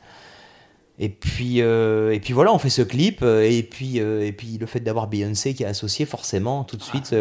[0.98, 3.22] Et puis, et puis voilà, on fait ce clip.
[3.22, 7.14] Et puis, et puis le fait d'avoir Beyoncé qui est associé, forcément, tout de suite,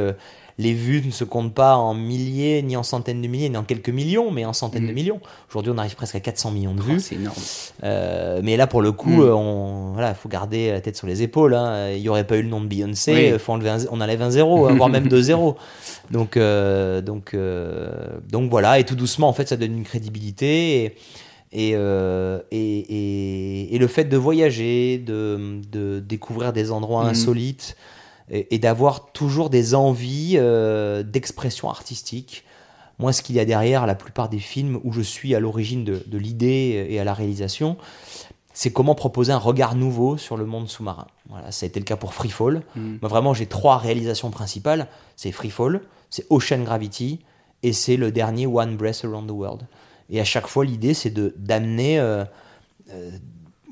[0.58, 3.64] les vues ne se comptent pas en milliers, ni en centaines de milliers, ni en
[3.64, 4.96] quelques millions, mais en centaines de mm.
[4.96, 5.20] millions.
[5.50, 7.00] Aujourd'hui, on arrive presque à 400 millions de vues.
[7.00, 7.36] c'est énorme.
[7.84, 9.36] Euh, mais là, pour le coup, il mm.
[9.36, 11.54] on voilà, faut garder la tête sur les épaules.
[11.54, 11.92] Hein.
[11.92, 14.68] Il n'y aurait pas eu le nom de Beyoncé, faut enlever on enlève un zéro,
[14.68, 15.56] hein, voire même deux zéros.
[16.12, 17.90] Donc, euh, donc, euh,
[18.30, 20.98] donc voilà, et tout doucement, en fait, ça donne une crédibilité.
[21.54, 27.10] Et, et, et, le fait de voyager, de, de découvrir des endroits mm.
[27.10, 27.78] insolites,
[28.32, 32.46] et, d'avoir toujours des envies euh, d'expression artistique.
[32.98, 35.84] Moi, ce qu'il y a derrière la plupart des films où je suis à l'origine
[35.84, 37.78] de, l'idée et à la réalisation,
[38.54, 41.08] c'est comment proposer un regard nouveau sur le monde sous-marin.
[41.30, 42.62] Voilà, ça a été le cas pour Freefall.
[42.76, 42.98] Mm.
[43.02, 44.88] Moi, vraiment, j'ai trois réalisations principales.
[45.16, 47.20] C'est Freefall, c'est Ocean Gravity
[47.64, 49.68] et c'est le dernier One Breath Around the World.
[50.10, 52.26] Et à chaque fois, l'idée, c'est de d'amener, euh,
[52.92, 53.12] euh,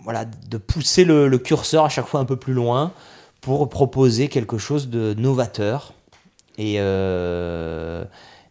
[0.03, 2.93] voilà, de pousser le, curseur à chaque fois un peu plus loin,
[3.41, 5.93] pour proposer quelque chose de novateur
[6.57, 8.03] et, euh,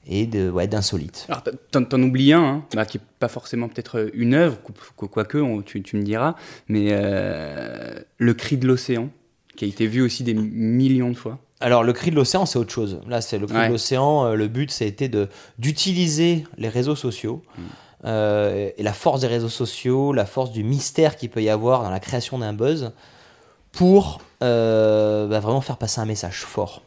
[0.06, 1.26] et de, ouais, d'insolite.
[1.28, 4.58] Alors, t'en, t'en oublies un, hein, bah, qui n'est pas forcément peut-être une œuvre,
[4.96, 6.34] quoique, tu, tu me diras,
[6.68, 9.10] mais euh, Le cri de l'océan,
[9.56, 11.38] qui a été vu aussi des millions de fois.
[11.60, 13.00] Alors, le cri de l'océan, c'est autre chose.
[13.08, 14.26] Là, c'est le cri de l'océan.
[14.26, 15.28] Euh, le but, ça a été de,
[15.58, 17.42] d'utiliser les réseaux sociaux.
[17.56, 17.62] Mm.
[18.06, 21.90] et la force des réseaux sociaux, la force du mystère qu'il peut y avoir dans
[21.90, 22.92] la création d'un buzz,
[23.72, 26.82] pour euh, bah, vraiment faire passer un message fort.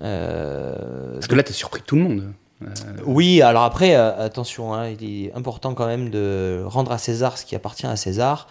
[0.00, 2.32] Euh, Parce que là, tu as surpris tout le monde.
[2.62, 2.66] Euh,
[3.04, 7.44] oui, alors après, attention, hein, il est important quand même de rendre à César ce
[7.44, 8.48] qui appartient à César.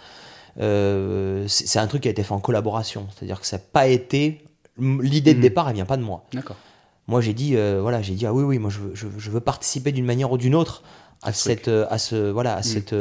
[0.57, 4.43] c'est un truc qui a été fait en collaboration, c'est-à-dire que ça n'a pas été.
[4.77, 5.41] L'idée de hmm.
[5.41, 6.23] départ, elle vient pas de moi.
[6.33, 6.55] D'accord.
[7.07, 9.91] Moi, j'ai dit, voilà, j'ai dit, ah oui, oui, moi, je veux, je veux participer
[9.91, 10.83] d'une manière ou d'une autre
[11.23, 12.63] à, cette, à ce, voilà, à hmm.
[12.63, 12.95] cette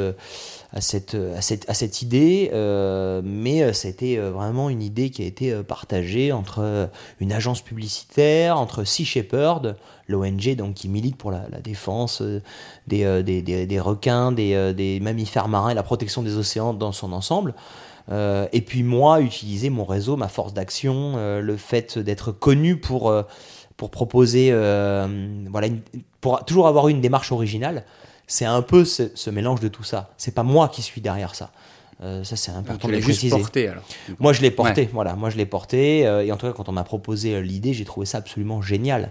[0.73, 6.31] à cette, idée, euh, mais c'était euh, vraiment une idée qui a été euh, partagée
[6.31, 6.91] entre
[7.21, 9.77] une agence publicitaire, entre Sea Shepherd,
[10.09, 12.23] l'ONG donc qui milite pour la, défense
[12.87, 17.55] des, requins, des, mammifères marins et la protection des océans dans son ensemble.
[18.11, 23.13] et puis moi, utiliser mon réseau, ma force d'action, le fait d'être connu pour,
[23.77, 24.51] pour proposer,
[25.51, 25.69] voilà,
[26.21, 27.85] pour toujours avoir une démarche originale
[28.29, 30.11] c'est un peu ce, mélange de tout ça.
[30.19, 31.51] C'est pas moi qui suis derrière ça.
[32.01, 33.37] Euh, ça c'est important de préciser.
[33.37, 33.83] Porté, alors.
[34.21, 35.17] Moi je l'ai porté, voilà.
[35.17, 37.73] Moi je l'ai porté euh, et en tout cas quand on m'a proposé euh, l'idée,
[37.73, 39.11] j'ai trouvé ça absolument génial.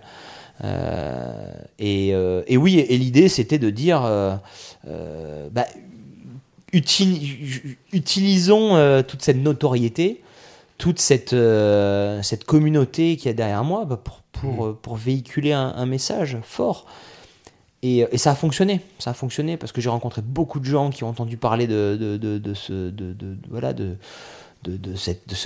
[1.78, 4.02] Et, et, oui, et, l'idée c'était de dire,
[5.52, 5.66] bah,
[6.74, 7.44] utilisons
[9.08, 10.24] toute cette notoriété,
[10.80, 11.36] toute cette,
[12.24, 14.76] cette communauté qu'il y a derrière moi bah, pour, pour, mmh.
[14.78, 16.88] pour véhiculer un, un, message fort.
[17.84, 20.90] Et, et, ça a fonctionné, ça a fonctionné parce que j'ai rencontré beaucoup de gens
[20.90, 22.92] qui ont entendu parler de, ce,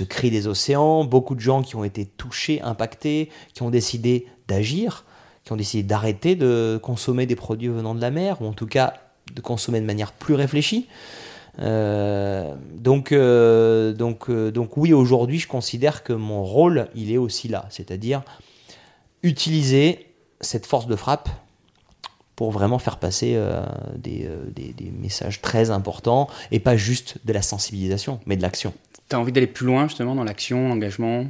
[0.04, 5.04] cri des océans, beaucoup de gens qui ont été touchés, impactés, qui ont décidé d'agir,
[5.44, 8.66] qui ont décidé d'arrêter de consommer des produits venant de la mer, ou en tout
[8.66, 8.94] cas
[9.34, 10.88] de consommer de manière plus réfléchie.
[11.58, 12.54] Euh,
[12.86, 18.22] euh, euh, donc oui, aujourd'hui, je considère que mon rôle, il est aussi là, c'est-à-dire
[19.22, 20.06] utiliser
[20.40, 21.28] cette force de frappe
[22.36, 23.62] pour vraiment faire passer euh,
[23.96, 28.42] des, euh, des, des, messages très importants et pas juste de la sensibilisation, mais de
[28.42, 28.72] l'action.
[29.08, 31.26] Tu as envie d'aller plus loin justement dans l'action, l'engagement?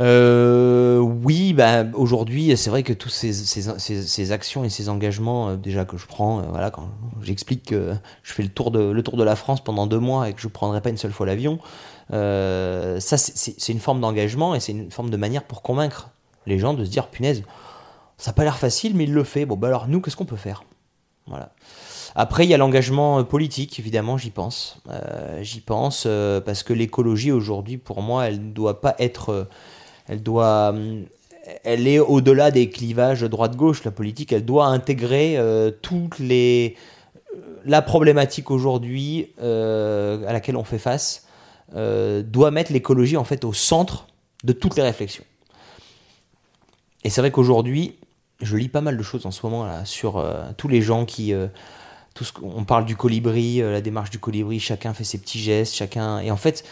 [0.00, 5.50] Euh, oui, bah, aujourd'hui, c'est vrai que tous ces, ces, ces, actions et ces engagements,
[5.50, 6.90] euh, déjà que je prends, voilà, quand
[7.22, 10.28] j'explique que je fais le tour, de, le tour de la France pendant deux mois
[10.28, 11.58] et que je ne prendrai pas une seule fois l'avion,
[12.10, 16.10] ça, c'est une forme d'engagement et c'est une forme de manière pour convaincre
[16.46, 17.42] les gens de se dire, punaise,
[18.18, 19.44] ça n'a pas l'air facile, mais il le fait.
[19.46, 20.64] Bon, bah alors nous, qu'est-ce qu'on peut faire?
[21.26, 21.52] Voilà.
[22.14, 24.78] Après, il y a l'engagement euh, politique, évidemment, j'y pense.
[24.88, 29.48] Euh, j'y pense euh, parce que l'écologie aujourd'hui, pour moi, elle ne doit pas être.
[30.08, 30.74] elle doit.
[31.62, 33.84] Elle est au-delà des clivages droite-gauche.
[33.84, 35.38] La politique, elle doit intégrer
[35.82, 36.74] toutes les.
[37.64, 41.26] La problématique aujourd'hui à laquelle on fait face
[41.72, 44.08] doit mettre l'écologie en fait au centre
[44.42, 45.24] de toutes les réflexions.
[47.04, 47.94] Et c'est vrai qu'aujourd'hui,
[48.40, 51.32] je lis pas mal de choses en ce moment sur euh, tous les gens qui.
[51.32, 51.48] Euh,
[52.42, 56.18] on parle du colibri, euh, la démarche du colibri, chacun fait ses petits gestes, chacun.
[56.20, 56.64] Et en fait,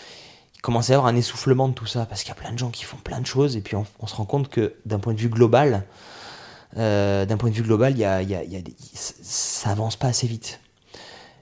[0.54, 2.52] il commence à y avoir un essoufflement de tout ça parce qu'il y a plein
[2.52, 4.98] de gens qui font plein de choses et puis on, se rend compte que d'un
[4.98, 5.84] point de vue global,
[6.74, 7.94] d'un point de vue global,
[8.94, 10.60] ça avance pas assez vite.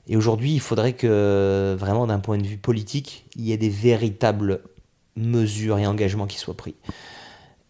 [0.09, 3.69] Et aujourd'hui, il faudrait que vraiment d'un point de vue politique, il y ait des
[3.69, 4.62] véritables
[5.15, 6.74] mesures et engagements qui soient pris.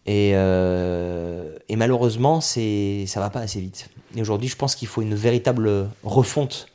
[0.05, 3.89] Et, euh, et malheureusement, c'est, ça va pas assez vite.
[4.15, 6.67] Et aujourd'hui, je pense qu'il faut une véritable refonte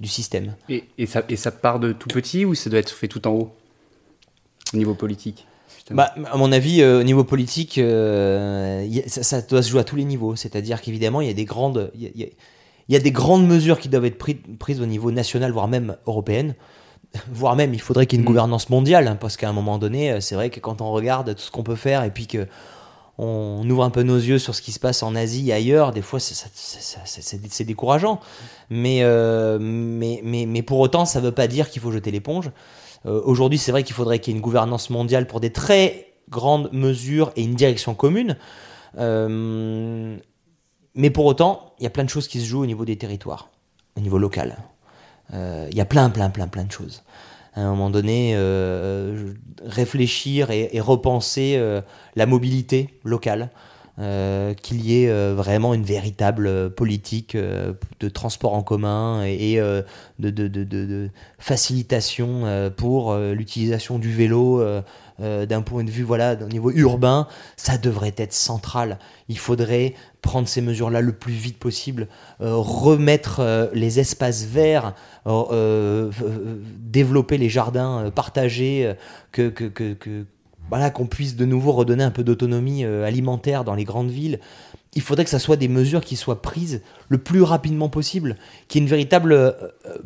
[0.00, 0.54] du système.
[0.68, 3.26] Et, et, ça, et ça part de tout petit ou ça doit être fait tout
[3.26, 3.54] en haut
[4.74, 5.46] Au niveau politique
[5.90, 9.84] bah, à mon avis, euh, au niveau politique, euh, ça, ça, doit se jouer à
[9.84, 10.36] tous les niveaux.
[10.36, 12.26] C'est-à-dire qu'évidemment, il y a des grandes, il y a,
[12.88, 15.68] il y a des grandes mesures qui doivent être prises, prises au niveau national, voire
[15.68, 16.54] même européenne
[17.30, 18.32] voire même il faudrait qu'il y ait une mm.
[18.32, 21.34] gouvernance mondiale, hein, parce qu'à un moment donné, euh, c'est vrai que quand on regarde
[21.34, 22.46] tout ce qu'on peut faire et puis que
[23.18, 25.92] on ouvre un peu nos yeux sur ce qui se passe en Asie et ailleurs,
[25.92, 28.20] des fois c'est décourageant.
[28.70, 32.10] Mais, euh, mais, mais, mais, pour autant, ça ne veut pas dire qu'il faut jeter
[32.10, 32.50] l'éponge.
[33.04, 36.14] Euh, aujourd'hui, c'est vrai qu'il faudrait qu'il y ait une gouvernance mondiale pour des très
[36.30, 38.38] grandes mesures et une direction commune.
[38.96, 40.20] mais
[41.10, 43.50] pour autant, il y a plein de choses qui se jouent au niveau des territoires,
[43.96, 44.56] au niveau local.
[45.34, 47.02] Euh, il y a plein, plein, plein, plein de choses.
[47.54, 49.32] À un moment donné, euh,
[49.64, 51.80] réfléchir et, repenser euh,
[52.16, 53.50] la mobilité locale.
[54.62, 59.60] qu'il y ait vraiment une véritable politique de transport en commun et,
[60.18, 64.64] de, facilitation pour l'utilisation du vélo
[65.18, 68.98] d'un point de vue voilà au niveau urbain, ça devrait être central.
[69.28, 72.06] Il faudrait prendre ces mesures-là le plus vite possible,
[72.40, 74.94] euh, remettre euh, les espaces verts,
[75.26, 76.10] euh,
[76.78, 78.92] développer les jardins partagés,
[79.32, 80.24] que, que, que,
[80.68, 84.38] voilà, qu'on puisse de nouveau redonner un peu d'autonomie alimentaire dans les grandes villes.
[84.94, 88.36] Il faudrait que ça soit des mesures qui soient prises le plus rapidement possible,
[88.68, 89.56] qu'il y ait une véritable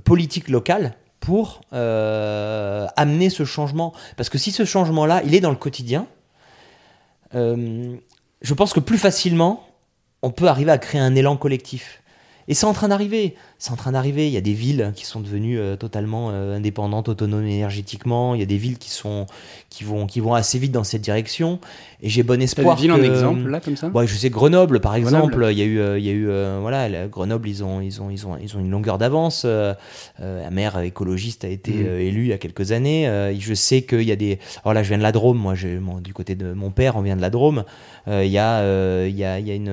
[0.05, 3.93] politique locale pour amener ce changement.
[4.17, 6.07] Parce que si ce changement-là, il est dans le quotidien,
[7.33, 9.67] je pense que plus facilement,
[10.23, 12.03] on peut arriver à créer un élan collectif.
[12.49, 13.35] Et c'est en train d'arriver.
[13.59, 14.27] C'est en train d'arriver.
[14.27, 18.35] Il y a des villes qui sont devenues euh, totalement euh, indépendantes, autonomes énergétiquement.
[18.35, 19.25] Il y a des villes qui sont
[19.71, 21.59] qui vont qui vont assez vite dans cette direction.
[22.03, 22.77] Et j'ai bon espoir.
[22.77, 23.89] Des villes en exemple là comme ça?
[23.89, 25.49] Ouais, je sais Grenoble par exemple.
[25.51, 26.29] Il y a eu euh, il y a eu
[26.61, 29.47] voilà Grenoble ils ont ils ont ils ont ils ont une longueur d'avance.
[29.47, 32.01] la maire écologiste a été mmh.
[32.01, 33.35] élue il y a quelques années.
[33.39, 34.39] je sais qu'il y a des.
[34.65, 35.39] Alors là je viens de la Drôme.
[35.39, 37.65] Moi j'ai du côté de mon père on vient de la Drôme.
[38.07, 39.71] Il y a il y a il y a une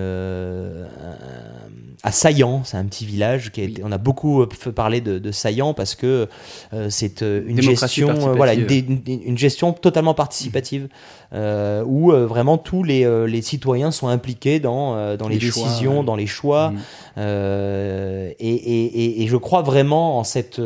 [2.03, 5.31] à Saillant, c'est un petit village qui a on a beaucoup euh, parlé de, de
[5.31, 6.27] Saillant parce que
[6.73, 10.87] euh, c'est euh, une gestion, voilà, une, gestion totalement participative
[11.33, 16.71] où vraiment tous les, les, citoyens sont impliqués dans, dans les, décisions, dans les choix.
[16.71, 17.19] Mmh.
[17.19, 20.61] Et, et, et, je crois vraiment en cette,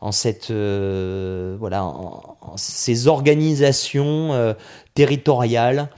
[0.00, 4.54] en cette, voilà, en, en ces organisations
[4.94, 5.88] territoriales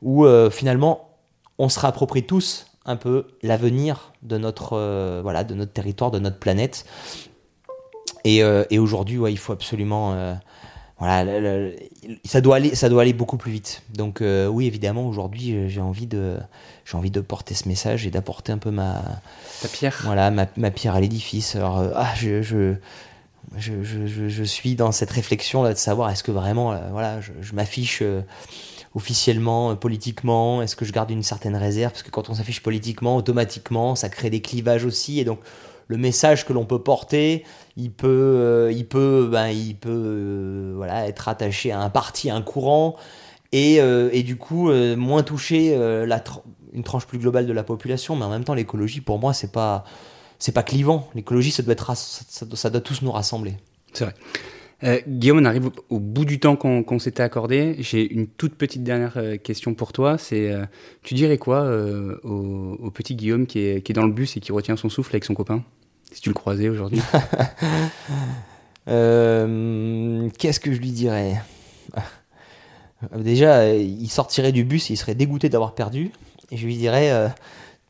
[0.00, 1.10] où finalement
[1.58, 6.18] on se réapproprie tous un peu l'avenir de notre euh, voilà de notre territoire, de
[6.18, 6.84] notre planète.
[8.24, 10.34] Et, euh, et aujourd'hui, ouais, il faut absolument euh,
[10.98, 11.72] voilà,
[12.24, 13.82] ça doit aller, ça doit aller beaucoup plus vite.
[13.94, 16.36] Donc oui, évidemment, aujourd'hui, j'ai envie de,
[16.84, 19.02] j'ai envie de porter ce message et d'apporter un peu ma,
[19.60, 21.56] ta pierre, voilà, ma, ma pierre à l'édifice.
[21.56, 22.74] Alors, ah, je, je
[23.58, 27.32] je, je, je, suis dans cette réflexion là de savoir est-ce que vraiment voilà je,
[27.42, 28.02] je m'affiche
[28.94, 31.92] officiellement, euh, politiquement Est-ce que je garde une certaine réserve?
[31.92, 35.20] Parce que quand on s'affiche politiquement, automatiquement, ça crée des clivages aussi.
[35.20, 35.40] Et donc,
[35.88, 37.44] le message que l'on peut porter,
[37.76, 42.30] il peut, euh, il peut, ben, il peut euh, voilà, être attaché à un parti,
[42.30, 42.96] à un courant,
[43.54, 46.24] et, et du coup, moins toucher la
[46.72, 48.16] une tranche plus globale de la population.
[48.16, 49.84] Mais en même temps, l'écologie, pour moi, c'est pas,
[50.54, 51.06] pas clivant.
[51.14, 51.62] L'écologie, ça,
[52.54, 53.56] ça doit tous nous rassembler.
[53.92, 54.14] C'est vrai.
[54.84, 57.76] Euh, Guillaume, on arrive au, bout du temps qu'on s'était accordé.
[57.78, 60.18] J'ai une toute petite dernière euh, question pour toi.
[60.18, 60.64] C'est, euh,
[61.02, 61.70] tu dirais quoi
[62.24, 65.14] au, petit Guillaume qui est, qui est, dans le bus et qui retient son souffle
[65.14, 65.62] avec son copain?
[66.10, 67.00] Si tu le croisais aujourd'hui
[68.86, 71.40] Qu'est-ce que je lui dirais?
[73.16, 76.10] Déjà, il sortirait du bus et il serait dégoûté d'avoir perdu.
[76.50, 77.32] Et je lui dirais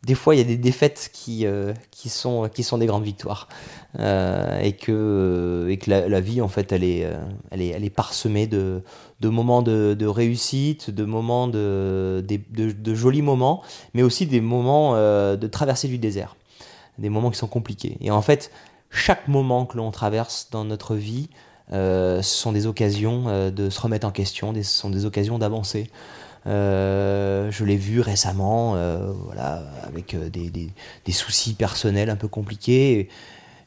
[0.05, 3.05] des fois, il y a des défaites qui, euh, qui, sont, qui sont des grandes
[3.05, 3.49] victoires.
[4.01, 7.15] Euh, et que, et que la, vie, en fait, elle est, euh,
[7.51, 8.83] elle est, elle est parsemée de,
[9.21, 13.63] de moments de, réussite, de moments de, de, de, jolis moments,
[13.95, 16.37] mais aussi des moments de traversée du désert.
[16.99, 17.97] Des moments qui sont compliqués.
[18.01, 18.51] Et en fait,
[18.91, 21.29] chaque moment que l'on traverse dans notre vie,
[21.71, 25.91] ce sont des occasions de se remettre en question, ce sont des occasions d'avancer.
[26.47, 32.29] Euh, je l'ai vu récemment, euh, voilà, avec euh, des, des, soucis personnels un peu
[32.29, 33.09] compliqués.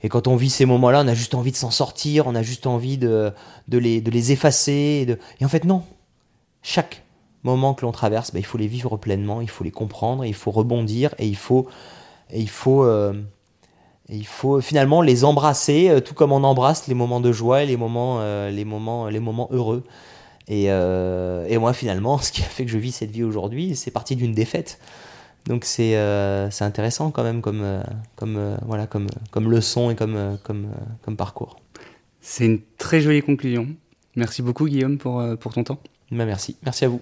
[0.03, 2.43] Et, quand on vit ces moments-là, on a juste envie de s'en sortir, on a
[2.43, 3.31] juste envie de,
[3.69, 4.99] de, les, de les effacer.
[5.01, 5.19] Et, de...
[5.39, 5.83] et, en fait, non.
[6.61, 7.03] Chaque
[7.43, 10.33] moment que l'on traverse, bah, il faut les vivre pleinement, il faut les comprendre, il
[10.33, 11.67] faut rebondir et il faut,
[12.31, 12.87] et il faut,
[14.09, 17.77] il faut finalement les embrasser, tout comme on embrasse les moments de joie et les
[17.77, 18.19] moments,
[18.49, 19.83] les moments, les moments heureux.
[20.47, 23.75] Et, euh, et, moi, finalement, ce qui a fait que je vis cette vie aujourd'hui,
[23.75, 24.79] c'est parti d'une défaite.
[25.45, 27.83] Donc c'est euh, intéressant quand même comme, euh,
[28.15, 30.67] comme, euh, voilà, comme, comme leçon et comme, comme,
[31.03, 31.59] comme parcours.
[32.19, 33.67] C'est une très jolie conclusion.
[34.15, 35.79] Merci beaucoup Guillaume pour, pour ton temps.
[36.11, 37.01] Ben merci, merci à vous.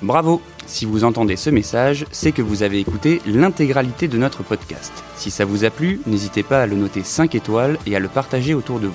[0.00, 4.92] Bravo Si vous entendez ce message, c'est que vous avez écouté l'intégralité de notre podcast.
[5.16, 8.08] Si ça vous a plu, n'hésitez pas à le noter 5 étoiles et à le
[8.08, 8.94] partager autour de vous.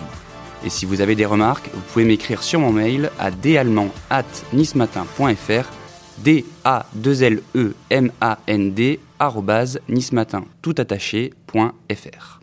[0.65, 5.69] Et si vous avez des remarques, vous pouvez m'écrire sur mon mail à dallemand@nismatin.fr
[6.19, 8.99] d a 2 l e m a n d
[9.89, 12.39] nismatin tout attaché.fr.